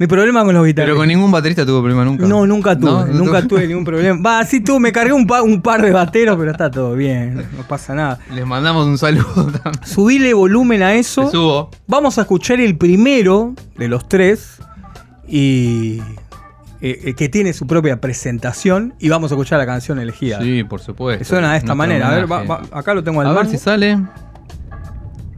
Mi 0.01 0.07
problema 0.07 0.43
con 0.43 0.55
los 0.55 0.65
guitarristas. 0.65 0.85
Pero 0.85 0.97
con 0.97 1.07
ningún 1.07 1.29
baterista 1.31 1.63
tuvo 1.63 1.79
problema 1.81 2.03
nunca. 2.03 2.25
No, 2.25 2.47
nunca 2.47 2.75
tuve, 2.75 2.89
¿No? 2.89 3.05
¿No 3.05 3.13
nunca 3.13 3.47
tuve 3.47 3.67
ningún 3.67 3.85
problema. 3.85 4.19
Va, 4.39 4.43
sí 4.45 4.59
tuve, 4.59 4.79
me 4.79 4.91
cargué 4.91 5.13
un, 5.13 5.27
pa- 5.27 5.43
un 5.43 5.61
par 5.61 5.79
de 5.83 5.91
bateros, 5.91 6.37
pero 6.39 6.49
está 6.49 6.71
todo 6.71 6.95
bien, 6.95 7.35
no 7.55 7.63
pasa 7.67 7.93
nada. 7.93 8.17
Les 8.33 8.43
mandamos 8.43 8.87
un 8.87 8.97
saludo 8.97 9.45
también. 9.63 9.85
Subile 9.85 10.33
volumen 10.33 10.81
a 10.81 10.95
eso. 10.95 11.29
Subo. 11.29 11.69
Vamos 11.85 12.17
a 12.17 12.21
escuchar 12.21 12.59
el 12.59 12.77
primero 12.77 13.53
de 13.77 13.87
los 13.89 14.09
tres. 14.09 14.57
y 15.27 15.99
eh, 16.81 16.99
eh, 17.03 17.13
que 17.13 17.29
tiene 17.29 17.53
su 17.53 17.67
propia 17.67 18.01
presentación 18.01 18.95
y 18.99 19.07
vamos 19.09 19.31
a 19.31 19.35
escuchar 19.35 19.59
la 19.59 19.67
canción 19.67 19.99
elegida. 19.99 20.41
Sí, 20.41 20.63
por 20.63 20.79
supuesto. 20.81 21.19
Que 21.19 21.25
suena 21.25 21.51
de 21.51 21.59
esta 21.59 21.75
manera. 21.75 22.09
A 22.09 22.15
ver, 22.15 22.31
va- 22.31 22.39
homenaje. 22.41 22.69
va- 22.71 22.79
acá 22.79 22.95
lo 22.95 23.03
tengo 23.03 23.21
al 23.21 23.27
A 23.27 23.33
ver 23.33 23.43
mango. 23.43 23.51
si 23.51 23.57
sale. 23.63 23.99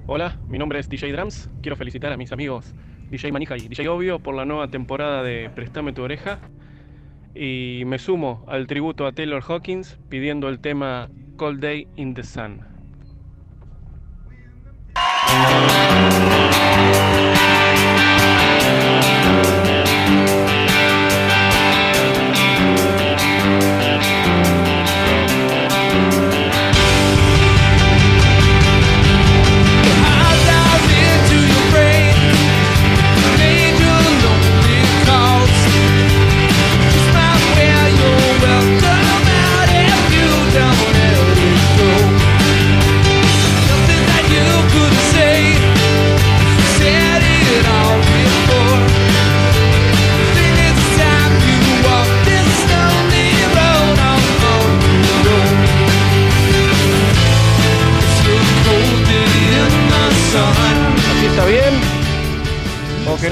Hola, 0.07 0.37
mi 0.47 0.57
nombre 0.57 0.79
es 0.79 0.87
DJ 0.87 1.11
Drums. 1.11 1.49
Quiero 1.61 1.75
felicitar 1.75 2.13
a 2.13 2.17
mis 2.17 2.31
amigos 2.31 2.63
DJ 3.13 3.31
Manija 3.31 3.55
y 3.55 3.67
DJ 3.67 3.89
Obvio 3.89 4.17
por 4.17 4.33
la 4.33 4.43
nueva 4.43 4.69
temporada 4.69 5.21
de 5.21 5.47
Préstame 5.53 5.93
tu 5.93 6.01
oreja. 6.01 6.39
Y 7.35 7.83
me 7.85 7.99
sumo 7.99 8.43
al 8.47 8.65
tributo 8.65 9.05
a 9.05 9.11
Taylor 9.11 9.43
Hawkins 9.47 9.99
pidiendo 10.09 10.49
el 10.49 10.59
tema 10.59 11.11
Cold 11.35 11.59
Day 11.59 11.87
in 11.95 12.15
the 12.15 12.23
Sun. 12.23 12.61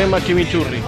¿O 0.01 0.03
querés 0.03 0.09
más 0.09 0.25
chimichurri? 0.25 0.81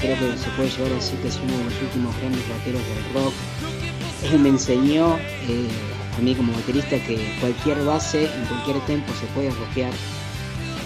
Creo 0.00 0.16
que 0.16 0.38
se 0.38 0.50
puede 0.50 0.70
llegar 0.70 0.92
a 0.92 0.94
decir 0.94 1.18
que 1.18 1.28
es 1.28 1.40
uno 1.42 1.58
de 1.58 1.64
los 1.64 1.82
últimos 1.82 2.16
grandes 2.18 2.48
bateros 2.48 2.82
del 2.86 3.14
rock. 3.14 3.34
Él 4.32 4.38
me 4.38 4.50
enseñó 4.50 5.16
eh, 5.18 5.66
a 6.16 6.20
mí 6.20 6.36
como 6.36 6.52
baterista 6.52 7.02
que 7.04 7.36
cualquier 7.40 7.84
base 7.84 8.26
en 8.26 8.44
cualquier 8.44 8.78
tempo 8.86 9.12
se 9.18 9.26
puede 9.34 9.50
rockear, 9.50 9.92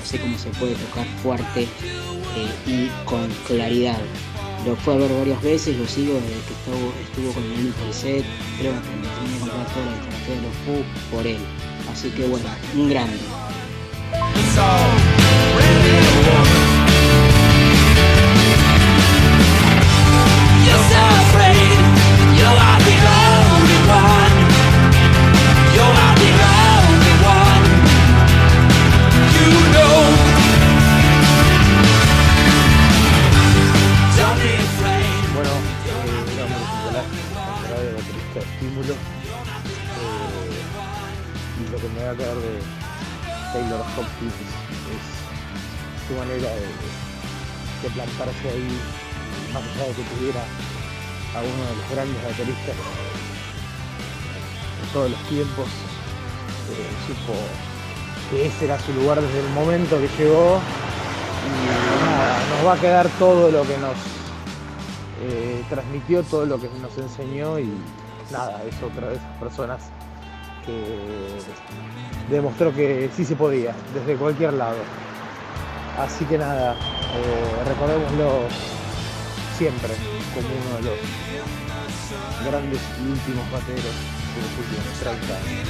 así 0.04 0.18
como 0.18 0.36
se 0.38 0.50
puede 0.50 0.74
tocar 0.74 1.06
fuerte 1.22 1.62
eh, 1.62 2.54
y 2.66 2.90
con 3.06 3.26
claridad. 3.46 3.98
Lo 4.66 4.76
fue 4.76 4.94
a 4.94 4.96
ver 4.98 5.12
varias 5.12 5.42
veces, 5.42 5.76
lo 5.76 5.86
sigo 5.86 6.14
desde 6.14 6.28
que 6.28 6.52
estuvo, 6.52 6.92
estuvo 7.02 7.32
con 7.32 7.42
el 7.42 7.52
único 7.52 7.92
set, 7.92 8.24
creo 8.58 8.72
que 8.72 8.96
me 8.96 9.08
terminé 9.08 9.38
comprar 9.40 9.66
toda 9.66 9.86
la 9.86 9.92
discografía 9.92 10.34
de 10.34 10.42
los 10.42 10.54
Foo 10.64 10.84
por 11.10 11.26
él. 11.26 11.38
Así 11.90 12.10
que 12.10 12.26
bueno, 12.26 12.46
un 12.76 12.88
grande. 12.88 13.18
Taylor 43.54 43.80
Hopkins 43.96 44.34
es 44.34 44.50
su 46.08 46.14
manera 46.18 46.50
de, 46.50 46.66
plantarse 47.94 48.50
ahí, 48.50 48.66
más 49.52 49.62
allá 49.62 49.86
de 49.86 49.94
que 49.94 50.02
tuviera 50.16 50.40
a 50.40 51.38
uno 51.38 51.62
de 51.70 51.76
los 51.76 51.86
grandes 51.92 52.20
bateristas 52.24 52.74
de 52.74 52.82
todos 54.92 55.12
los 55.12 55.20
tiempos, 55.28 55.66
eh, 55.66 56.90
supo 57.06 57.34
que 58.30 58.46
ese 58.46 58.64
era 58.64 58.76
su 58.80 58.92
lugar 58.94 59.20
desde 59.20 59.38
el 59.38 59.48
momento 59.50 60.00
que 60.00 60.08
llegó 60.18 60.60
y 61.46 61.50
nada, 62.04 62.40
nos 62.56 62.66
va 62.66 62.72
a 62.72 62.80
quedar 62.80 63.08
todo 63.20 63.52
lo 63.52 63.62
que 63.62 63.78
nos 63.78 63.94
eh, 65.22 65.62
transmitió 65.68 66.24
todo 66.24 66.44
lo 66.44 66.60
que 66.60 66.68
nos 66.82 66.98
enseñó 66.98 67.60
y 67.60 67.72
nada, 68.32 68.64
es 68.64 68.82
otra 68.82 69.10
de 69.10 69.14
esas 69.14 69.38
personas 69.38 69.80
que 70.66 71.38
demostró 72.28 72.74
que 72.74 73.10
sí 73.14 73.24
se 73.24 73.36
podía, 73.36 73.74
desde 73.94 74.16
cualquier 74.16 74.54
lado. 74.54 74.78
Así 75.98 76.24
que 76.24 76.38
nada, 76.38 76.72
eh, 76.74 77.64
recordémoslo 77.68 78.48
siempre 79.56 79.94
como 80.34 80.48
uno 80.48 80.76
de 80.76 80.82
los 80.82 80.98
grandes 82.44 82.80
y 83.00 83.02
últimos 83.10 83.50
bateros 83.50 83.94
de 84.34 84.40
los 84.42 84.50
últimos 84.58 84.84
30 85.00 85.36
años. 85.36 85.68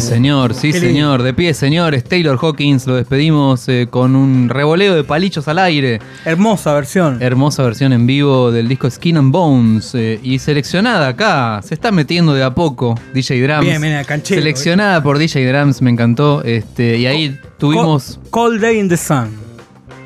Sí, 0.00 0.06
señor, 0.06 0.54
sí, 0.54 0.72
Qué 0.72 0.80
señor. 0.80 1.22
De 1.22 1.34
pie, 1.34 1.52
señores. 1.52 2.04
Taylor 2.04 2.38
Hawkins, 2.40 2.86
lo 2.86 2.94
despedimos 2.94 3.68
eh, 3.68 3.86
con 3.90 4.16
un 4.16 4.48
revoleo 4.48 4.94
de 4.94 5.04
palillos 5.04 5.46
al 5.46 5.58
aire. 5.58 6.00
Hermosa 6.24 6.72
versión. 6.72 7.18
Hermosa 7.20 7.62
versión 7.64 7.92
en 7.92 8.06
vivo 8.06 8.50
del 8.50 8.66
disco 8.66 8.90
Skin 8.90 9.18
and 9.18 9.30
Bones. 9.30 9.94
eh, 9.94 10.18
y 10.22 10.38
seleccionada 10.38 11.08
acá. 11.08 11.60
Se 11.62 11.74
está 11.74 11.92
metiendo 11.92 12.32
de 12.32 12.42
a 12.42 12.54
poco 12.54 12.94
DJ 13.12 13.42
Drums. 13.42 13.66
Bien, 13.66 13.82
bien, 13.82 14.02
canchero, 14.04 14.40
Seleccionada 14.40 15.02
por 15.02 15.18
DJ 15.18 15.46
Drums, 15.52 15.82
me 15.82 15.90
encantó. 15.90 16.42
Este, 16.44 16.96
y 16.96 17.04
ahí 17.04 17.38
tuvimos, 17.58 18.18
Cold 18.30 18.62
Day 18.62 18.78
in 18.78 18.88
the 18.88 18.96
Sun. 18.96 19.49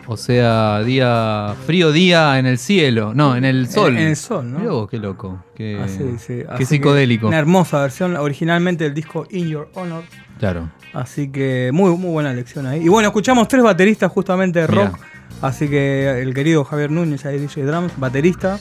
O 0.07 0.17
sea, 0.17 0.83
día 0.83 1.55
frío 1.67 1.93
día 1.93 2.39
en 2.39 2.47
el 2.47 2.59
cielo. 2.59 3.13
No, 3.15 3.37
en 3.37 3.45
el 3.45 3.69
sol. 3.69 3.95
En, 3.95 4.03
en 4.03 4.09
el 4.09 4.17
sol, 4.17 4.53
¿no? 4.53 4.87
Qué 4.87 4.99
loco. 4.99 5.43
Qué, 5.55 5.79
Así, 5.83 5.99
sí, 6.19 6.27
qué 6.27 6.47
así 6.49 6.65
psicodélico. 6.67 7.29
Una 7.29 7.39
hermosa 7.39 7.81
versión, 7.81 8.17
originalmente 8.17 8.85
del 8.85 8.95
disco 8.95 9.27
In 9.31 9.49
Your 9.49 9.69
Honor. 9.75 10.05
Claro. 10.39 10.71
Así 10.93 11.29
que 11.29 11.71
muy, 11.73 11.91
muy 11.97 12.11
buena 12.11 12.33
lección 12.33 12.67
ahí. 12.67 12.83
Y 12.85 12.89
bueno, 12.89 13.09
escuchamos 13.09 13.49
tres 13.49 13.63
bateristas 13.63 14.11
justamente 14.13 14.61
de 14.61 14.69
Mirá. 14.69 14.87
rock. 14.91 14.99
Así 15.43 15.69
que 15.69 16.21
el 16.23 16.33
querido 16.35 16.65
Javier 16.65 16.91
Núñez, 16.91 17.25
ahí 17.27 17.39
DJ 17.39 17.65
Drums, 17.65 17.93
baterista, 17.99 18.59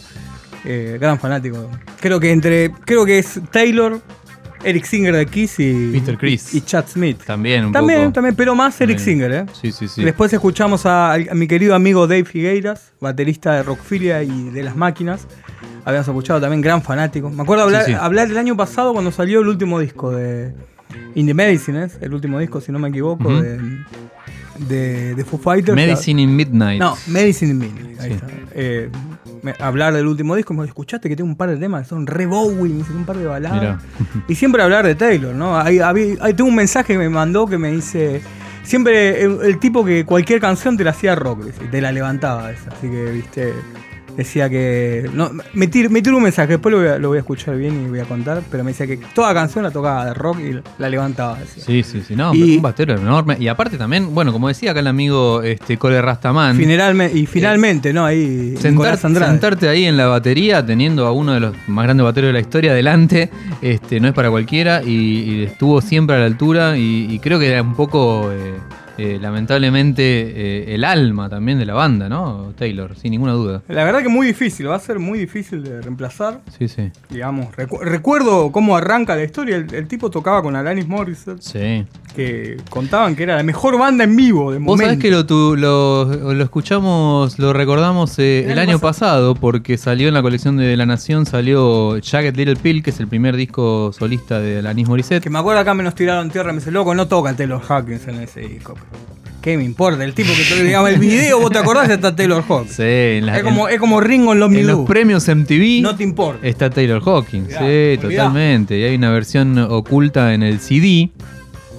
eh, 0.65 0.97
gran 0.99 1.19
fanático. 1.19 1.69
Creo 1.99 2.19
que 2.19 2.31
entre. 2.31 2.71
Creo 2.85 3.05
que 3.05 3.19
es 3.19 3.39
Taylor, 3.51 4.01
Eric 4.63 4.85
Singer 4.85 5.15
de 5.15 5.25
Kiss 5.25 5.59
y. 5.59 5.91
Peter 5.91 6.17
Criss. 6.17 6.53
Y 6.53 6.61
Chad 6.61 6.85
Smith. 6.87 7.21
También 7.25 7.65
un 7.65 7.71
También, 7.71 8.01
poco. 8.03 8.13
también, 8.13 8.35
pero 8.35 8.55
más 8.55 8.79
Eric 8.81 8.97
También. 8.97 9.19
Singer, 9.19 9.31
¿eh? 9.31 9.45
Sí, 9.61 9.71
sí, 9.71 9.87
sí. 9.87 10.03
Después 10.03 10.31
escuchamos 10.33 10.85
a, 10.85 11.13
a 11.13 11.33
mi 11.33 11.47
querido 11.47 11.75
amigo 11.75 12.07
Dave 12.07 12.25
Figueiras, 12.25 12.93
baterista 13.01 13.53
de 13.55 13.63
Rockfilia 13.63 14.23
y 14.23 14.49
de 14.49 14.63
Las 14.63 14.75
Máquinas. 14.75 15.27
Habíamos 15.85 16.07
escuchado 16.07 16.39
también, 16.39 16.61
gran 16.61 16.81
fanático. 16.81 17.29
Me 17.29 17.43
acuerdo 17.43 17.63
hablar, 17.63 17.83
Sí, 17.85 17.91
sí. 17.91 17.97
hablar 17.99 18.29
el 18.31 18.37
año 18.37 18.55
pasado 18.55 18.93
cuando 18.93 19.11
salió 19.11 19.41
el 19.41 19.47
último 19.49 19.79
disco 19.79 20.11
de 20.11 20.53
In 21.15 21.25
the 21.27 21.33
Medicine, 21.33 21.83
¿es? 21.85 21.97
el 22.01 22.13
último 22.13 22.39
disco, 22.39 22.61
si 22.61 22.71
no 22.71 22.79
me 22.79 22.87
equivoco, 22.89 23.41
de, 23.41 23.59
de, 24.59 25.15
de 25.15 25.25
Foo 25.25 25.37
Fighters. 25.39 25.75
Medicine 25.75 26.21
in 26.21 26.35
Midnight. 26.35 26.79
No, 26.79 26.95
Medicine 27.07 27.51
in 27.51 27.57
Midnight. 27.59 27.99
Ahí 27.99 28.11
está. 28.13 28.27
Eh, 28.55 28.89
me- 29.41 29.53
hablar 29.59 29.93
del 29.93 30.07
último 30.07 30.35
disco, 30.35 30.53
me 30.53 30.59
dijo, 30.63 30.65
escuchaste 30.73 31.09
que 31.09 31.15
tengo 31.15 31.29
un 31.29 31.35
par 31.35 31.49
de 31.49 31.57
temas 31.57 31.83
que 31.83 31.89
son 31.89 32.05
re 32.07 32.25
Bowie, 32.25 32.73
me 32.73 32.79
dice, 32.79 32.91
un 32.93 33.05
par 33.05 33.17
de 33.17 33.25
baladas. 33.25 33.59
Mirá. 33.59 33.79
Y 34.27 34.35
siempre 34.35 34.61
hablar 34.63 34.85
de 34.85 34.95
Taylor, 34.95 35.33
¿no? 35.35 35.57
Habí- 35.59 36.17
ahí 36.21 36.33
tengo 36.33 36.49
un 36.49 36.55
mensaje 36.55 36.93
que 36.93 36.99
me 36.99 37.09
mandó 37.09 37.45
que 37.47 37.57
me 37.57 37.71
dice, 37.71 38.21
siempre 38.63 39.21
el, 39.23 39.39
el 39.43 39.59
tipo 39.59 39.83
que 39.85 40.05
cualquier 40.05 40.39
canción 40.39 40.77
te 40.77 40.83
la 40.83 40.91
hacía 40.91 41.15
rock, 41.15 41.45
dice, 41.45 41.65
te 41.69 41.81
la 41.81 41.91
levantaba 41.91 42.51
esa. 42.51 42.69
Así 42.71 42.89
que, 42.89 43.11
viste, 43.11 43.53
decía 44.17 44.49
que. 44.49 45.09
No, 45.13 45.31
me, 45.53 45.69
tir- 45.69 45.89
me 45.89 46.01
tiró 46.01 46.17
un 46.17 46.23
mensaje, 46.23 46.53
después 46.53 46.71
lo 46.73 46.79
voy, 46.79 46.87
a, 46.89 46.97
lo 46.97 47.09
voy 47.09 47.17
a 47.17 47.21
escuchar 47.21 47.55
bien 47.57 47.85
y 47.85 47.89
voy 47.89 47.99
a 47.99 48.05
contar, 48.05 48.41
pero 48.51 48.63
me 48.63 48.71
decía 48.71 48.87
que 48.87 48.97
toda 49.13 49.33
canción 49.33 49.63
la 49.63 49.71
tocaba 49.71 50.05
de 50.05 50.13
rock 50.13 50.39
y 50.39 50.59
la 50.81 50.89
levantaba. 50.89 51.37
decía. 51.39 51.63
Sí, 51.65 51.83
sí, 51.83 52.01
sí, 52.07 52.15
no, 52.15 52.33
Y- 52.33 52.57
un 52.57 52.61
batero 52.61 52.95
enorme. 52.95 53.37
Y 53.39 53.47
aparte 53.47 53.77
también, 53.77 54.13
bueno, 54.13 54.31
como 54.31 54.47
decía 54.47 54.71
acá 54.71 54.79
el 54.79 54.87
amigo 54.87 55.41
este, 55.43 55.77
Cole 55.77 56.01
Rastaman. 56.01 56.55
Y 57.13 57.25
finalmente, 57.25 57.93
¿no? 57.93 58.05
Ahí 58.05 58.55
Sentar- 58.57 58.97
sentarte 59.31 59.69
ahí 59.69 59.85
en 59.85 59.97
la 59.97 60.07
batería 60.07 60.65
teniendo 60.65 61.05
a 61.07 61.11
uno 61.11 61.33
de 61.33 61.39
los 61.39 61.55
más 61.67 61.85
grandes 61.85 62.03
bateros 62.03 62.29
de 62.29 62.33
la 62.33 62.39
historia 62.39 62.71
adelante 62.71 63.29
este, 63.61 63.99
no 63.99 64.07
es 64.07 64.13
para 64.13 64.29
cualquiera 64.29 64.81
y, 64.83 64.89
y 64.89 65.43
estuvo 65.43 65.81
siempre 65.81 66.15
a 66.15 66.19
la 66.19 66.25
altura 66.25 66.77
y, 66.77 67.07
y 67.11 67.19
creo 67.19 67.39
que 67.39 67.49
era 67.51 67.61
un 67.61 67.75
poco 67.75 68.31
eh, 68.31 68.53
eh, 68.97 69.17
lamentablemente 69.21 70.03
eh, 70.03 70.75
el 70.75 70.83
alma 70.83 71.29
también 71.29 71.57
de 71.59 71.65
la 71.65 71.73
banda, 71.73 72.09
¿no? 72.09 72.53
Taylor, 72.57 72.95
sin 72.95 73.11
ninguna 73.11 73.33
duda. 73.33 73.61
La 73.67 73.83
verdad 73.83 74.01
que 74.01 74.09
muy 74.09 74.27
difícil, 74.27 74.69
va 74.69 74.75
a 74.75 74.79
ser 74.79 74.99
muy 74.99 75.17
difícil 75.19 75.63
de 75.63 75.81
reemplazar. 75.81 76.41
Sí, 76.57 76.67
sí. 76.67 76.91
Digamos, 77.09 77.47
Recu- 77.55 77.79
recuerdo 77.81 78.51
cómo 78.51 78.75
arranca 78.77 79.15
la 79.15 79.23
historia. 79.23 79.55
El, 79.57 79.73
el 79.73 79.87
tipo 79.87 80.09
tocaba 80.09 80.41
con 80.41 80.55
Alanis 80.55 80.87
Morissette, 80.87 81.41
Sí. 81.41 81.85
que 82.15 82.57
contaban 82.69 83.15
que 83.15 83.23
era 83.23 83.35
la 83.35 83.43
mejor 83.43 83.77
banda 83.79 84.03
en 84.03 84.15
vivo 84.15 84.51
de 84.51 84.59
Vos 84.59 84.77
sabés 84.77 84.97
momento. 84.97 85.01
que 85.01 85.11
lo, 85.11 85.25
tu- 85.25 85.55
lo, 85.55 86.33
lo 86.33 86.43
escuchamos, 86.43 87.39
lo 87.39 87.53
recordamos 87.53 88.17
eh, 88.19 88.45
el, 88.51 88.59
año 88.59 88.79
pasado 88.79 89.35
porque 89.35 89.77
salió 89.77 90.07
en 90.07 90.13
la 90.13 90.21
colección 90.21 90.57
de 90.57 90.77
La 90.77 90.85
Nación, 90.85 91.25
salió 91.25 91.97
Jagged 92.03 92.35
Little 92.35 92.55
Pill, 92.57 92.83
que 92.83 92.91
es 92.91 92.99
el 92.99 93.07
primer 93.07 93.35
disco 93.35 93.91
solista 93.93 94.39
de 94.39 94.59
Alanis 94.59 94.87
Morissette. 94.87 95.23
Que 95.23 95.29
me 95.29 95.39
acuerdo 95.39 95.61
acá 95.61 95.73
me 95.73 95.83
nos 95.83 95.95
tiraron 95.95 96.29
tierra 96.29 96.51
me 96.53 96.59
dice, 96.59 96.71
loco, 96.71 96.93
no 96.95 97.07
toca 97.07 97.33
Taylor 97.35 97.61
Hawkins 97.67 98.07
en 98.07 98.21
ese 98.21 98.41
disco. 98.41 98.75
¿Qué 99.41 99.57
me 99.57 99.63
importa? 99.65 100.03
El 100.05 100.13
tipo 100.13 100.29
que 100.33 100.55
te 100.55 100.63
digamos 100.63 100.89
el 100.89 100.99
video, 100.99 101.37
vos 101.39 101.51
te 101.51 101.57
acordás, 101.57 101.89
está 101.89 102.15
Taylor 102.15 102.41
Hawkins. 102.47 102.75
Sí, 102.75 102.83
en, 102.83 103.25
la- 103.25 103.37
es, 103.37 103.43
como, 103.43 103.67
en- 103.67 103.73
es 103.73 103.79
como 103.81 103.99
Ringo 103.99 104.31
en 104.31 104.39
los 104.39 104.53
en 104.53 104.65
los 104.67 104.85
premios 104.87 105.27
MTV 105.27 105.81
No 105.81 105.95
te 105.97 106.03
importa. 106.03 106.47
está 106.47 106.69
Taylor 106.69 107.01
Hawkins. 107.05 107.47
Mirá, 107.47 107.59
sí, 107.59 107.97
totalmente. 108.01 108.79
Y 108.79 108.83
hay 108.83 108.95
una 108.95 109.11
versión 109.11 109.57
oculta 109.57 110.33
en 110.33 110.43
el 110.43 110.59
CD 110.61 111.09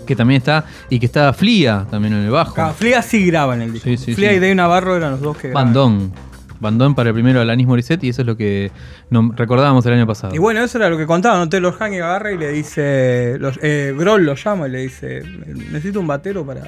que 0.07 0.15
también 0.15 0.37
está 0.39 0.67
y 0.91 0.99
que 1.01 1.07
está 1.07 1.33
Flia 1.33 1.87
también 1.91 2.13
en 2.13 2.25
el 2.25 2.31
bajo. 2.31 2.53
Acá, 2.53 2.75
Flia 2.75 3.01
sí 3.01 3.25
graba 3.25 3.55
en 3.55 3.63
el 3.63 3.73
disco. 3.73 3.89
Sí, 3.89 3.97
sí, 3.97 4.15
Flia 4.15 4.31
sí. 4.33 4.37
y 4.37 4.39
Dave 4.41 4.55
Navarro 4.55 4.95
eran 4.99 5.13
los 5.13 5.21
dos 5.23 5.39
que 5.39 5.49
graban. 5.49 5.73
Bandón. 5.73 6.13
Bandón 6.61 6.95
para 6.95 7.09
el 7.11 7.15
primero 7.15 7.41
Alanis 7.41 7.67
Morissette 7.67 8.05
y 8.05 8.09
eso 8.11 8.21
es 8.21 8.27
lo 8.27 8.37
que 8.37 8.71
recordábamos 9.37 9.87
el 9.87 9.95
año 9.95 10.07
pasado. 10.07 10.35
Y 10.35 10.39
bueno, 10.39 10.63
eso 10.63 10.77
era 10.77 10.91
lo 10.91 10.99
que 10.99 11.07
contaban, 11.07 11.39
¿no? 11.41 11.49
Taylor 11.49 11.75
Hawkins 11.79 12.03
agarra 12.03 12.31
y 12.33 12.37
le 12.37 12.53
dice, 12.53 13.37
los, 13.39 13.59
eh, 13.63 13.95
Grohl 13.97 14.25
lo 14.27 14.35
llama 14.35 14.69
y 14.69 14.71
le 14.71 14.79
dice, 14.81 15.23
necesito 15.73 15.99
un 16.01 16.07
batero 16.07 16.45
para... 16.45 16.63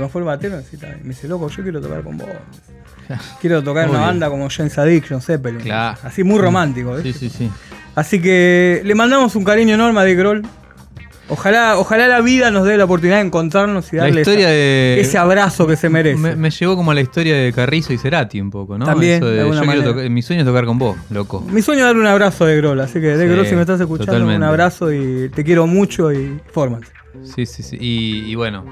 Se 0.00 0.04
me 0.06 0.08
fue 0.10 0.20
el 0.22 0.26
batero, 0.26 0.60
y 0.72 0.76
me 1.02 1.08
dice, 1.10 1.28
loco, 1.28 1.48
yo 1.48 1.62
quiero 1.62 1.80
tocar 1.80 2.02
con 2.02 2.16
vos. 2.16 2.28
Quiero 3.40 3.62
tocar 3.62 3.84
en 3.84 3.90
una 3.90 4.00
banda 4.00 4.28
como 4.30 4.48
James 4.48 4.78
Addiction, 4.78 5.20
Zeppelin. 5.20 5.60
Claro. 5.60 5.98
Así 6.04 6.22
muy 6.22 6.38
romántico, 6.38 6.96
Sí, 6.98 7.02
¿viste? 7.04 7.28
sí, 7.28 7.36
sí. 7.38 7.50
Así 7.96 8.20
que 8.22 8.82
le 8.84 8.94
mandamos 8.94 9.34
un 9.34 9.42
cariño 9.44 9.74
enorme 9.74 9.98
a 9.98 10.02
Dave 10.04 10.14
Grohl. 10.14 10.42
Ojalá, 11.28 11.76
ojalá 11.78 12.08
la 12.08 12.20
vida 12.22 12.50
nos 12.50 12.66
dé 12.66 12.76
la 12.76 12.84
oportunidad 12.84 13.16
de 13.18 13.26
encontrarnos 13.26 13.92
y 13.92 13.96
La 13.96 14.02
darle 14.04 14.20
historia 14.22 14.48
esa- 14.48 14.50
de- 14.52 15.00
ese 15.00 15.18
abrazo 15.18 15.66
que 15.66 15.76
se 15.76 15.88
merece. 15.88 16.16
Me, 16.20 16.34
me 16.36 16.50
llevó 16.50 16.74
como 16.76 16.90
a 16.90 16.94
la 16.94 17.00
historia 17.02 17.36
de 17.36 17.52
Carrizo 17.52 17.92
y 17.92 17.98
Cerati 17.98 18.40
un 18.40 18.50
poco, 18.50 18.76
¿no? 18.78 18.84
También, 18.84 19.20
de, 19.20 19.30
de 19.30 19.36
yo 19.48 19.60
quiero 19.62 19.84
tocar- 19.84 20.10
mi 20.10 20.22
sueño 20.22 20.42
es 20.42 20.46
tocar 20.46 20.64
con 20.64 20.78
vos, 20.78 20.96
loco. 21.10 21.40
Mi 21.48 21.62
sueño 21.62 21.80
es 21.80 21.86
darle 21.86 22.00
un 22.02 22.06
abrazo 22.08 22.44
a 22.44 22.46
Dave 22.48 22.60
Grohl, 22.60 22.80
así 22.80 22.94
que 23.00 23.08
Dave 23.10 23.26
Sí, 23.28 23.32
Grohl, 23.32 23.46
si 23.46 23.54
me 23.54 23.60
estás 23.60 23.80
escuchando, 23.80 24.12
totalmente. 24.12 24.36
un 24.38 24.42
abrazo 24.44 24.92
y 24.92 25.28
te 25.34 25.44
quiero 25.44 25.66
mucho 25.68 26.12
y 26.12 26.40
fórmate. 26.52 26.86
Sí, 27.22 27.46
sí, 27.46 27.62
sí. 27.62 27.76
Y, 27.80 28.30
y 28.30 28.34
bueno, 28.34 28.64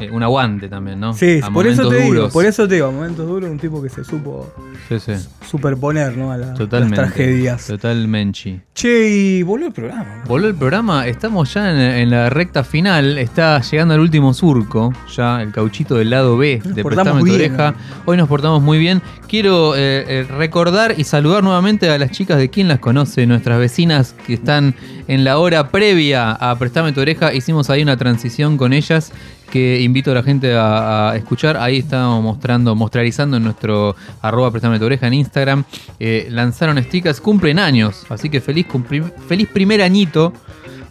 eh, 0.00 0.10
un 0.10 0.22
aguante 0.22 0.68
también, 0.68 0.98
¿no? 1.00 1.12
Sí, 1.14 1.40
A 1.42 1.50
por 1.50 1.66
eso 1.66 1.88
te 1.88 1.96
digo, 2.02 2.28
por 2.30 2.44
eso 2.44 2.66
te 2.68 2.74
digo, 2.76 2.90
momentos 2.92 3.26
duros, 3.26 3.50
un 3.50 3.58
tipo 3.58 3.82
que 3.82 3.88
se 3.88 4.04
supo 4.04 4.52
Sí, 4.88 4.98
sí. 5.00 5.12
superponer 5.48 6.16
¿no? 6.16 6.32
a 6.32 6.36
la- 6.38 6.54
las 6.54 6.90
tragedias. 6.90 7.66
Totalmente. 7.66 8.62
Che, 8.74 9.08
y 9.08 9.42
volvió 9.42 9.66
el 9.68 9.72
programa. 9.72 10.22
Volvió 10.26 10.48
el 10.48 10.54
programa, 10.54 11.06
estamos 11.06 11.52
ya 11.54 11.70
en, 11.70 11.78
en 11.78 12.10
la 12.10 12.30
recta 12.30 12.64
final, 12.64 13.18
está 13.18 13.60
llegando 13.60 13.94
al 13.94 14.00
último 14.00 14.32
surco, 14.34 14.92
ya 15.14 15.42
el 15.42 15.52
cauchito 15.52 15.96
del 15.96 16.10
lado 16.10 16.36
B 16.36 16.60
de 16.64 16.82
Prestame 16.82 17.20
tu 17.22 17.34
oreja. 17.34 17.74
Hoy 18.06 18.16
nos 18.16 18.28
portamos 18.28 18.62
muy 18.62 18.78
bien. 18.78 19.02
Quiero 19.28 19.74
eh, 19.76 20.04
eh, 20.08 20.26
recordar 20.28 20.94
y 20.98 21.04
saludar 21.04 21.42
nuevamente 21.42 21.88
a 21.90 21.98
las 21.98 22.10
chicas 22.10 22.38
de 22.38 22.50
quien 22.50 22.68
las 22.68 22.78
conoce, 22.80 23.26
nuestras 23.26 23.58
vecinas 23.58 24.14
que 24.26 24.34
están 24.34 24.74
en 25.08 25.24
la 25.24 25.38
hora 25.38 25.68
previa 25.70 26.32
a 26.32 26.58
Prestame 26.58 26.92
tu 26.92 27.00
oreja. 27.00 27.32
Hicimos 27.32 27.70
ahí 27.70 27.82
una 27.82 27.96
transición 27.96 28.56
con 28.56 28.72
ellas 28.72 29.12
que 29.52 29.82
invito 29.82 30.10
a 30.12 30.14
la 30.14 30.22
gente 30.22 30.54
a, 30.54 31.10
a 31.10 31.16
escuchar. 31.16 31.58
Ahí 31.58 31.76
estamos 31.80 32.22
mostrando, 32.22 32.74
mostrarizando 32.74 33.36
en 33.36 33.44
nuestro 33.44 33.94
arroba 34.22 34.50
Prestame 34.50 34.78
tu 34.78 34.86
oreja 34.86 35.06
en 35.08 35.12
Instagram. 35.12 35.64
Eh, 36.00 36.26
lanzaron 36.30 36.82
stickers, 36.82 37.20
cumplen 37.20 37.58
años, 37.58 38.06
así 38.08 38.30
que 38.30 38.40
feliz, 38.40 38.66
cumpli- 38.66 39.12
feliz 39.28 39.46
primer 39.52 39.82
añito 39.82 40.32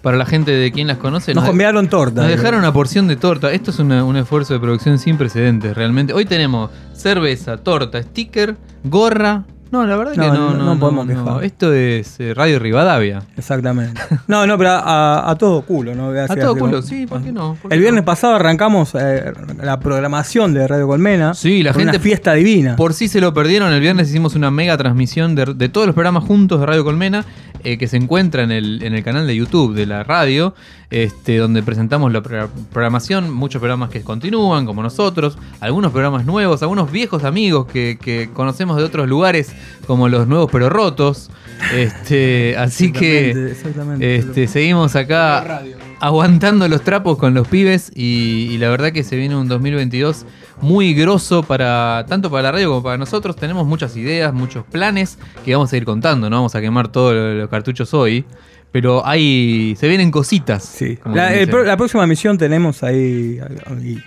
para 0.04 0.16
la 0.16 0.28
gente 0.28 0.52
de 0.52 0.72
quien 0.72 0.86
las 0.88 0.98
conoce. 0.98 1.34
Nos 1.34 1.48
enviaron 1.50 1.90
torta. 1.90 2.22
Nos 2.22 2.30
dejaron 2.30 2.60
una 2.60 2.72
porción 2.72 3.08
de 3.08 3.16
torta. 3.16 3.52
Esto 3.52 3.72
es 3.72 3.80
una- 3.80 4.04
un 4.06 4.16
esfuerzo 4.16 4.54
de 4.54 4.60
producción 4.60 5.00
sin 5.00 5.18
precedentes, 5.18 5.76
realmente. 5.76 6.14
Hoy 6.14 6.26
tenemos 6.26 6.70
cerveza, 6.94 7.58
torta, 7.58 8.02
sticker, 8.04 8.56
gorra. 8.84 9.44
No, 9.72 9.86
la 9.88 9.96
verdad 9.96 10.14
No, 10.16 10.24
que 10.24 10.30
no, 10.30 10.54
no- 10.54 10.66
no, 10.76 10.80
podemos 10.80 11.08
quejar. 11.08 11.44
Esto 11.44 11.74
es 11.74 12.20
eh, 12.20 12.34
Radio 12.34 12.60
Rivadavia. 12.60 13.24
Exactamente. 13.38 14.00
No, 14.28 14.46
no, 14.48 14.58
pero 14.58 14.70
a, 14.72 15.30
a 15.30 15.36
todo 15.38 15.62
culo, 15.64 15.94
¿no? 15.96 16.10
A 16.10 16.28
todo 16.36 16.56
culo, 16.56 16.82
sí, 16.82 17.06
¿por 17.08 17.22
qué 17.22 17.32
no? 17.32 17.58
¿Por 17.62 17.70
qué 17.70 17.76
El 17.76 17.82
viernes 17.82 18.04
pasado 18.04 18.36
arrancamos 18.36 18.92
eh, 18.96 19.34
la 19.62 19.80
programación 19.80 20.54
de 20.54 20.68
Radio 20.68 20.88
Colmena. 20.88 21.34
Sí, 21.34 21.64
la 21.64 21.74
gente. 21.74 21.90
Una 21.92 22.00
fiesta 22.00 22.34
divina. 22.34 22.76
Por 22.76 22.94
si 22.94 23.08
se 23.08 23.20
lo 23.22 23.34
perdieron, 23.34 23.72
el 23.74 23.82
viernes 23.82 24.10
hicimos 24.10 24.36
una 24.36 24.52
mega 24.52 24.78
transmisión 24.78 25.36
de, 25.36 25.54
de 25.56 25.70
todos 25.70 25.88
los 25.88 25.94
programas 25.94 26.24
juntos 26.24 26.60
de 26.60 26.66
Radio 26.66 26.84
Colmena, 26.84 27.26
eh, 27.64 27.78
que 27.78 27.88
se 27.88 27.98
encuentra 27.98 28.44
en 28.44 28.52
el, 28.52 28.84
en 28.84 28.94
el 28.94 29.04
canal 29.04 29.28
de 29.28 29.36
YouTube 29.36 29.74
de 29.74 29.86
la 29.86 30.04
radio, 30.04 30.54
este, 30.90 31.38
donde 31.38 31.64
presentamos 31.64 32.12
la 32.12 32.22
pro- 32.22 32.50
programación, 32.72 33.32
muchos 33.34 33.60
programas 33.60 33.90
que 33.90 34.02
continúan, 34.02 34.66
como 34.66 34.84
nosotros, 34.84 35.38
algunos 35.60 35.92
programas 35.92 36.26
nuevos, 36.26 36.62
algunos 36.62 36.92
viejos 36.92 37.24
amigos 37.24 37.66
que, 37.68 37.98
que 38.02 38.30
conocemos 38.34 38.78
de 38.78 38.84
otros 38.84 39.08
lugares, 39.08 39.54
como 39.88 40.10
los 40.10 40.28
nuevos 40.28 40.50
pero 40.52 40.70
rotos. 40.70 41.30
Este, 41.74 42.56
así 42.60 42.92
que 42.92 43.32
exactamente. 43.52 44.16
este, 44.16 44.48
seguimos 44.48 44.96
acá 44.96 45.62
aguantando 46.00 46.68
los 46.68 46.82
trapos 46.82 47.18
con 47.18 47.34
los 47.36 47.48
pibes 47.48 47.92
y, 47.96 48.48
y 48.52 48.58
la 48.58 48.70
verdad 48.70 48.92
que 48.92 49.04
se 49.04 49.16
viene 49.16 49.36
un 49.36 49.48
2022 49.48 50.26
muy 50.60 50.94
grosso 50.94 51.44
para 51.44 52.06
tanto 52.08 52.30
para 52.30 52.44
la 52.44 52.52
radio 52.54 52.70
como 52.70 52.84
para 52.84 52.98
nosotros. 52.98 53.36
Tenemos 53.36 53.66
muchas 53.66 53.96
ideas, 53.96 54.34
muchos 54.34 54.66
planes 54.66 55.18
que 55.46 55.54
vamos 55.56 55.72
a 55.72 55.78
ir 55.78 55.86
contando. 55.86 56.30
No 56.30 56.36
vamos 56.38 56.56
a 56.56 56.62
quemar 56.62 56.88
todos 56.90 57.14
los, 57.38 57.50
cartuchos 57.50 57.94
hoy, 57.94 58.26
pero 58.72 59.06
hay 59.06 59.76
se 59.80 59.88
vienen 59.88 60.12
cositas. 60.12 60.64
Sí, 60.64 60.98
La, 61.06 61.34
el 61.34 61.48
pro- 61.50 61.64
la 61.64 61.78
próxima 61.78 62.06
misión 62.08 62.38
tenemos 62.38 62.84
ahí. 62.84 63.40
ahí, 63.68 64.04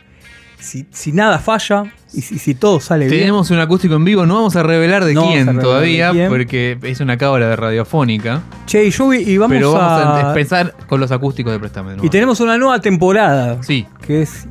si, 0.59 0.87
si 0.93 1.13
nada 1.13 1.39
falla 1.41 1.93
y 2.15 2.23
si, 2.23 2.39
si 2.39 2.55
todo 2.55 2.81
sale 2.81 3.07
bien. 3.07 3.19
Tenemos 3.21 3.51
un 3.51 3.59
acústico 3.59 3.97
en 3.97 4.05
vivo, 4.07 4.25
no 4.25 4.37
vamos 4.37 4.57
a 4.57 4.63
revelar 4.63 5.05
de 5.05 5.13
No 5.13 5.27
quién 5.27 5.41
revelar 5.47 5.63
todavía, 5.63 6.07
de 6.07 6.13
quién. 6.13 6.29
porque 6.31 6.79
es 6.83 7.01
una 7.01 7.19
cábala 7.19 7.49
de 7.49 7.57
radiofónica. 7.57 8.41
Che, 8.65 8.83
y 8.87 8.91
yo 8.91 9.13
y 9.13 9.37
vamos 9.37 9.55
pero 9.55 9.73
vamos 9.73 9.91
a, 10.07 10.17
a- 10.17 10.29
empezar 10.29 10.75
con 10.89 11.01
los 11.01 11.11
acústicos 11.13 11.53
de 11.53 11.59
Préstame. 11.59 11.97
Y 12.03 12.09
tenemos 12.09 12.41
una 12.41 12.57
nueva 12.57 12.81
temporada. 12.81 13.63
Sí. 13.63 13.87
Que 14.07 14.23
es. 14.23 14.47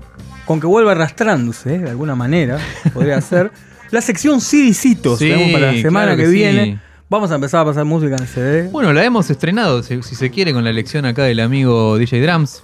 Con 0.46 0.60
que 0.60 0.68
vuelva 0.68 0.92
arrastrándose, 0.92 1.80
de 1.80 1.90
alguna 1.90 2.16
manera, 2.16 2.58
podría 2.94 3.22
ser. 3.22 3.52
La 3.92 4.02
sección 4.02 4.40
CDcitos, 4.42 5.20
Sí, 5.20 5.30
tenemos 5.30 5.54
para 5.54 5.72
la 5.72 5.82
semana 5.82 6.06
claro 6.08 6.18
que, 6.18 6.24
que 6.24 6.30
sí. 6.30 6.34
viene. 6.36 6.80
Vamos 7.10 7.32
a 7.32 7.36
empezar 7.36 7.62
a 7.62 7.66
pasar 7.66 7.86
música 7.86 8.16
en 8.18 8.26
CD. 8.28 8.70
Bueno, 8.72 8.92
la 8.92 9.04
hemos 9.06 9.30
estrenado, 9.30 9.84
si, 9.84 10.02
si 10.02 10.16
se 10.16 10.32
quiere, 10.32 10.52
con 10.52 10.64
la 10.64 10.72
elección 10.72 11.06
acá 11.06 11.24
del 11.24 11.40
amigo 11.42 11.98
DJ 11.98 12.22
Drums. 12.24 12.64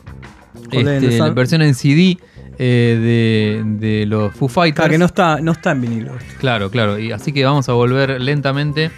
Este, 0.72 1.18
la 1.20 1.30
versión 1.30 1.62
en 1.62 1.76
CD 1.76 2.18
eh, 2.58 3.62
de, 3.80 3.88
de 3.88 4.06
los 4.08 4.34
Foo 4.34 4.48
Fighters. 4.48 4.76
Claro, 4.78 4.92
que 4.92 4.98
no 4.98 5.06
está, 5.06 5.40
no 5.40 5.52
está 5.52 5.72
en 5.72 5.82
vinilo. 5.82 6.14
Claro, 6.40 6.72
claro. 6.72 6.98
Y 6.98 7.12
así 7.12 7.32
que 7.32 7.46
vamos 7.46 7.70
a 7.70 7.74
volver 7.74 8.20
lentamente 8.20 8.90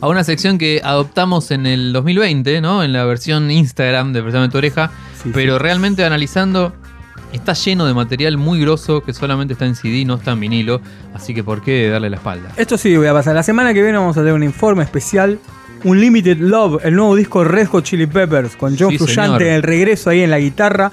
a 0.00 0.06
una 0.08 0.22
sección 0.22 0.58
que 0.58 0.80
adoptamos 0.84 1.50
en 1.50 1.66
el 1.66 1.92
2020, 1.92 2.60
¿no? 2.60 2.84
En 2.84 2.92
la 2.92 3.04
versión 3.04 3.50
Instagram 3.50 4.12
de 4.12 4.22
Prestame 4.22 4.48
tu 4.48 4.58
oreja. 4.58 4.92
pero 5.34 5.58
realmente 5.58 6.04
analizando, 6.04 6.72
está 7.32 7.52
lleno 7.54 7.86
de 7.86 7.94
material 7.94 8.36
muy 8.36 8.60
grosso 8.60 9.02
que 9.02 9.12
solamente 9.12 9.52
está 9.54 9.66
en 9.66 9.74
CD, 9.74 10.04
no 10.04 10.14
está 10.16 10.32
en 10.32 10.40
vinilo. 10.40 10.80
Así 11.14 11.34
que, 11.34 11.42
¿por 11.44 11.62
qué 11.62 11.88
darle 11.88 12.10
la 12.10 12.16
espalda? 12.16 12.52
Esto 12.56 12.76
sí 12.78 12.96
voy 12.96 13.06
a 13.06 13.12
pasar. 13.12 13.34
La 13.34 13.42
semana 13.42 13.72
que 13.74 13.82
viene 13.82 13.98
vamos 13.98 14.16
a 14.16 14.20
tener 14.20 14.34
un 14.34 14.42
informe 14.42 14.82
especial. 14.84 15.38
Un 15.84 16.00
Limited 16.00 16.36
Love, 16.38 16.84
el 16.84 16.94
nuevo 16.94 17.16
disco 17.16 17.42
Red 17.42 17.66
Hot 17.68 17.84
Chili 17.84 18.06
Peppers, 18.06 18.54
con 18.54 18.76
John 18.78 18.90
Sí, 18.96 18.98
señor. 18.98 19.42
el 19.42 19.62
regreso 19.62 20.10
ahí 20.10 20.20
en 20.20 20.30
la 20.30 20.38
guitarra. 20.38 20.92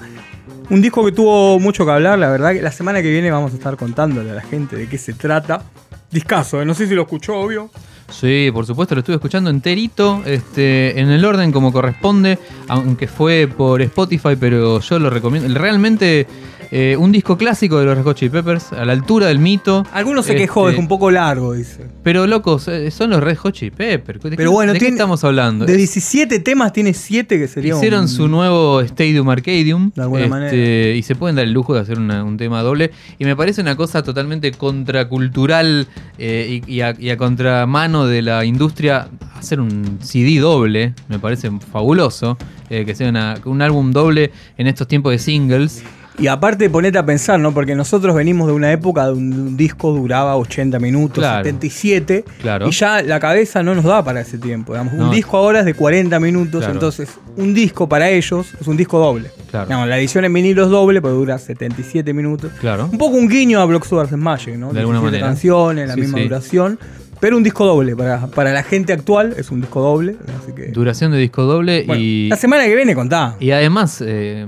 Un 0.68 0.82
disco 0.82 1.04
que 1.04 1.12
tuvo 1.12 1.60
mucho 1.60 1.84
que 1.84 1.92
hablar, 1.92 2.18
la 2.18 2.28
verdad. 2.28 2.52
que 2.52 2.60
La 2.62 2.72
semana 2.72 3.00
que 3.00 3.08
viene 3.10 3.30
vamos 3.30 3.52
a 3.52 3.56
estar 3.56 3.76
contándole 3.76 4.30
a 4.32 4.34
la 4.34 4.42
gente 4.42 4.76
de 4.76 4.88
qué 4.88 4.98
se 4.98 5.12
trata. 5.12 5.62
Discaso, 6.10 6.60
¿eh? 6.60 6.64
no 6.64 6.74
sé 6.74 6.88
si 6.88 6.94
lo 6.96 7.02
escuchó, 7.02 7.36
obvio. 7.38 7.70
Sí, 8.10 8.50
por 8.52 8.66
supuesto, 8.66 8.94
lo 8.94 9.00
estuve 9.00 9.16
escuchando 9.16 9.50
enterito, 9.50 10.22
este, 10.26 11.00
en 11.00 11.10
el 11.10 11.24
orden 11.24 11.52
como 11.52 11.72
corresponde, 11.72 12.38
aunque 12.68 13.06
fue 13.06 13.48
por 13.48 13.80
Spotify, 13.82 14.36
pero 14.38 14.80
yo 14.80 14.98
lo 14.98 15.10
recomiendo. 15.10 15.52
Realmente 15.58 16.26
Eh, 16.72 16.96
un 16.96 17.10
disco 17.10 17.36
clásico 17.36 17.80
de 17.80 17.84
los 17.84 17.96
Red 17.96 18.04
Hot 18.04 18.16
Chili 18.16 18.28
Peppers, 18.30 18.72
a 18.72 18.84
la 18.84 18.92
altura 18.92 19.26
del 19.26 19.40
mito. 19.40 19.84
Algunos 19.92 20.24
se 20.24 20.36
quejó, 20.36 20.68
Este, 20.68 20.76
es 20.76 20.80
un 20.80 20.86
poco 20.86 21.10
largo, 21.10 21.52
dice. 21.54 21.84
Pero 22.04 22.28
locos, 22.28 22.68
eh, 22.68 22.92
son 22.92 23.10
los 23.10 23.20
Red 23.20 23.38
Hot 23.38 23.52
Chili 23.54 23.72
Peppers. 23.72 24.22
¿De 24.22 24.30
qué- 24.30 24.36
Pero 24.36 24.52
bueno, 24.52 24.72
¿de 24.72 24.78
qué 24.78 24.86
estamos 24.86 25.24
hablando? 25.24 25.66
De 25.66 25.76
17 25.76 26.38
temas 26.38 26.72
tiene 26.72 26.94
7 26.94 27.40
que 27.40 27.48
sería 27.48 27.74
Hicieron 27.74 28.02
un- 28.02 28.08
su 28.08 28.28
nuevo 28.28 28.80
Stadium 28.82 29.28
Arcadium. 29.30 29.90
De 29.96 30.02
alguna 30.02 30.20
este, 30.22 30.30
manera. 30.30 30.94
Y 30.94 31.02
se 31.02 31.16
pueden 31.16 31.34
dar 31.34 31.44
el 31.46 31.52
lujo 31.52 31.74
de 31.74 31.80
hacer 31.80 31.98
una- 31.98 32.22
un 32.22 32.36
tema 32.36 32.62
doble. 32.62 32.92
Y 33.18 33.24
me 33.24 33.34
parece 33.34 33.60
una 33.62 33.74
cosa 33.74 34.04
totalmente 34.04 34.52
contracultural 34.52 35.88
eh, 36.18 36.60
y, 36.68 36.72
y 36.74 36.80
a, 36.82 36.94
y 36.96 37.10
a 37.10 37.16
contramano 37.16 37.99
de 38.06 38.22
la 38.22 38.44
industria 38.44 39.08
hacer 39.36 39.60
un 39.60 39.98
CD 40.00 40.38
doble. 40.38 40.94
Me 41.08 41.18
parece 41.18 41.50
fabuloso. 41.72 42.36
eh, 42.70 42.84
que 42.84 42.94
sea 42.94 43.36
un 43.44 43.62
álbum 43.62 43.90
doble 43.90 44.30
en 44.56 44.66
estos 44.66 44.86
tiempos 44.86 45.12
de 45.12 45.18
singles. 45.18 45.82
Y 46.18 46.26
aparte 46.26 46.68
ponete 46.68 46.98
a 46.98 47.06
pensar, 47.06 47.40
¿no? 47.40 47.52
Porque 47.54 47.74
nosotros 47.74 48.14
venimos 48.14 48.46
de 48.48 48.52
una 48.52 48.70
época 48.72 49.06
donde 49.06 49.36
un 49.36 49.56
disco 49.56 49.92
duraba 49.92 50.36
80 50.36 50.78
minutos, 50.78 51.18
Claro. 51.18 51.44
77, 51.44 52.24
Claro. 52.42 52.68
y 52.68 52.72
ya 52.72 53.00
la 53.02 53.18
cabeza 53.20 53.62
no 53.62 53.74
nos 53.74 53.84
da 53.84 54.04
para 54.04 54.20
ese 54.20 54.36
tiempo. 54.36 54.72
digamos. 54.72 54.92
No. 54.94 55.04
Un 55.06 55.10
disco 55.12 55.36
ahora 55.38 55.60
es 55.60 55.64
de 55.64 55.72
40 55.74 56.20
minutos, 56.20 56.58
Claro. 56.60 56.74
entonces 56.74 57.08
un 57.36 57.54
disco 57.54 57.88
para 57.88 58.10
ellos 58.10 58.48
es 58.60 58.66
un 58.66 58.76
disco 58.76 58.98
doble. 58.98 59.30
Claro. 59.50 59.66
Digamos, 59.66 59.88
la 59.88 59.98
edición 59.98 60.24
en 60.26 60.32
vinilo 60.34 60.64
es 60.64 60.70
doble, 60.70 61.00
pero 61.00 61.14
dura 61.14 61.38
77 61.38 62.12
minutos. 62.12 62.50
Claro. 62.60 62.88
Un 62.92 62.98
poco 62.98 63.16
un 63.16 63.28
guiño 63.28 63.60
a 63.60 63.64
Block 63.64 63.86
Sugar 63.86 64.14
Magic, 64.16 64.56
¿no? 64.56 64.72
De 64.72 64.80
alguna 64.80 64.98
17 64.98 65.02
manera. 65.06 65.26
canciones, 65.26 65.88
la 65.88 65.94
Sí, 65.94 66.00
misma 66.02 66.18
sí. 66.18 66.24
duración. 66.24 66.78
Pero 67.20 67.36
un 67.36 67.42
disco 67.42 67.66
doble, 67.66 67.94
para, 67.96 68.26
para 68.28 68.50
la 68.52 68.62
gente 68.62 68.92
actual 68.94 69.34
es 69.36 69.50
un 69.50 69.60
disco 69.60 69.80
doble. 69.82 70.16
Así 70.42 70.52
que. 70.54 70.68
Duración 70.68 71.12
de 71.12 71.18
disco 71.18 71.42
doble 71.44 71.84
Bueno, 71.86 72.02
y. 72.02 72.28
La 72.28 72.36
semana 72.36 72.64
que 72.64 72.74
viene 72.74 72.94
contá. 72.94 73.36
Y 73.40 73.50
además, 73.50 74.02
eh, 74.06 74.46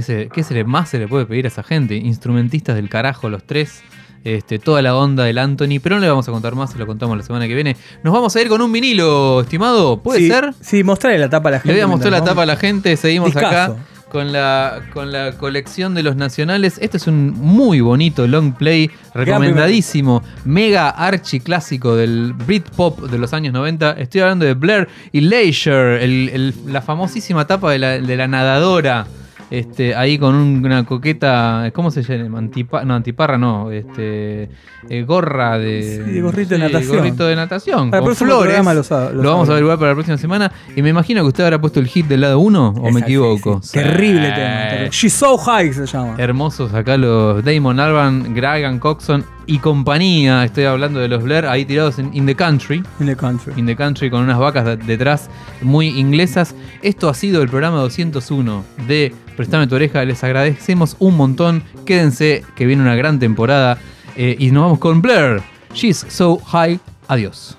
¿qué, 0.00 0.02
se, 0.02 0.28
qué 0.32 0.42
se 0.42 0.54
le, 0.54 0.64
más 0.64 0.88
se 0.88 0.98
le 0.98 1.06
puede 1.08 1.26
pedir 1.26 1.44
a 1.44 1.48
esa 1.48 1.62
gente? 1.62 1.94
Instrumentistas 1.96 2.74
del 2.76 2.88
carajo, 2.88 3.28
los 3.28 3.44
tres. 3.44 3.82
Este, 4.22 4.58
toda 4.58 4.82
la 4.82 4.94
onda 4.96 5.24
del 5.24 5.38
Anthony, 5.38 5.80
pero 5.82 5.94
no 5.96 6.02
le 6.02 6.08
vamos 6.08 6.28
a 6.28 6.32
contar 6.32 6.54
más, 6.54 6.70
se 6.72 6.78
lo 6.78 6.86
contamos 6.86 7.16
la 7.16 7.22
semana 7.22 7.48
que 7.48 7.54
viene. 7.54 7.74
Nos 8.02 8.12
vamos 8.12 8.36
a 8.36 8.42
ir 8.42 8.48
con 8.48 8.60
un 8.60 8.70
vinilo, 8.70 9.40
estimado. 9.40 10.02
¿Puede 10.02 10.20
Sí, 10.20 10.28
ser? 10.28 10.52
Sí, 10.60 10.84
mostrarle 10.84 11.18
la 11.18 11.30
tapa 11.30 11.48
a 11.48 11.52
la 11.52 11.58
gente. 11.60 11.68
Le 11.68 11.74
voy 11.74 11.84
a 11.84 11.86
mostrar 11.86 12.12
la 12.12 12.22
tapa 12.24 12.42
a 12.42 12.46
la 12.46 12.56
gente. 12.56 12.94
Seguimos 12.98 13.34
acá 13.34 13.76
con 14.10 14.30
la, 14.30 14.82
con 14.92 15.10
la 15.10 15.32
colección 15.38 15.94
de 15.94 16.02
los 16.02 16.16
nacionales. 16.16 16.76
Este 16.82 16.98
es 16.98 17.06
un 17.06 17.30
muy 17.30 17.80
bonito 17.80 18.26
long 18.26 18.52
play, 18.52 18.90
recomendadísimo, 19.14 20.22
mega 20.44 20.90
archi 20.90 21.40
clásico 21.40 21.96
del 21.96 22.34
Britpop 22.34 23.00
de 23.10 23.16
los 23.18 23.32
años 23.32 23.54
90. 23.54 23.92
Estoy 23.92 24.20
hablando 24.20 24.44
de 24.44 24.52
Blair 24.54 24.88
y 25.12 25.20
Leisure, 25.22 26.04
el- 26.04 26.28
el- 26.28 26.54
la 26.66 26.82
famosísima 26.82 27.46
tapa 27.46 27.70
de 27.72 27.78
la, 27.78 27.98
de 27.98 28.16
la 28.18 28.28
nadadora. 28.28 29.06
Este, 29.50 29.96
ahí 29.96 30.16
con 30.16 30.34
un- 30.34 30.64
una 30.64 30.84
coqueta, 30.86 31.70
¿cómo 31.74 31.90
se 31.90 32.02
llama? 32.02 32.38
Antipa- 32.38 32.84
no, 32.84 32.94
antiparra 32.94 33.36
no, 33.36 33.70
este, 33.72 34.48
eh, 34.88 35.02
gorra 35.04 35.58
de... 35.58 36.02
Sí, 36.06 36.20
gorrito 36.20 36.54
de 36.54 36.60
natación. 36.60 36.96
Gorrito 36.98 37.26
de 37.26 37.34
natación, 37.36 37.90
Para 37.90 37.98
el 37.98 38.02
con 38.02 38.08
próximo 38.10 38.28
flores. 38.30 38.44
programa 38.46 38.74
lo 38.74 38.82
sa- 38.84 39.10
lo 39.10 39.22
Lo 39.22 39.30
vamos 39.32 39.48
a 39.48 39.52
averiguar 39.52 39.76
para 39.78 39.90
la 39.90 39.94
próxima 39.96 40.18
semana. 40.18 40.52
Y 40.76 40.82
me 40.82 40.90
imagino 40.90 41.22
que 41.22 41.28
usted 41.28 41.44
habrá 41.44 41.60
puesto 41.60 41.80
el 41.80 41.88
hit 41.88 42.06
del 42.06 42.20
lado 42.20 42.38
1, 42.38 42.74
o 42.78 42.90
me 42.92 43.00
equivoco. 43.00 43.60
sí. 43.62 43.72
Terrible 43.78 44.30
tema. 44.30 44.88
She's 44.90 45.12
So 45.14 45.36
High 45.36 45.72
se 45.72 45.84
llama. 45.86 46.14
Hermosos 46.16 46.72
acá 46.72 46.96
los 46.96 47.44
Damon 47.44 47.80
Alban, 47.80 48.32
Gragan 48.34 48.78
Coxon 48.78 49.24
y 49.50 49.58
compañía. 49.58 50.44
Estoy 50.44 50.64
hablando 50.64 51.00
de 51.00 51.08
los 51.08 51.22
Blair 51.24 51.44
ahí 51.46 51.64
tirados 51.64 51.98
en 51.98 52.14
In 52.14 52.24
the 52.24 52.34
Country. 52.36 52.82
In 53.00 53.06
the 53.06 53.16
Country. 53.16 53.52
In 53.56 53.66
the 53.66 53.74
Country 53.76 54.08
con 54.10 54.22
unas 54.22 54.38
vacas 54.38 54.64
de- 54.64 54.76
detrás 54.76 55.28
muy 55.60 55.88
inglesas. 55.88 56.54
Esto 56.82 57.08
ha 57.08 57.14
sido 57.14 57.42
el 57.42 57.48
programa 57.48 57.78
201 57.78 58.64
de 58.86 59.12
Prestame 59.36 59.66
tu 59.66 59.74
oreja. 59.74 60.04
Les 60.04 60.22
agradecemos 60.22 60.96
un 61.00 61.16
montón. 61.16 61.62
Quédense 61.84 62.44
que 62.54 62.66
viene 62.66 62.82
una 62.82 62.94
gran 62.94 63.18
temporada. 63.18 63.78
Eh, 64.16 64.36
y 64.38 64.50
nos 64.50 64.62
vamos 64.64 64.78
con 64.78 65.02
Blair. 65.02 65.42
She's 65.74 66.04
so 66.08 66.38
high. 66.38 66.78
Adiós. 67.08 67.56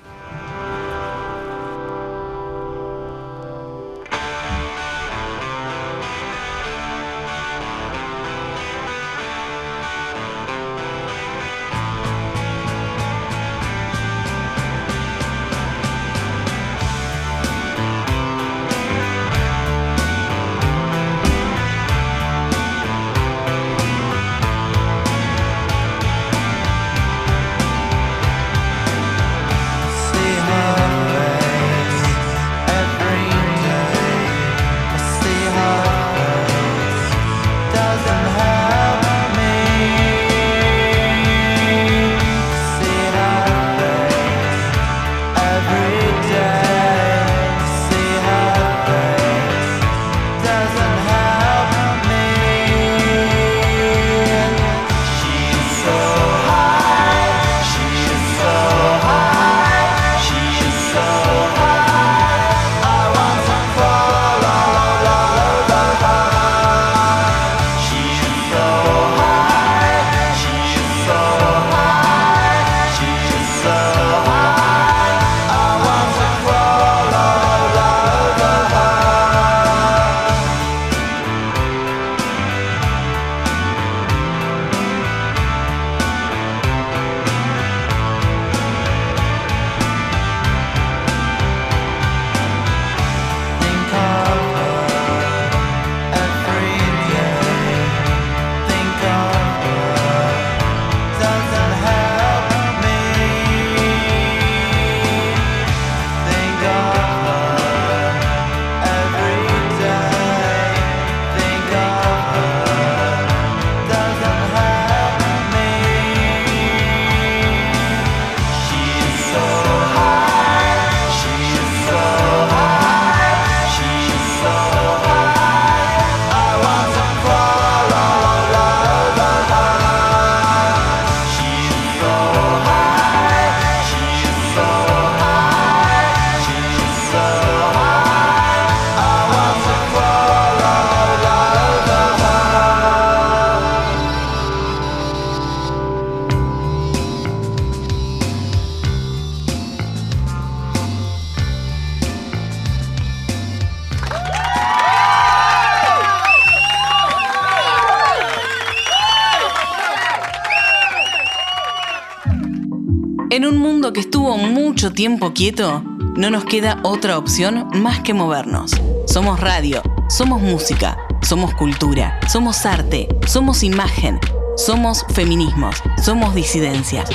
Tiempo 165.02 165.34
quieto, 165.34 165.82
no 166.16 166.30
nos 166.30 166.46
queda 166.46 166.80
otra 166.84 167.18
opción 167.18 167.68
más 167.74 168.02
que 168.02 168.14
movernos. 168.14 168.70
Somos 169.08 169.40
radio, 169.40 169.82
somos 170.10 170.44
música, 170.44 170.96
somos 171.24 171.56
cultura, 171.56 172.20
somos 172.32 172.68
arte, 172.68 173.08
somos 173.26 173.64
imagen, 173.64 174.20
somos 174.58 175.04
feminismos, 175.10 175.82
somos 176.04 176.36
disidencias. 176.36 177.10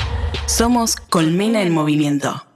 Somos 0.47 0.97
Colmena 0.97 1.61
en 1.61 1.73
Movimiento. 1.73 2.46